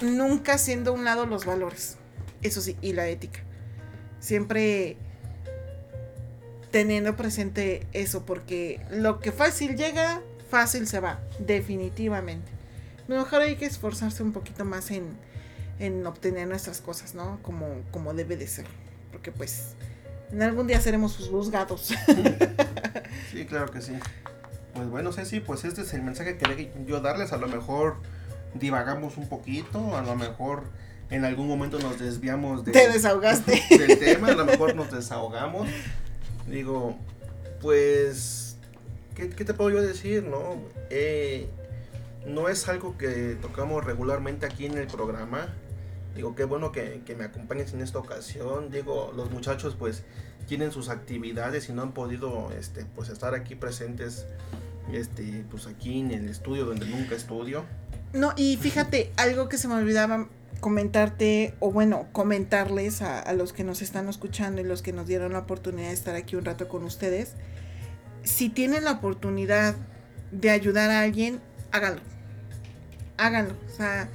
nunca 0.00 0.58
siendo 0.58 0.92
a 0.92 0.94
un 0.94 1.04
lado 1.04 1.26
los 1.26 1.44
valores. 1.44 1.96
Eso 2.42 2.60
sí, 2.60 2.76
y 2.80 2.92
la 2.92 3.08
ética. 3.08 3.40
Siempre 4.20 4.96
teniendo 6.70 7.16
presente 7.16 7.86
eso, 7.92 8.24
porque 8.24 8.80
lo 8.90 9.20
que 9.20 9.30
fácil 9.30 9.76
llega, 9.76 10.22
fácil 10.50 10.88
se 10.88 11.00
va, 11.00 11.20
definitivamente. 11.38 12.50
Mejor 13.08 13.42
hay 13.42 13.56
que 13.56 13.66
esforzarse 13.66 14.22
un 14.22 14.32
poquito 14.32 14.64
más 14.64 14.90
en, 14.90 15.16
en 15.78 16.06
obtener 16.06 16.48
nuestras 16.48 16.80
cosas, 16.80 17.14
¿no? 17.14 17.38
Como, 17.42 17.66
como 17.90 18.14
debe 18.14 18.36
de 18.36 18.46
ser. 18.46 18.66
Porque 19.10 19.32
pues 19.32 19.74
en 20.32 20.42
algún 20.42 20.66
día 20.66 20.80
seremos 20.80 21.16
juzgados. 21.16 21.92
Sí, 23.30 23.46
claro 23.46 23.70
que 23.70 23.80
sí. 23.80 23.92
Pues 24.74 24.88
bueno, 24.88 25.12
Ceci, 25.12 25.40
pues 25.40 25.64
este 25.64 25.82
es 25.82 25.94
el 25.94 26.02
mensaje 26.02 26.36
que 26.36 26.44
quería 26.44 26.70
yo 26.86 27.00
darles. 27.00 27.32
A 27.32 27.38
lo 27.38 27.46
mejor 27.48 27.96
divagamos 28.54 29.16
un 29.16 29.28
poquito, 29.28 29.96
a 29.96 30.02
lo 30.02 30.16
mejor 30.16 30.64
en 31.10 31.24
algún 31.24 31.46
momento 31.46 31.78
nos 31.78 31.98
desviamos 31.98 32.64
de, 32.64 32.72
Te 32.72 32.90
desahogaste. 32.90 33.62
del 33.78 33.98
tema, 33.98 34.28
a 34.28 34.34
lo 34.34 34.44
mejor 34.44 34.74
nos 34.74 34.90
desahogamos. 34.90 35.68
Digo, 36.46 36.96
pues, 37.60 38.56
¿qué, 39.14 39.26
te 39.28 39.54
puedo 39.54 39.70
yo 39.70 39.82
decir, 39.82 40.24
no? 40.24 40.56
Eh, 40.90 41.48
no 42.26 42.48
es 42.48 42.68
algo 42.68 42.96
que 42.96 43.36
tocamos 43.40 43.84
regularmente 43.84 44.46
aquí 44.46 44.66
en 44.66 44.76
el 44.76 44.86
programa. 44.86 45.54
Digo, 46.14 46.34
qué 46.34 46.44
bueno 46.44 46.72
que, 46.72 47.02
me 47.16 47.24
acompañes 47.24 47.72
en 47.72 47.80
esta 47.80 47.98
ocasión. 47.98 48.70
Digo, 48.70 49.12
los 49.16 49.30
muchachos 49.30 49.76
pues 49.78 50.04
tienen 50.46 50.72
sus 50.72 50.88
actividades 50.88 51.68
y 51.68 51.72
no 51.72 51.82
han 51.82 51.92
podido 51.92 52.50
este, 52.58 52.84
pues 52.84 53.08
estar 53.08 53.34
aquí 53.34 53.54
presentes 53.54 54.26
este, 54.92 55.44
pues 55.50 55.66
aquí 55.66 56.00
en 56.00 56.10
el 56.10 56.28
estudio 56.28 56.64
donde 56.64 56.86
nunca 56.86 57.14
estudio. 57.14 57.64
No, 58.12 58.32
y 58.36 58.56
fíjate, 58.56 59.12
algo 59.16 59.48
que 59.48 59.56
se 59.56 59.68
me 59.68 59.74
olvidaba 59.74 60.28
comentarte, 60.62 61.54
o 61.58 61.72
bueno, 61.72 62.06
comentarles 62.12 63.02
a, 63.02 63.32
los 63.32 63.52
que 63.52 63.64
nos 63.64 63.82
están 63.82 64.08
escuchando 64.08 64.60
y 64.60 64.64
los 64.64 64.80
que 64.80 64.92
nos 64.92 65.08
dieron 65.08 65.32
la 65.32 65.40
oportunidad 65.40 65.88
de 65.88 65.94
estar 65.94 66.14
aquí 66.14 66.36
un 66.36 66.44
rato 66.44 66.68
con 66.68 66.84
ustedes, 66.84 67.32
si 68.22 68.48
tienen 68.48 68.84
la 68.84 68.92
oportunidad 68.92 69.74
de 70.30 70.50
ayudar 70.50 70.90
a 70.90 71.00
alguien, 71.00 71.40
háganlo. 71.72 72.00
Háganlo. 73.16 73.54
O 73.66 73.76
sea, 73.76 74.08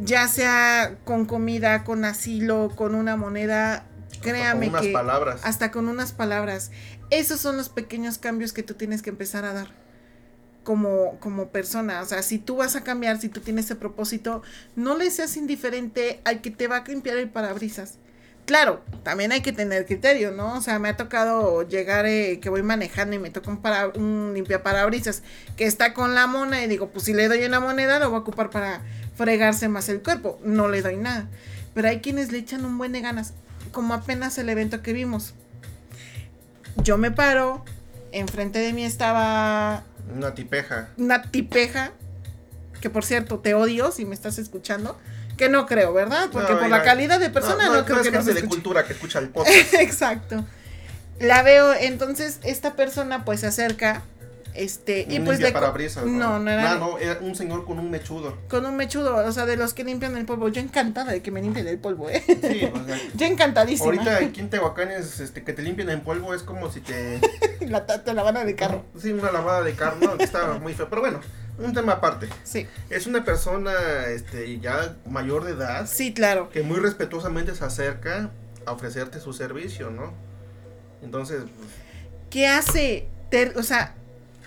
ya 0.00 0.28
sea 0.28 0.98
con 1.04 1.26
comida, 1.26 1.84
con 1.84 2.04
asilo, 2.04 2.72
con 2.74 2.94
una 2.94 3.16
moneda, 3.16 3.86
créame 4.20 4.66
hasta 4.66 4.78
con 4.78 4.84
unas 4.84 4.92
palabras. 4.92 5.40
hasta 5.44 5.70
con 5.70 5.88
unas 5.88 6.12
palabras. 6.12 6.70
Esos 7.10 7.40
son 7.40 7.56
los 7.56 7.68
pequeños 7.68 8.18
cambios 8.18 8.52
que 8.52 8.62
tú 8.62 8.74
tienes 8.74 9.02
que 9.02 9.10
empezar 9.10 9.44
a 9.44 9.52
dar 9.52 9.68
como, 10.64 11.18
como 11.20 11.48
persona. 11.50 12.02
O 12.02 12.06
sea, 12.06 12.22
si 12.22 12.38
tú 12.38 12.56
vas 12.56 12.74
a 12.76 12.82
cambiar, 12.82 13.20
si 13.20 13.28
tú 13.28 13.40
tienes 13.40 13.66
ese 13.66 13.76
propósito, 13.76 14.42
no 14.74 14.96
le 14.98 15.10
seas 15.10 15.36
indiferente 15.36 16.20
al 16.24 16.40
que 16.40 16.50
te 16.50 16.66
va 16.66 16.78
a 16.78 16.84
limpiar 16.84 17.16
el 17.16 17.30
parabrisas. 17.30 17.98
Claro, 18.46 18.80
también 19.02 19.32
hay 19.32 19.40
que 19.40 19.52
tener 19.52 19.86
criterio, 19.86 20.30
¿no? 20.30 20.54
O 20.54 20.60
sea, 20.60 20.78
me 20.78 20.88
ha 20.88 20.96
tocado 20.96 21.66
llegar 21.68 22.06
eh, 22.06 22.38
que 22.40 22.48
voy 22.48 22.62
manejando 22.62 23.16
y 23.16 23.18
me 23.18 23.30
toca 23.30 23.50
un, 23.50 23.58
para, 23.58 23.88
un 23.88 24.32
limpia 24.34 24.62
parabrisas 24.62 25.22
que 25.56 25.66
está 25.66 25.92
con 25.92 26.14
la 26.14 26.28
moneda 26.28 26.62
y 26.62 26.68
digo, 26.68 26.88
pues 26.90 27.04
si 27.04 27.12
le 27.12 27.26
doy 27.26 27.44
una 27.44 27.58
moneda 27.58 27.98
lo 27.98 28.08
voy 28.08 28.18
a 28.18 28.20
ocupar 28.20 28.50
para 28.50 28.82
fregarse 29.16 29.68
más 29.68 29.88
el 29.88 30.00
cuerpo. 30.00 30.38
No 30.44 30.68
le 30.68 30.80
doy 30.80 30.96
nada. 30.96 31.28
Pero 31.74 31.88
hay 31.88 32.00
quienes 32.00 32.30
le 32.30 32.38
echan 32.38 32.64
un 32.64 32.78
buen 32.78 32.92
de 32.92 33.00
ganas, 33.00 33.34
como 33.72 33.94
apenas 33.94 34.38
el 34.38 34.48
evento 34.48 34.80
que 34.80 34.92
vimos. 34.92 35.34
Yo 36.84 36.98
me 36.98 37.10
paro, 37.10 37.64
enfrente 38.12 38.60
de 38.60 38.72
mí 38.72 38.84
estaba 38.84 39.82
una 40.14 40.34
tipeja. 40.34 40.88
Una 40.96 41.22
tipeja. 41.22 41.92
Que 42.80 42.90
por 42.90 43.04
cierto, 43.04 43.38
te 43.38 43.54
odio 43.54 43.90
si 43.90 44.04
me 44.04 44.14
estás 44.14 44.38
escuchando. 44.38 44.96
Que 45.36 45.48
no 45.48 45.66
creo, 45.66 45.92
¿verdad? 45.92 46.28
Porque 46.32 46.54
por 46.54 46.68
la 46.68 46.82
calidad 46.82 47.20
de 47.20 47.30
persona 47.30 47.68
no, 47.68 47.84
creo 47.84 48.02
que 48.02 48.10
no 48.10 48.22
de 48.22 48.44
cultura 48.44 48.84
que 48.84 48.92
escucha 48.92 49.18
el 49.18 49.28
podcast. 49.30 49.74
Exacto. 49.74 50.44
La 51.20 51.42
veo, 51.42 51.72
entonces 51.72 52.40
esta 52.42 52.74
persona 52.74 53.24
pues 53.24 53.40
se 53.40 53.46
acerca 53.46 54.02
este, 54.56 55.06
y 55.08 55.20
pues 55.20 55.38
de 55.38 55.52
parabrisas, 55.52 56.06
¿no? 56.06 56.38
No, 56.38 56.50
era. 56.50 56.76
no, 56.76 56.98
era 56.98 57.18
un 57.20 57.34
señor 57.34 57.64
con 57.66 57.78
un 57.78 57.90
mechudo. 57.90 58.36
Con 58.48 58.64
un 58.64 58.76
mechudo, 58.76 59.16
o 59.16 59.32
sea, 59.32 59.44
de 59.44 59.56
los 59.56 59.74
que 59.74 59.84
limpian 59.84 60.16
el 60.16 60.24
polvo. 60.24 60.48
Yo 60.48 60.60
encantada 60.62 61.12
de 61.12 61.20
que 61.20 61.30
me 61.30 61.42
limpien 61.42 61.66
el 61.68 61.78
polvo, 61.78 62.08
¿eh? 62.08 62.22
Sí, 62.26 62.70
o 62.72 62.86
sea, 62.86 62.98
Yo 63.14 63.26
encantadísima. 63.26 63.86
Ahorita 63.86 64.16
aquí 64.16 64.40
en 64.40 64.48
Tehuacán 64.48 64.90
es 64.90 65.20
este, 65.20 65.44
que 65.44 65.52
te 65.52 65.62
limpien 65.62 65.90
el 65.90 66.00
polvo 66.00 66.34
es 66.34 66.42
como 66.42 66.70
si 66.72 66.80
te. 66.80 67.20
la, 67.68 67.84
la 68.04 68.12
lavada 68.14 68.44
de 68.44 68.54
carro. 68.54 68.84
Sí, 68.98 69.12
una 69.12 69.30
lavada 69.30 69.62
de 69.62 69.74
carro, 69.74 69.98
no, 70.00 70.14
está 70.14 70.54
muy 70.54 70.72
feo. 70.72 70.88
Pero 70.88 71.02
bueno, 71.02 71.20
un 71.58 71.72
tema 71.72 71.92
aparte. 71.92 72.28
Sí. 72.44 72.66
Es 72.90 73.06
una 73.06 73.24
persona 73.24 73.72
este, 74.08 74.58
ya 74.60 74.96
mayor 75.08 75.44
de 75.44 75.52
edad. 75.52 75.86
Sí, 75.88 76.12
claro. 76.12 76.50
Que 76.50 76.62
muy 76.62 76.78
respetuosamente 76.78 77.54
se 77.54 77.64
acerca 77.64 78.30
a 78.66 78.72
ofrecerte 78.72 79.20
su 79.20 79.32
servicio, 79.32 79.90
¿no? 79.90 80.12
Entonces. 81.02 81.42
Pues, 81.42 81.68
¿Qué 82.30 82.46
hace? 82.46 83.08
o 83.56 83.62
sea, 83.62 83.94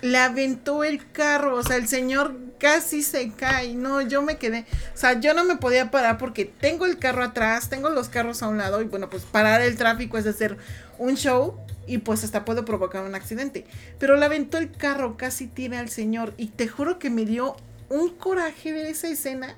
le 0.02 0.18
aventó 0.18 0.84
el 0.84 1.10
carro, 1.12 1.56
o 1.56 1.62
sea, 1.62 1.76
el 1.76 1.86
señor 1.86 2.34
casi 2.58 3.02
se 3.02 3.32
cae. 3.32 3.74
No, 3.74 4.00
yo 4.00 4.22
me 4.22 4.36
quedé. 4.36 4.66
O 4.94 4.96
sea, 4.96 5.18
yo 5.20 5.34
no 5.34 5.44
me 5.44 5.56
podía 5.56 5.90
parar 5.90 6.18
porque 6.18 6.44
tengo 6.44 6.86
el 6.86 6.98
carro 6.98 7.24
atrás, 7.24 7.68
tengo 7.68 7.90
los 7.90 8.08
carros 8.08 8.42
a 8.42 8.48
un 8.48 8.58
lado 8.58 8.82
y 8.82 8.84
bueno, 8.84 9.10
pues 9.10 9.24
parar 9.24 9.60
el 9.62 9.76
tráfico 9.76 10.18
es 10.18 10.26
hacer 10.26 10.56
un 10.98 11.16
show 11.16 11.58
y 11.90 11.98
pues 11.98 12.22
hasta 12.22 12.44
puedo 12.44 12.64
provocar 12.64 13.04
un 13.04 13.16
accidente. 13.16 13.66
Pero 13.98 14.16
le 14.16 14.24
aventó 14.24 14.58
el 14.58 14.70
carro, 14.70 15.16
casi 15.16 15.48
tiene 15.48 15.76
al 15.76 15.88
señor 15.88 16.34
y 16.36 16.46
te 16.46 16.68
juro 16.68 17.00
que 17.00 17.10
me 17.10 17.24
dio 17.24 17.56
un 17.88 18.10
coraje 18.10 18.72
ver 18.72 18.86
esa 18.86 19.08
escena 19.08 19.56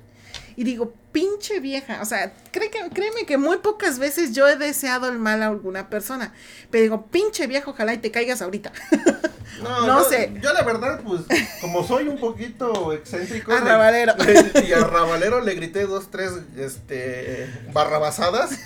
y 0.55 0.63
digo, 0.63 0.93
pinche 1.11 1.59
vieja, 1.59 2.01
o 2.01 2.05
sea, 2.05 2.33
cree 2.51 2.71
que, 2.71 2.79
créeme 2.91 3.27
que 3.27 3.37
muy 3.37 3.57
pocas 3.57 3.99
veces 3.99 4.33
yo 4.33 4.47
he 4.47 4.55
deseado 4.55 5.07
el 5.07 5.19
mal 5.19 5.43
a 5.43 5.47
alguna 5.47 5.91
persona, 5.91 6.33
pero 6.71 6.81
digo, 6.81 7.05
pinche 7.07 7.45
vieja, 7.45 7.69
ojalá 7.69 7.93
y 7.93 7.99
te 7.99 8.09
caigas 8.09 8.41
ahorita. 8.41 8.71
No, 9.61 10.03
sé. 10.03 10.33
Yo 10.41 10.51
la 10.51 10.63
verdad, 10.63 11.01
pues, 11.05 11.21
como 11.61 11.87
soy 11.87 12.07
un 12.07 12.17
poquito 12.17 12.91
excéntrico. 12.91 13.53
Arrabalero. 13.53 14.13
y 14.67 14.73
a 14.73 14.79
Rabalero 14.79 15.41
le 15.41 15.53
grité 15.55 15.85
dos, 15.85 16.09
tres, 16.11 16.31
este, 16.57 17.49
barrabasadas. 17.71 18.51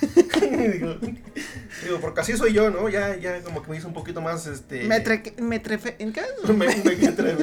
digo, 1.83 1.99
porque 1.99 2.21
así 2.21 2.35
soy 2.35 2.53
yo, 2.53 2.69
¿no? 2.69 2.89
Ya, 2.89 3.15
ya 3.17 3.41
como 3.41 3.61
que 3.61 3.71
me 3.71 3.77
hizo 3.77 3.87
un 3.87 3.93
poquito 3.93 4.21
más, 4.21 4.47
este. 4.47 4.83
Me, 4.83 5.03
me 5.41 5.59
trefe, 5.59 5.95
¿en 5.99 6.13
qué? 6.13 6.21
me, 6.47 6.67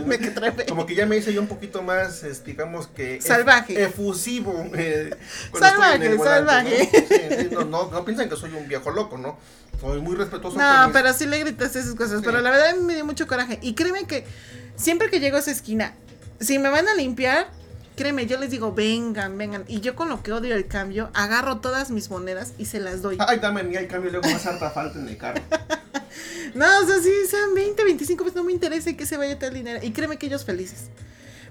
me, 0.05 0.19
trefe. 0.19 0.67
Como 0.67 0.87
que 0.87 0.95
ya 0.95 1.07
me 1.07 1.17
hice 1.17 1.33
yo 1.33 1.41
un 1.41 1.49
poquito 1.49 1.83
más, 1.83 2.25
digamos 2.45 2.87
que. 2.89 3.21
Salvaje. 3.21 3.83
efusivo. 3.83 4.67
Eh, 4.75 5.11
salvaje, 5.59 6.19
salvaje. 6.19 7.49
¿no? 7.53 7.65
no, 7.65 7.91
no, 7.91 8.05
piensan 8.05 8.29
que 8.29 8.37
soy 8.37 8.53
un 8.53 8.69
viejo 8.69 8.91
loco, 8.91 9.19
¿no? 9.19 9.39
Soy 9.81 10.01
muy 10.01 10.17
respetuoso. 10.17 10.59
No, 10.59 10.91
pero 10.93 11.13
sí 11.13 11.27
le 11.27 11.39
gritaste 11.41 11.79
esas 11.79 11.95
cosas. 11.95 12.23
Pero 12.25 12.41
la 12.41 12.51
verdad 12.51 12.77
me 12.77 12.95
dio 12.95 13.05
mucho 13.05 13.27
coraje. 13.27 13.59
Y 13.63 13.75
créeme 13.75 14.05
que 14.05 14.25
siempre 14.77 15.11
que 15.11 15.21
llego 15.21 15.37
a 15.37 15.41
esa 15.41 15.51
esquina, 15.51 15.95
si 16.41 16.59
me 16.59 16.69
van 16.69 16.89
a 16.89 16.95
limpiar, 16.95 17.49
créeme, 17.97 18.27
yo 18.27 18.39
les 18.39 18.51
digo, 18.51 18.73
vengan, 18.73 19.37
vengan. 19.39 19.65
Y 19.69 19.81
yo 19.81 19.95
con 19.95 20.09
lo 20.09 20.23
que 20.23 20.33
odio 20.33 20.55
el 20.55 20.67
cambio, 20.67 21.11
agarro 21.15 21.59
todas 21.59 21.91
mis 21.91 22.11
monedas 22.11 22.53
y 22.59 22.67
se 22.67 22.81
las 22.81 23.03
doy. 23.03 23.17
Ay, 23.21 23.39
dame 23.39 23.63
mía 23.63 23.81
el 23.81 23.89
cambio, 23.89 24.11
luego 24.11 24.29
más 24.29 24.47
harta 24.47 24.71
falta 24.71 24.99
en 24.99 25.09
el 25.09 25.17
carro. 25.17 25.41
no, 26.55 26.65
o 26.81 26.87
sea, 26.87 26.99
sí, 27.03 27.11
sean 27.29 27.55
20, 27.55 27.85
25 27.85 28.23
pues 28.23 28.35
no 28.35 28.45
me 28.45 28.53
interesa 28.53 28.93
que 28.95 29.07
se 29.07 29.17
vaya 29.17 29.39
tal 29.39 29.55
dinero. 29.55 29.81
Y 29.83 29.93
créeme 29.93 30.17
que 30.17 30.27
ellos 30.27 30.45
felices. 30.45 30.89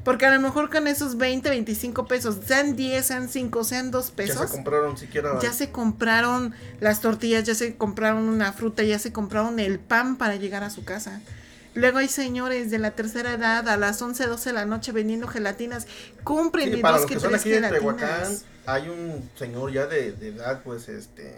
Porque 0.04 0.26
a 0.26 0.36
lo 0.36 0.42
mejor 0.42 0.70
con 0.70 0.88
esos 0.88 1.18
20, 1.18 1.50
25 1.50 2.08
pesos, 2.08 2.38
sean 2.46 2.76
10, 2.76 3.06
sean 3.06 3.30
5, 3.30 3.64
sean 3.64 3.90
2 3.90 4.12
pesos. 4.12 4.42
Ya 4.42 4.48
se 4.48 4.54
compraron 4.54 4.98
siquiera. 4.98 5.40
Ya 5.42 5.54
se 5.54 5.72
compraron 5.72 6.54
las 6.82 7.00
tortillas, 7.00 7.46
ya 7.46 7.56
se 7.56 7.76
compraron 7.78 8.24
una 8.24 8.52
fruta, 8.52 8.84
ya 8.84 9.00
se 9.00 9.14
compraron 9.14 9.60
el 9.60 9.80
pan 9.80 10.18
para 10.18 10.36
llegar 10.36 10.64
a 10.64 10.70
su 10.70 10.84
casa. 10.84 11.22
Luego 11.76 11.98
hay 11.98 12.08
señores 12.08 12.70
de 12.70 12.78
la 12.78 12.92
tercera 12.92 13.34
edad 13.34 13.68
a 13.68 13.78
las 13.78 14.02
11, 14.02 14.28
12 14.28 14.50
de 14.50 14.54
la 14.54 14.66
noche 14.66 14.92
vendiendo 14.92 15.28
gelatinas. 15.28 15.88
Compren 16.24 16.74
sí, 16.74 16.82
para 16.82 17.00
dos 17.00 17.08
que, 17.08 17.20
son 17.20 17.34
aquí 17.34 17.54
en 17.54 17.68
Tehuacán, 17.68 18.38
hay 18.66 18.90
un 18.90 19.30
señor 19.36 19.72
ya 19.72 19.88
de, 19.88 20.12
de 20.14 20.30
edad, 20.30 20.62
pues, 20.64 20.88
este, 20.88 21.34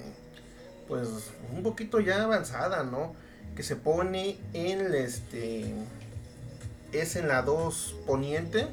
pues, 0.88 1.08
un 1.56 1.64
poquito 1.64 2.00
ya 2.00 2.24
avanzada, 2.24 2.84
¿no? 2.84 3.16
Que 3.56 3.64
se 3.64 3.78
pone 3.78 4.38
en, 4.54 4.94
este, 4.94 5.74
es 6.92 7.16
en 7.16 7.28
la 7.30 7.42
2 7.42 7.96
poniente, 8.06 8.68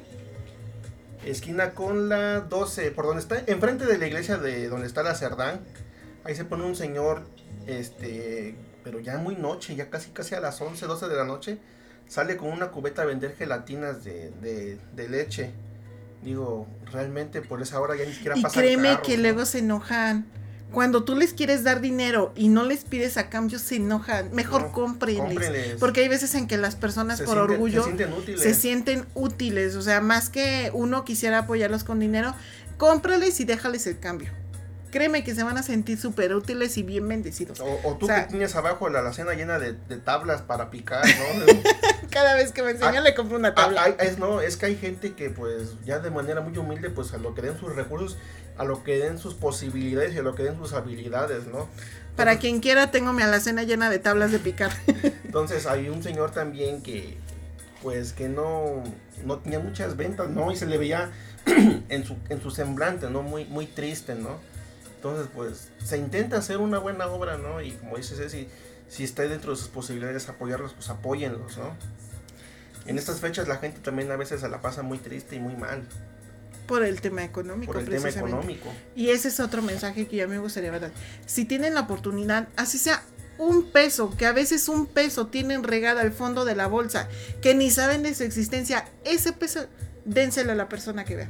esquina 1.25 1.71
con 1.71 2.09
la 2.09 2.41
12, 2.41 2.91
por 2.91 3.05
donde 3.05 3.21
está, 3.21 3.41
enfrente 3.47 3.85
de 3.85 3.97
la 3.97 4.07
iglesia 4.07 4.37
de 4.37 4.67
donde 4.67 4.87
está 4.87 5.03
la 5.03 5.15
Cerdán. 5.15 5.61
Ahí 6.25 6.35
se 6.35 6.45
pone 6.45 6.63
un 6.65 6.75
señor, 6.75 7.23
este, 7.67 8.55
pero 8.83 8.99
ya 8.99 9.17
muy 9.17 9.35
noche, 9.35 9.75
ya 9.75 9.89
casi 9.89 10.11
casi 10.11 10.35
a 10.35 10.39
las 10.39 10.59
11, 10.61 10.85
12 10.85 11.07
de 11.07 11.15
la 11.15 11.25
noche, 11.25 11.57
sale 12.07 12.37
con 12.37 12.49
una 12.49 12.69
cubeta 12.69 13.03
a 13.03 13.05
vender 13.05 13.35
gelatinas 13.35 14.03
de, 14.03 14.31
de, 14.95 15.09
leche. 15.09 15.51
Digo, 16.23 16.67
realmente 16.91 17.41
por 17.41 17.61
esa 17.61 17.79
hora 17.81 17.95
ya 17.95 18.05
ni 18.05 18.13
siquiera 18.13 18.37
y 18.37 18.43
créeme 18.43 18.99
que 19.01 19.17
luego 19.17 19.45
se 19.45 19.59
enojan 19.59 20.25
cuando 20.73 21.03
tú 21.03 21.15
les 21.15 21.33
quieres 21.33 21.63
dar 21.63 21.81
dinero 21.81 22.33
y 22.35 22.49
no 22.49 22.65
les 22.65 22.83
pides 22.83 23.17
a 23.17 23.29
cambio, 23.29 23.59
se 23.59 23.75
enojan. 23.75 24.33
Mejor 24.33 24.71
no, 24.75 24.97
Porque 25.79 26.01
hay 26.01 26.07
veces 26.07 26.33
en 26.33 26.47
que 26.47 26.57
las 26.57 26.75
personas 26.75 27.21
por 27.21 27.37
orgullo 27.37 27.85
se 28.35 28.53
sienten, 28.55 29.05
útiles. 29.13 29.75
O 29.75 29.81
sea, 29.83 30.01
más 30.01 30.29
que 30.29 30.71
uno 30.73 31.05
quisiera 31.05 31.39
apoyarlos 31.39 31.83
con 31.83 31.99
dinero, 31.99 32.33
cómprales 32.77 33.39
y 33.39 33.45
déjales 33.45 33.85
el 33.85 33.99
cambio. 33.99 34.31
Créeme 34.93 35.23
que 35.23 35.33
se 35.33 35.41
van 35.41 35.57
a 35.57 35.63
sentir 35.63 35.99
súper 35.99 36.35
útiles 36.35 36.77
y 36.77 36.83
bien 36.83 37.07
bendecidos. 37.07 37.59
O, 37.59 37.97
tú 37.99 38.05
que 38.05 38.27
tienes 38.29 38.55
abajo 38.55 38.89
la 38.89 38.99
alacena 38.99 39.33
llena 39.33 39.57
de, 39.57 39.73
tablas 39.97 40.43
para 40.43 40.69
picar, 40.69 41.03
¿no? 41.03 41.45
Cada 42.11 42.35
vez 42.35 42.51
que 42.51 42.61
me 42.61 42.71
enseña 42.71 42.99
ah, 42.99 43.01
le 43.01 43.15
compro 43.15 43.37
una 43.37 43.55
tabla. 43.55 43.85
Ah, 43.85 44.03
es, 44.03 44.19
no, 44.19 44.39
es 44.39 44.55
que 44.55 44.67
hay 44.67 44.75
gente 44.75 45.13
que 45.13 45.31
pues 45.31 45.83
ya 45.83 45.97
de 45.97 46.11
manera 46.11 46.41
muy 46.41 46.55
humilde 46.55 46.91
pues 46.91 47.11
a 47.15 47.17
lo 47.17 47.33
que 47.33 47.41
den 47.41 47.57
sus 47.57 47.75
recursos 47.75 48.19
a 48.55 48.65
lo 48.65 48.83
que 48.83 48.99
den 48.99 49.17
sus 49.17 49.33
posibilidades 49.33 50.13
y 50.13 50.19
a 50.19 50.21
lo 50.21 50.35
que 50.35 50.43
den 50.43 50.57
sus 50.57 50.73
habilidades, 50.73 51.47
¿no? 51.47 51.67
Para 52.15 52.37
quien 52.37 52.59
quiera, 52.59 52.91
tengo 52.91 53.13
mi 53.13 53.23
alacena 53.23 53.63
llena 53.63 53.89
de 53.89 53.97
tablas 53.97 54.31
de 54.31 54.37
picar. 54.37 54.71
entonces, 55.25 55.65
hay 55.65 55.89
un 55.89 56.03
señor 56.03 56.29
también 56.29 56.83
que, 56.83 57.17
pues, 57.81 58.13
que 58.13 58.29
no, 58.29 58.83
no 59.25 59.39
tenía 59.39 59.57
muchas 59.57 59.97
ventas, 59.97 60.29
¿no? 60.29 60.51
Y 60.51 60.55
se 60.55 60.67
le 60.67 60.77
veía 60.77 61.11
en 61.89 62.05
su, 62.05 62.15
en 62.29 62.43
su 62.43 62.51
semblante, 62.51 63.09
¿no? 63.09 63.23
Muy, 63.23 63.45
muy 63.45 63.65
triste, 63.65 64.13
¿no? 64.13 64.52
Entonces, 65.03 65.27
pues, 65.35 65.67
se 65.83 65.97
intenta 65.97 66.37
hacer 66.37 66.59
una 66.59 66.79
buena 66.79 67.07
obra, 67.07 67.37
¿no? 67.37 67.61
Y 67.61 67.71
como 67.71 67.97
dices, 67.97 68.31
si, 68.31 68.47
si 68.87 69.03
está 69.03 69.23
dentro 69.23 69.51
de 69.51 69.57
sus 69.57 69.67
posibilidades 69.67 70.29
apoyarlos, 70.29 70.71
pues 70.71 70.87
apóyenlos, 70.87 71.57
¿no? 71.57 71.75
En 72.85 72.97
estas 72.97 73.19
fechas 73.19 73.49
la 73.49 73.57
gente 73.57 73.81
también 73.81 74.09
a 74.11 74.15
veces 74.15 74.39
se 74.39 74.47
la 74.47 74.61
pasa 74.61 74.81
muy 74.81 74.99
triste 74.99 75.35
y 75.35 75.39
muy 75.39 75.57
mal. 75.57 75.83
Por 76.67 76.85
el 76.85 77.01
tema 77.01 77.21
económico. 77.25 77.73
Por 77.73 77.81
el 77.81 77.89
tema 77.89 78.07
económico. 78.07 78.69
Y 78.95 79.09
ese 79.09 79.27
es 79.27 79.41
otro 79.41 79.61
mensaje 79.61 80.07
que 80.07 80.15
ya 80.15 80.25
me 80.25 80.37
gustaría 80.37 80.71
dar. 80.71 80.91
Si 81.25 81.43
tienen 81.43 81.73
la 81.73 81.81
oportunidad, 81.81 82.47
así 82.55 82.77
sea 82.77 83.03
un 83.37 83.71
peso, 83.71 84.15
que 84.15 84.25
a 84.25 84.31
veces 84.31 84.69
un 84.69 84.85
peso 84.85 85.27
tienen 85.27 85.65
regada 85.65 85.99
al 85.99 86.13
fondo 86.13 86.45
de 86.45 86.55
la 86.55 86.67
bolsa, 86.67 87.09
que 87.41 87.53
ni 87.53 87.71
saben 87.71 88.03
de 88.03 88.15
su 88.15 88.23
existencia, 88.23 88.85
ese 89.03 89.33
peso 89.33 89.67
dénselo 90.05 90.53
a 90.53 90.55
la 90.55 90.69
persona 90.69 91.03
que 91.03 91.17
vea. 91.17 91.29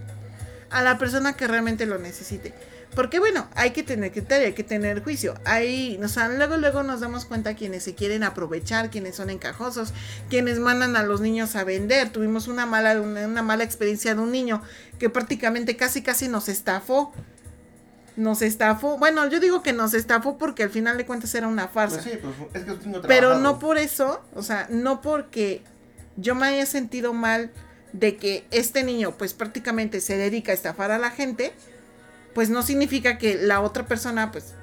A 0.69 0.83
la 0.83 0.99
persona 0.99 1.33
que 1.33 1.47
realmente 1.47 1.87
lo 1.87 1.97
necesite. 1.97 2.53
Porque 2.95 3.19
bueno, 3.19 3.47
hay 3.55 3.71
que 3.71 3.83
tener 3.83 4.11
criterio, 4.11 4.47
hay 4.47 4.53
que 4.53 4.63
tener 4.63 5.03
juicio. 5.03 5.33
Ahí, 5.45 5.99
o 6.03 6.07
sea, 6.07 6.29
luego, 6.29 6.57
luego 6.57 6.83
nos 6.83 6.99
damos 6.99 7.25
cuenta 7.25 7.55
quienes 7.55 7.83
se 7.83 7.95
quieren 7.95 8.23
aprovechar, 8.23 8.89
quienes 8.89 9.15
son 9.15 9.29
encajosos, 9.29 9.93
quienes 10.29 10.59
mandan 10.59 10.95
a 10.95 11.03
los 11.03 11.21
niños 11.21 11.55
a 11.55 11.63
vender. 11.63 12.09
Tuvimos 12.09 12.47
una 12.47 12.65
mala, 12.65 12.99
una, 13.01 13.41
mala 13.41 13.63
experiencia 13.63 14.13
de 14.13 14.21
un 14.21 14.31
niño 14.31 14.61
que 14.99 15.09
prácticamente 15.09 15.75
casi 15.75 16.01
casi 16.01 16.27
nos 16.27 16.49
estafó. 16.49 17.13
Nos 18.15 18.43
estafó. 18.43 18.99
Bueno, 18.99 19.27
yo 19.27 19.39
digo 19.39 19.63
que 19.63 19.73
nos 19.73 19.95
estafó 19.95 20.37
porque 20.37 20.63
al 20.63 20.69
final 20.69 20.97
de 20.97 21.05
cuentas 21.05 21.33
era 21.33 21.47
una 21.47 21.67
farsa. 21.67 21.99
Pues 22.01 22.13
sí, 22.13 22.19
pues 22.21 22.63
es 22.63 22.63
que 22.63 22.99
Pero 23.07 23.39
no 23.39 23.57
por 23.57 23.79
eso, 23.79 24.23
o 24.35 24.43
sea, 24.43 24.67
no 24.69 25.01
porque 25.01 25.63
yo 26.15 26.35
me 26.35 26.45
haya 26.45 26.67
sentido 26.67 27.13
mal 27.13 27.51
de 27.91 28.17
que 28.17 28.45
este 28.51 28.83
niño 28.83 29.15
pues 29.17 29.33
prácticamente 29.33 29.99
se 29.99 30.15
dedica 30.17 30.51
a 30.51 30.55
estafar 30.55 30.91
a 30.91 30.99
la 30.99 31.09
gente 31.09 31.53
pues 32.33 32.49
no 32.49 32.63
significa 32.63 33.17
que 33.17 33.35
la 33.35 33.61
otra 33.61 33.85
persona 33.85 34.31
pues 34.31 34.53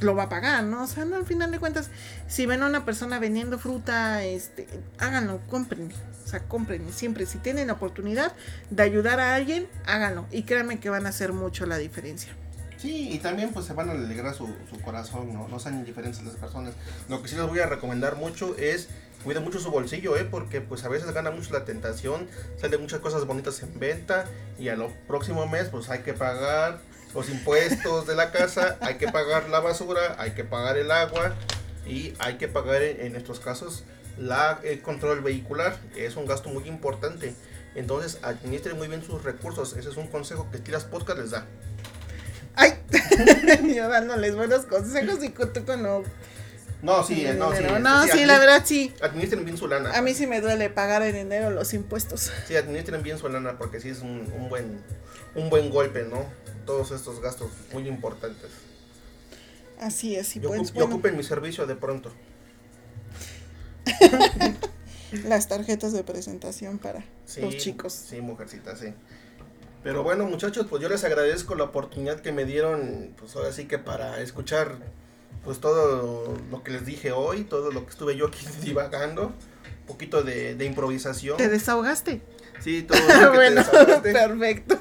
lo 0.00 0.14
va 0.14 0.24
a 0.24 0.28
pagar, 0.28 0.64
¿no? 0.64 0.82
O 0.82 0.86
sea, 0.86 1.04
no, 1.04 1.16
al 1.16 1.24
final 1.24 1.50
de 1.50 1.58
cuentas, 1.58 1.90
si 2.26 2.46
ven 2.46 2.62
a 2.62 2.66
una 2.66 2.84
persona 2.84 3.18
vendiendo 3.18 3.58
fruta, 3.58 4.24
este, 4.24 4.66
háganlo, 4.98 5.40
compren, 5.48 5.92
o 6.24 6.28
sea, 6.28 6.40
compren 6.40 6.92
siempre, 6.92 7.26
si 7.26 7.38
tienen 7.38 7.68
la 7.68 7.74
oportunidad 7.74 8.32
de 8.70 8.82
ayudar 8.82 9.20
a 9.20 9.34
alguien, 9.34 9.68
háganlo 9.86 10.26
y 10.30 10.42
créanme 10.42 10.80
que 10.80 10.90
van 10.90 11.06
a 11.06 11.10
hacer 11.10 11.32
mucho 11.32 11.66
la 11.66 11.78
diferencia. 11.78 12.32
Sí, 12.76 13.12
y 13.12 13.18
también 13.18 13.50
pues 13.52 13.64
se 13.64 13.72
van 13.72 13.88
a 13.88 13.92
alegrar 13.92 14.34
su, 14.34 14.46
su 14.68 14.78
corazón, 14.82 15.32
¿no? 15.32 15.48
No 15.48 15.58
sean 15.58 15.76
indiferentes 15.76 16.22
las 16.22 16.34
personas. 16.34 16.74
Lo 17.08 17.22
que 17.22 17.28
sí 17.28 17.36
les 17.36 17.46
voy 17.46 17.60
a 17.60 17.66
recomendar 17.66 18.16
mucho 18.16 18.54
es 18.58 18.88
cuiden 19.22 19.42
mucho 19.42 19.58
su 19.58 19.70
bolsillo, 19.70 20.18
¿eh? 20.18 20.28
Porque 20.30 20.60
pues 20.60 20.84
a 20.84 20.90
veces 20.90 21.10
gana 21.12 21.30
mucho 21.30 21.54
la 21.54 21.64
tentación, 21.64 22.28
salen 22.60 22.82
muchas 22.82 23.00
cosas 23.00 23.24
bonitas 23.24 23.62
en 23.62 23.78
venta 23.80 24.26
y 24.58 24.68
a 24.68 24.76
lo 24.76 24.90
próximo 25.08 25.46
mes 25.46 25.70
pues 25.70 25.88
hay 25.88 26.00
que 26.00 26.12
pagar 26.12 26.78
los 27.14 27.28
impuestos 27.30 28.06
de 28.06 28.14
la 28.14 28.30
casa, 28.30 28.76
hay 28.80 28.96
que 28.96 29.08
pagar 29.08 29.48
la 29.48 29.60
basura, 29.60 30.16
hay 30.18 30.32
que 30.32 30.44
pagar 30.44 30.76
el 30.76 30.90
agua 30.90 31.34
y 31.86 32.14
hay 32.18 32.36
que 32.36 32.48
pagar 32.48 32.82
en, 32.82 33.12
nuestros 33.12 33.40
casos 33.40 33.84
la, 34.18 34.60
el 34.64 34.82
control 34.82 35.20
vehicular, 35.20 35.78
que 35.94 36.06
es 36.06 36.16
un 36.16 36.26
gasto 36.26 36.48
muy 36.48 36.66
importante. 36.68 37.34
Entonces, 37.74 38.18
administren 38.22 38.76
muy 38.76 38.88
bien 38.88 39.04
sus 39.04 39.22
recursos. 39.24 39.76
Ese 39.76 39.90
es 39.90 39.96
un 39.96 40.06
consejo 40.06 40.48
que 40.50 40.58
Tiras 40.58 40.84
Podcast 40.84 41.18
les 41.18 41.30
da. 41.30 41.46
Ay, 42.54 42.74
yo 43.74 43.88
dándoles 43.88 44.36
buenos 44.36 44.66
consejos 44.66 45.22
y 45.24 45.30
tú 45.30 45.64
con 45.64 45.82
lo... 45.82 46.04
No, 46.82 47.02
sí, 47.02 47.26
no, 47.36 47.52
sí. 47.56 47.64
No, 47.80 48.06
sí, 48.06 48.26
la 48.26 48.38
verdad 48.38 48.62
sí. 48.64 48.94
Administren 49.00 49.44
bien 49.44 49.56
su 49.56 49.66
lana. 49.66 49.92
A 49.96 50.02
mí 50.02 50.14
sí 50.14 50.26
me 50.26 50.40
duele 50.40 50.68
pagar 50.68 51.02
en 51.02 51.16
enero 51.16 51.50
los 51.50 51.72
impuestos. 51.72 52.30
Sí, 52.46 52.56
administren 52.56 53.02
bien 53.02 53.18
su 53.18 53.28
lana 53.28 53.56
porque 53.56 53.80
sí 53.80 53.88
es 53.88 54.00
un, 54.00 54.30
un 54.36 54.48
buen 54.50 54.82
un 55.34 55.50
buen 55.50 55.70
golpe, 55.70 56.04
¿no? 56.04 56.24
Todos 56.64 56.90
estos 56.90 57.20
gastos 57.20 57.50
muy 57.72 57.86
importantes. 57.88 58.50
Así 59.80 60.16
es, 60.16 60.36
y 60.36 60.40
yo, 60.40 60.48
pues, 60.48 60.72
ocupen 60.80 61.16
mi 61.16 61.22
servicio 61.22 61.66
de 61.66 61.76
pronto. 61.76 62.12
las 65.26 65.48
tarjetas 65.48 65.92
de 65.92 66.04
presentación 66.04 66.78
para 66.78 67.04
los 67.40 67.56
chicos. 67.56 67.92
Sí, 67.92 68.20
mujercita, 68.20 68.76
sí. 68.76 68.94
Pero 69.82 70.02
bueno, 70.02 70.24
muchachos, 70.24 70.66
pues 70.68 70.82
yo 70.82 70.88
les 70.88 71.04
agradezco 71.04 71.54
la 71.54 71.64
oportunidad 71.64 72.20
que 72.20 72.32
me 72.32 72.44
dieron, 72.44 73.14
pues 73.18 73.36
ahora 73.36 73.52
sí 73.52 73.66
que 73.66 73.78
para 73.78 74.20
escuchar 74.20 74.78
pues 75.44 75.60
todo 75.60 76.34
lo 76.50 76.62
que 76.62 76.72
les 76.72 76.86
dije 76.86 77.12
hoy, 77.12 77.44
todo 77.44 77.70
lo 77.70 77.84
que 77.84 77.90
estuve 77.90 78.16
yo 78.16 78.28
aquí 78.28 78.46
divagando, 78.62 79.26
un 79.26 79.86
poquito 79.86 80.22
de, 80.22 80.56
improvisación. 80.64 81.36
¿Te 81.36 81.48
desahogaste? 81.48 82.22
Sí, 82.60 82.82
todo 82.82 82.98
lo 82.98 83.06
que 83.32 83.36
bueno, 83.36 83.62
perfecto. 84.02 84.78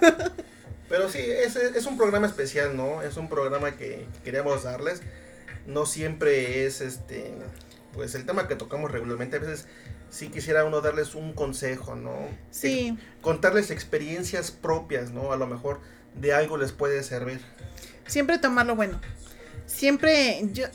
Pero 0.93 1.09
sí, 1.09 1.17
es, 1.17 1.55
es 1.55 1.87
un 1.87 1.97
programa 1.97 2.27
especial, 2.27 2.77
¿no? 2.77 3.01
Es 3.01 3.17
un 3.17 3.27
programa 3.27 3.71
que 3.71 4.05
queríamos 4.23 4.61
darles. 4.61 5.01
No 5.65 5.87
siempre 5.87 6.67
es 6.67 6.81
este, 6.81 7.33
pues 7.93 8.13
el 8.13 8.27
tema 8.27 8.47
que 8.47 8.55
tocamos 8.55 8.91
regularmente. 8.91 9.37
A 9.37 9.39
veces 9.39 9.65
sí 10.11 10.27
quisiera 10.27 10.65
uno 10.65 10.81
darles 10.81 11.15
un 11.15 11.33
consejo, 11.33 11.95
¿no? 11.95 12.13
Sí. 12.51 12.95
contarles 13.23 13.71
experiencias 13.71 14.51
propias, 14.51 15.09
¿no? 15.09 15.31
A 15.31 15.35
lo 15.35 15.47
mejor 15.47 15.79
de 16.13 16.35
algo 16.35 16.57
les 16.57 16.73
puede 16.73 17.01
servir. 17.01 17.41
Siempre 18.05 18.37
tomar 18.37 18.67
lo 18.67 18.75
bueno. 18.75 19.01
Siempre, 19.65 20.47
yo, 20.51 20.65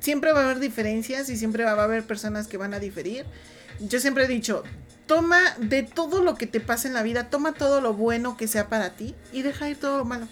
siempre 0.00 0.32
va 0.32 0.40
a 0.40 0.44
haber 0.46 0.58
diferencias 0.58 1.28
y 1.28 1.36
siempre 1.36 1.62
va 1.62 1.70
a 1.70 1.84
haber 1.84 2.02
personas 2.02 2.48
que 2.48 2.56
van 2.56 2.74
a 2.74 2.80
diferir. 2.80 3.26
Yo 3.78 4.00
siempre 4.00 4.24
he 4.24 4.26
dicho, 4.26 4.64
toma 5.08 5.40
de 5.56 5.82
todo 5.82 6.22
lo 6.22 6.34
que 6.36 6.46
te 6.46 6.60
pasa 6.60 6.86
en 6.86 6.92
la 6.94 7.02
vida, 7.02 7.30
toma 7.30 7.54
todo 7.54 7.80
lo 7.80 7.94
bueno 7.94 8.36
que 8.36 8.46
sea 8.46 8.68
para 8.68 8.90
ti 8.90 9.16
y 9.32 9.40
deja 9.40 9.68
ir 9.68 9.80
todo 9.80 9.98
lo 9.98 10.04
malo. 10.04 10.28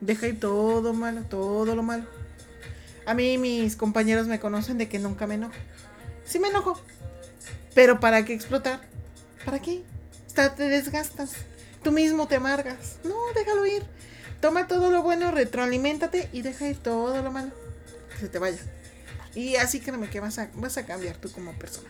Deja 0.00 0.26
ir 0.26 0.40
todo 0.40 0.92
malo, 0.92 1.22
todo 1.22 1.74
lo 1.76 1.82
malo. 1.84 2.04
A 3.06 3.14
mí 3.14 3.38
mis 3.38 3.76
compañeros 3.76 4.26
me 4.26 4.40
conocen 4.40 4.76
de 4.76 4.88
que 4.88 4.98
nunca 4.98 5.28
me 5.28 5.36
enojo. 5.36 5.54
Sí 6.26 6.40
me 6.40 6.48
enojo. 6.48 6.80
Pero 7.74 8.00
¿para 8.00 8.24
qué 8.24 8.34
explotar? 8.34 8.80
¿Para 9.44 9.60
qué? 9.60 9.84
Te 10.34 10.68
desgastas. 10.68 11.30
Tú 11.84 11.92
mismo 11.92 12.26
te 12.26 12.36
amargas. 12.36 12.96
No, 13.04 13.14
déjalo 13.36 13.64
ir. 13.66 13.84
Toma 14.40 14.66
todo 14.66 14.90
lo 14.90 15.02
bueno, 15.02 15.30
retroaliméntate 15.30 16.28
y 16.32 16.42
deja 16.42 16.68
ir 16.68 16.76
todo 16.76 17.22
lo 17.22 17.30
malo. 17.30 17.52
Que 18.10 18.18
se 18.18 18.28
te 18.28 18.40
vaya. 18.40 18.58
Y 19.36 19.56
así 19.56 19.78
créeme 19.78 20.10
que 20.10 20.18
vas 20.18 20.38
a 20.38 20.86
cambiar 20.86 21.16
tú 21.16 21.30
como 21.30 21.52
persona. 21.52 21.88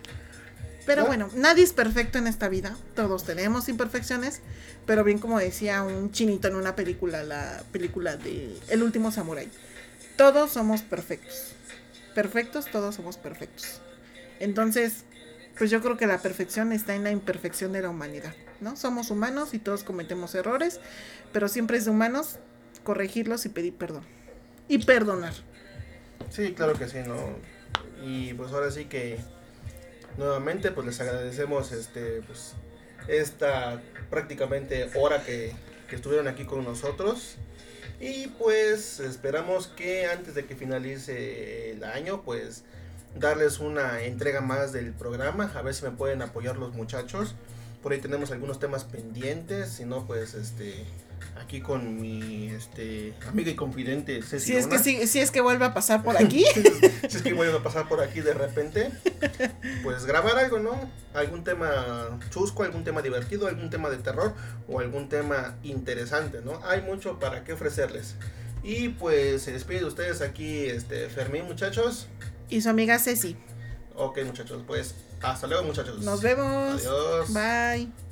Pero 0.89 1.05
bueno, 1.05 1.29
nadie 1.35 1.65
es 1.65 1.75
perfecto 1.75 2.17
en 2.17 2.27
esta 2.27 2.49
vida. 2.49 2.75
Todos 2.97 3.25
tenemos 3.25 3.69
imperfecciones. 3.69 4.41
Pero 4.87 5.05
bien 5.05 5.19
como 5.19 5.39
decía 5.39 5.83
un 5.83 6.13
chinito 6.13 6.49
en 6.49 6.57
una 6.57 6.77
película, 6.77 7.23
la 7.25 7.63
película 7.73 8.17
de 8.17 8.57
El 8.71 8.83
último 8.83 9.13
samurái. 9.13 9.51
Todos 10.17 10.53
somos 10.53 10.81
perfectos. 10.81 11.53
Perfectos, 12.15 12.71
todos 12.71 12.95
somos 12.95 13.19
perfectos. 13.19 13.83
Entonces, 14.41 15.05
pues 15.59 15.71
yo 15.71 15.83
creo 15.83 15.99
que 15.99 16.07
la 16.07 16.23
perfección 16.23 16.73
está 16.73 16.95
en 16.95 17.05
la 17.05 17.11
imperfección 17.11 17.71
de 17.73 17.83
la 17.83 17.91
humanidad, 17.91 18.33
¿no? 18.63 18.75
Somos 18.75 19.11
humanos 19.11 19.53
y 19.53 19.59
todos 19.59 19.85
cometemos 19.85 20.35
errores, 20.35 20.81
pero 21.35 21.49
siempre 21.49 21.77
es 21.77 21.85
de 21.85 21.91
humanos 21.91 22.39
corregirlos 22.83 23.45
y 23.45 23.51
pedir 23.51 23.75
perdón. 23.75 24.05
Y 24.69 24.79
perdonar. 24.79 25.35
Sí, 26.31 26.55
claro 26.55 26.79
que 26.79 26.89
sí, 26.89 27.01
¿no? 27.07 27.15
Y 28.03 28.33
pues 28.33 28.53
ahora 28.53 28.71
sí 28.71 28.87
que 28.87 29.19
nuevamente 30.19 30.73
pues 30.73 30.87
les 30.87 31.01
agradecemos 31.01 31.73
este 31.73 32.21
pues 32.27 32.55
esta 33.07 33.81
prácticamente 34.11 34.91
hora 34.95 35.23
que, 35.23 35.55
estuvieron 35.91 36.29
aquí 36.29 36.45
con 36.45 36.65
nosotros. 36.65 37.37
Y 37.99 38.27
pues 38.39 39.01
esperamos 39.01 39.69
que 39.69 40.07
antes 40.07 40.35
de 40.35 40.45
que 40.45 40.55
finalice 40.55 41.71
el 41.71 41.83
año 41.83 42.23
pues 42.23 42.65
darles 43.17 43.59
una 43.59 44.03
entrega 44.03 44.43
más 44.43 44.73
del 44.73 44.93
programa. 44.93 45.51
A 45.55 45.63
ver 45.63 45.73
si 45.73 45.85
me 45.85 45.91
pueden 45.91 46.21
apoyar 46.21 46.59
los 46.59 46.75
muchachos. 46.75 47.35
Por 47.83 47.93
ahí 47.93 48.01
tenemos 48.01 48.31
algunos 48.31 48.61
temas 48.61 48.85
pendientes. 48.85 49.71
Si 49.71 49.87
no 49.87 50.07
pues 50.07 50.35
este 50.35 50.85
aquí 51.41 51.61
con 51.61 52.01
mi 52.01 52.49
este, 52.49 53.15
amiga 53.29 53.51
y 53.51 53.55
confidente 53.55 54.23
Ceci 54.23 54.47
si 54.47 54.57
es 54.57 54.67
que 54.67 54.79
si, 54.79 55.21
es 55.21 55.31
que 55.31 55.41
vuelve 55.41 55.65
a 55.65 55.75
pasar 55.75 56.03
por 56.03 56.17
aquí. 56.23 56.45
Si 57.09 57.17
es 57.17 57.23
que 57.23 57.33
vuelve 57.33 57.57
a 57.57 57.63
pasar 57.63 57.89
por 57.89 58.01
aquí 58.01 58.21
de 58.21 58.35
repente 58.35 58.91
pues 59.83 60.05
grabar 60.05 60.37
algo 60.39 60.59
no 60.59 60.91
algún 61.15 61.45
tema 61.45 62.19
chusco 62.31 62.63
algún 62.63 62.85
tema 62.85 63.03
divertido 63.03 63.49
algún 63.49 63.71
tema 63.71 63.91
de 63.91 63.99
terror 63.99 64.35
o 64.69 64.81
algún 64.81 65.09
tema 65.09 65.57
interesante 65.63 66.41
no 66.45 66.61
hay 66.65 66.83
mucho 66.83 67.19
para 67.19 67.45
qué 67.45 67.53
ofrecerles. 67.53 68.17
Y 68.63 68.89
pues 68.91 69.43
se 69.43 69.53
despide 69.53 69.81
de 69.81 69.85
ustedes 69.87 70.21
aquí 70.21 70.67
este 70.67 71.09
Fermín 71.09 71.45
muchachos. 71.45 72.09
Y 72.49 72.61
su 72.61 72.69
amiga 72.69 72.99
Ceci. 72.99 73.37
Ok 73.95 74.19
muchachos 74.25 74.63
pues 74.67 74.95
hasta 75.23 75.47
luego 75.47 75.65
muchachos. 75.65 76.01
Nos 76.01 76.23
vemos. 76.23 76.81
Adiós. 76.81 77.33
Bye 77.33 78.08